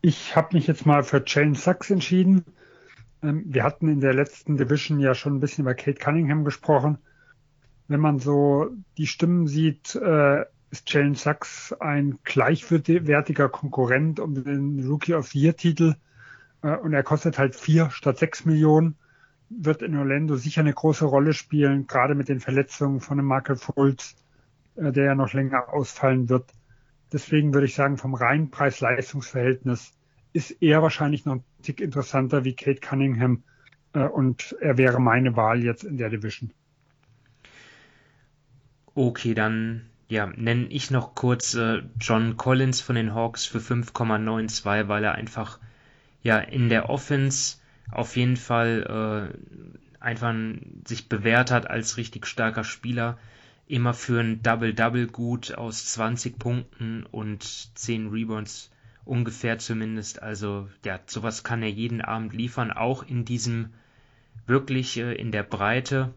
ich 0.00 0.34
habe 0.34 0.56
mich 0.56 0.66
jetzt 0.66 0.86
mal 0.86 1.04
für 1.04 1.22
Jane 1.24 1.54
Sachs 1.54 1.90
entschieden. 1.90 2.44
Ähm, 3.22 3.44
wir 3.46 3.62
hatten 3.62 3.88
in 3.88 4.00
der 4.00 4.14
letzten 4.14 4.56
Division 4.56 4.98
ja 4.98 5.14
schon 5.14 5.36
ein 5.36 5.40
bisschen 5.40 5.62
über 5.62 5.74
Kate 5.74 5.98
Cunningham 5.98 6.44
gesprochen. 6.44 6.98
Wenn 7.86 8.00
man 8.00 8.18
so 8.18 8.70
die 8.96 9.06
Stimmen 9.06 9.46
sieht, 9.46 9.94
äh, 9.94 10.44
ist 10.70 10.90
Jalen 10.92 11.14
Sachs 11.14 11.74
ein 11.74 12.18
gleichwertiger 12.24 13.48
Konkurrent 13.50 14.18
um 14.18 14.34
den 14.34 14.84
Rookie 14.88 15.14
of 15.14 15.28
the 15.28 15.38
Year 15.38 15.54
Titel 15.54 15.94
und 16.62 16.92
er 16.92 17.02
kostet 17.02 17.38
halt 17.38 17.56
vier 17.56 17.90
statt 17.90 18.18
sechs 18.18 18.44
Millionen. 18.44 18.96
Wird 19.50 19.82
in 19.82 19.96
Orlando 19.96 20.36
sicher 20.36 20.62
eine 20.62 20.72
große 20.72 21.04
Rolle 21.04 21.34
spielen, 21.34 21.86
gerade 21.86 22.14
mit 22.14 22.28
den 22.28 22.40
Verletzungen 22.40 23.00
von 23.00 23.18
dem 23.18 23.26
Michael 23.26 23.56
Fultz, 23.56 24.16
äh, 24.76 24.92
der 24.92 25.04
ja 25.04 25.14
noch 25.14 25.32
länger 25.32 25.68
ausfallen 25.72 26.28
wird. 26.28 26.50
Deswegen 27.12 27.52
würde 27.52 27.66
ich 27.66 27.74
sagen, 27.74 27.98
vom 27.98 28.14
reinen 28.14 28.50
Preis-Leistungs-Verhältnis 28.50 29.92
ist 30.32 30.62
er 30.62 30.82
wahrscheinlich 30.82 31.26
noch 31.26 31.34
ein 31.34 31.44
Tick 31.62 31.80
interessanter 31.80 32.44
wie 32.44 32.54
Kate 32.54 32.80
Cunningham 32.80 33.42
äh, 33.92 34.04
und 34.04 34.56
er 34.60 34.78
wäre 34.78 35.00
meine 35.00 35.36
Wahl 35.36 35.62
jetzt 35.62 35.84
in 35.84 35.98
der 35.98 36.08
Division. 36.08 36.50
Okay, 38.94 39.34
dann 39.34 39.82
ja, 40.08 40.26
nenne 40.26 40.66
ich 40.66 40.90
noch 40.90 41.14
kurz 41.14 41.54
äh, 41.54 41.82
John 41.98 42.36
Collins 42.36 42.80
von 42.80 42.94
den 42.94 43.14
Hawks 43.14 43.46
für 43.46 43.58
5,92, 43.58 44.88
weil 44.88 45.04
er 45.04 45.14
einfach 45.14 45.58
ja 46.22 46.38
in 46.38 46.68
der 46.68 46.88
Offense 46.88 47.58
auf 47.90 48.16
jeden 48.16 48.36
Fall 48.36 49.32
äh, 49.32 50.02
einfach 50.02 50.34
sich 50.86 51.08
bewährt 51.08 51.50
hat 51.50 51.68
als 51.68 51.96
richtig 51.96 52.26
starker 52.26 52.64
Spieler. 52.64 53.18
Immer 53.66 53.94
für 53.94 54.20
ein 54.20 54.42
Double-Double 54.42 55.06
gut 55.06 55.54
aus 55.54 55.92
20 55.92 56.38
Punkten 56.38 57.04
und 57.04 57.42
10 57.78 58.08
Rebounds 58.08 58.70
ungefähr 59.04 59.58
zumindest. 59.58 60.22
Also 60.22 60.68
ja, 60.84 61.00
sowas 61.06 61.44
kann 61.44 61.62
er 61.62 61.70
jeden 61.70 62.00
Abend 62.00 62.32
liefern, 62.32 62.70
auch 62.72 63.02
in 63.02 63.24
diesem 63.24 63.70
wirklich 64.46 64.98
äh, 64.98 65.14
in 65.14 65.32
der 65.32 65.42
Breite 65.42 66.12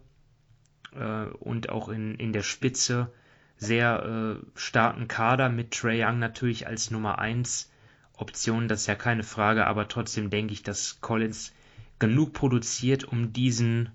äh, 0.93 1.25
und 1.25 1.69
auch 1.69 1.89
in, 1.89 2.15
in 2.15 2.33
der 2.33 2.43
Spitze 2.43 3.11
sehr 3.57 4.37
äh, 4.39 4.45
starken 4.55 5.07
Kader 5.07 5.49
mit 5.49 5.71
Trey 5.71 6.03
Young 6.03 6.19
natürlich 6.19 6.67
als 6.67 6.91
Nummer 6.91 7.19
1 7.19 7.71
Option, 8.17 8.67
das 8.67 8.81
ist 8.81 8.87
ja 8.87 8.95
keine 8.95 9.23
Frage, 9.23 9.67
aber 9.67 9.87
trotzdem 9.87 10.29
denke 10.29 10.53
ich, 10.53 10.63
dass 10.63 11.01
Collins 11.01 11.53
genug 11.99 12.33
produziert, 12.33 13.03
um 13.03 13.33
diesen, 13.33 13.89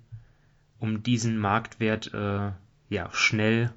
um 0.79 1.03
diesen 1.03 1.39
Marktwert 1.39 2.13
äh, 2.15 2.53
ja, 2.89 3.11
schnell 3.13 3.73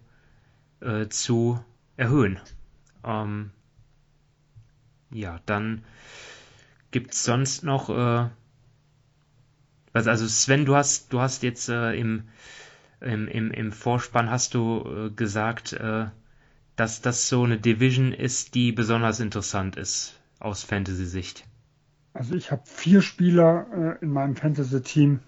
äh, 0.82 1.08
zu 1.08 1.64
erhöhen. 1.98 2.40
Ähm, 3.04 3.52
ja, 5.12 5.40
dann 5.46 5.84
gibt's 6.92 7.24
sonst 7.24 7.64
noch 7.64 7.90
äh, 7.90 8.30
was 9.94 10.08
also 10.08 10.28
Sven, 10.28 10.66
du 10.66 10.76
hast 10.76 11.14
du 11.14 11.22
hast 11.22 11.44
jetzt 11.44 11.70
äh, 11.70 11.94
im, 11.94 12.30
im, 13.00 13.28
im, 13.28 13.52
im 13.52 13.72
Vorspann 13.72 14.30
hast 14.30 14.56
du 14.56 14.84
äh, 14.86 15.10
gesagt, 15.12 15.74
äh, 15.74 16.08
dass 16.76 17.02
das 17.02 17.30
so 17.30 17.44
eine 17.44 17.60
Division 17.60 18.12
ist, 18.12 18.56
die 18.56 18.72
besonders 18.72 19.20
interessant 19.20 19.76
ist 19.76 20.20
aus 20.44 20.64
Fantasy-Sicht. 20.64 21.46
Also 22.14 22.36
ich 22.36 22.52
habe 22.52 22.62
vier 22.66 23.02
Spieler 23.02 23.98
äh, 24.02 24.04
in 24.04 24.12
meinem 24.12 24.36
Fantasy-Team. 24.36 25.20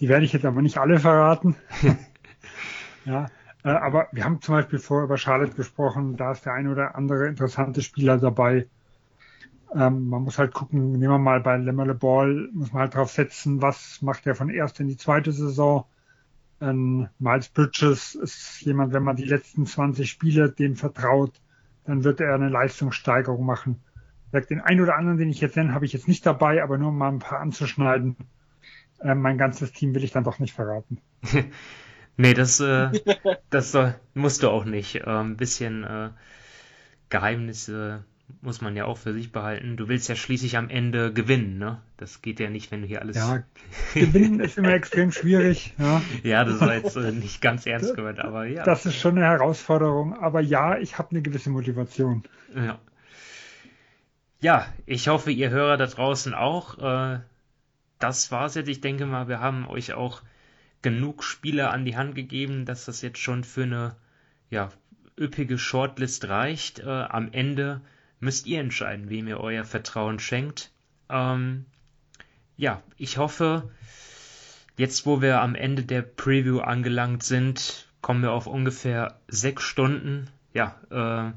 Die 0.00 0.08
werde 0.08 0.24
ich 0.24 0.32
jetzt 0.32 0.44
aber 0.44 0.62
nicht 0.62 0.78
alle 0.78 0.98
verraten. 0.98 1.56
ja, 3.04 3.26
äh, 3.62 3.68
aber 3.68 4.08
wir 4.12 4.24
haben 4.24 4.40
zum 4.40 4.54
Beispiel 4.54 4.78
vorher 4.78 5.04
über 5.04 5.18
Charlotte 5.18 5.54
gesprochen. 5.54 6.16
Da 6.16 6.32
ist 6.32 6.46
der 6.46 6.54
ein 6.54 6.68
oder 6.68 6.94
andere 6.94 7.26
interessante 7.28 7.82
Spieler 7.82 8.18
dabei. 8.18 8.66
Ähm, 9.74 10.08
man 10.08 10.22
muss 10.22 10.38
halt 10.38 10.54
gucken, 10.54 10.92
nehmen 10.92 11.12
wir 11.12 11.18
mal 11.18 11.40
bei 11.40 11.56
Lemmerle 11.56 11.94
Ball, 11.94 12.48
muss 12.52 12.72
man 12.72 12.82
halt 12.82 12.94
drauf 12.94 13.10
setzen, 13.10 13.60
was 13.60 14.00
macht 14.02 14.26
er 14.26 14.34
von 14.34 14.48
erst 14.48 14.78
in 14.80 14.86
die 14.86 14.96
zweite 14.96 15.32
Saison. 15.32 15.84
Ähm, 16.60 17.08
Miles 17.18 17.48
Bridges 17.48 18.14
ist 18.14 18.60
jemand, 18.60 18.92
wenn 18.92 19.02
man 19.02 19.16
die 19.16 19.24
letzten 19.24 19.66
20 19.66 20.08
Spiele 20.08 20.50
dem 20.50 20.76
vertraut, 20.76 21.32
dann 21.84 22.04
wird 22.04 22.20
er 22.20 22.34
eine 22.34 22.48
Leistungssteigerung 22.48 23.44
machen. 23.44 23.80
Den 24.40 24.60
einen 24.60 24.80
oder 24.80 24.96
anderen, 24.96 25.18
den 25.18 25.30
ich 25.30 25.40
jetzt 25.40 25.56
nenne, 25.56 25.74
habe 25.74 25.84
ich 25.84 25.92
jetzt 25.92 26.08
nicht 26.08 26.24
dabei, 26.26 26.62
aber 26.62 26.78
nur 26.78 26.88
um 26.88 26.98
mal 26.98 27.08
ein 27.08 27.18
paar 27.18 27.40
anzuschneiden. 27.40 28.16
Äh, 29.00 29.14
mein 29.14 29.38
ganzes 29.38 29.72
Team 29.72 29.94
will 29.94 30.04
ich 30.04 30.12
dann 30.12 30.24
doch 30.24 30.38
nicht 30.38 30.54
verraten. 30.54 30.98
nee, 32.16 32.34
das, 32.34 32.60
äh, 32.60 32.90
das 33.50 33.74
äh, 33.74 33.92
musst 34.14 34.42
du 34.42 34.50
auch 34.50 34.64
nicht. 34.64 34.96
Äh, 34.96 35.04
ein 35.04 35.36
bisschen 35.36 35.84
äh, 35.84 36.10
Geheimnisse 37.08 38.04
muss 38.40 38.60
man 38.60 38.76
ja 38.76 38.84
auch 38.84 38.98
für 38.98 39.12
sich 39.12 39.32
behalten. 39.32 39.76
Du 39.76 39.88
willst 39.88 40.08
ja 40.08 40.16
schließlich 40.16 40.56
am 40.56 40.68
Ende 40.68 41.12
gewinnen, 41.12 41.58
ne? 41.58 41.80
Das 41.96 42.22
geht 42.22 42.40
ja 42.40 42.50
nicht, 42.50 42.70
wenn 42.70 42.82
du 42.82 42.86
hier 42.86 43.00
alles. 43.00 43.16
Ja, 43.16 43.42
gewinnen 43.94 44.40
ist 44.40 44.58
immer 44.58 44.72
extrem 44.72 45.12
schwierig. 45.12 45.74
Ja, 45.78 46.02
ja 46.22 46.44
das 46.44 46.60
war 46.60 46.74
jetzt 46.74 46.96
äh, 46.96 47.12
nicht 47.12 47.40
ganz 47.40 47.66
ernst 47.66 47.94
gemeint, 47.94 48.20
aber 48.20 48.46
ja. 48.46 48.64
Das 48.64 48.86
ist 48.86 48.96
schon 48.96 49.16
eine 49.16 49.26
Herausforderung. 49.26 50.14
Aber 50.14 50.40
ja, 50.40 50.78
ich 50.78 50.98
habe 50.98 51.10
eine 51.10 51.22
gewisse 51.22 51.50
Motivation. 51.50 52.24
Ja. 52.54 52.78
Ja, 54.44 54.66
ich 54.84 55.08
hoffe, 55.08 55.30
ihr 55.30 55.48
Hörer 55.48 55.78
da 55.78 55.86
draußen 55.86 56.34
auch. 56.34 56.76
Äh, 56.78 57.20
das 57.98 58.30
war's 58.30 58.56
jetzt. 58.56 58.68
Ich 58.68 58.82
denke 58.82 59.06
mal, 59.06 59.26
wir 59.26 59.40
haben 59.40 59.66
euch 59.66 59.94
auch 59.94 60.20
genug 60.82 61.24
Spieler 61.24 61.70
an 61.70 61.86
die 61.86 61.96
Hand 61.96 62.14
gegeben, 62.14 62.66
dass 62.66 62.84
das 62.84 63.00
jetzt 63.00 63.20
schon 63.20 63.42
für 63.42 63.62
eine 63.62 63.96
ja, 64.50 64.68
üppige 65.18 65.56
Shortlist 65.56 66.28
reicht. 66.28 66.80
Äh, 66.80 66.90
am 66.90 67.32
Ende 67.32 67.80
müsst 68.20 68.46
ihr 68.46 68.60
entscheiden, 68.60 69.08
wem 69.08 69.28
ihr 69.28 69.40
euer 69.40 69.64
Vertrauen 69.64 70.18
schenkt. 70.18 70.72
Ähm, 71.08 71.64
ja, 72.58 72.82
ich 72.98 73.16
hoffe, 73.16 73.70
jetzt 74.76 75.06
wo 75.06 75.22
wir 75.22 75.40
am 75.40 75.54
Ende 75.54 75.84
der 75.84 76.02
Preview 76.02 76.58
angelangt 76.60 77.22
sind, 77.22 77.88
kommen 78.02 78.20
wir 78.20 78.32
auf 78.32 78.46
ungefähr 78.46 79.18
sechs 79.26 79.62
Stunden. 79.62 80.28
Ja, 80.52 80.78
äh, 80.90 81.32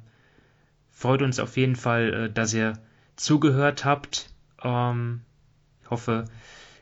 freut 0.91 1.21
uns 1.21 1.39
auf 1.39 1.55
jeden 1.55 1.77
Fall, 1.77 2.13
äh, 2.13 2.29
dass 2.29 2.53
ihr 2.53 2.73
zugehört 3.17 3.83
habt. 3.83 4.29
Ähm, 4.63 5.21
ich 5.83 5.89
hoffe, 5.89 6.25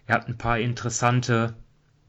ihr 0.07 0.13
habt 0.13 0.29
ein 0.29 0.37
paar 0.37 0.59
interessante 0.59 1.55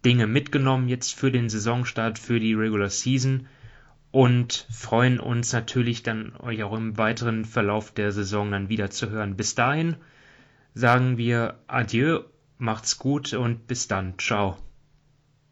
Dinge 0.04 0.26
mitgenommen 0.26 0.88
jetzt 0.88 1.14
für 1.14 1.32
den 1.32 1.48
Saisonstart, 1.48 2.18
für 2.18 2.38
die 2.38 2.54
Regular 2.54 2.90
Season 2.90 3.48
und 4.12 4.66
freuen 4.70 5.18
uns 5.18 5.52
natürlich 5.52 6.02
dann 6.02 6.36
euch 6.36 6.62
auch 6.62 6.72
im 6.74 6.96
weiteren 6.96 7.44
Verlauf 7.44 7.92
der 7.92 8.12
Saison 8.12 8.50
dann 8.50 8.68
wieder 8.68 8.90
zu 8.90 9.10
hören. 9.10 9.36
Bis 9.36 9.54
dahin 9.54 9.96
sagen 10.74 11.18
wir 11.18 11.58
Adieu, 11.66 12.20
macht's 12.58 12.98
gut 12.98 13.32
und 13.32 13.66
bis 13.66 13.88
dann. 13.88 14.18
Ciao. 14.18 14.56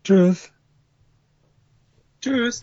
Tschüss. 0.04 0.52
Tschüss. 2.20 2.62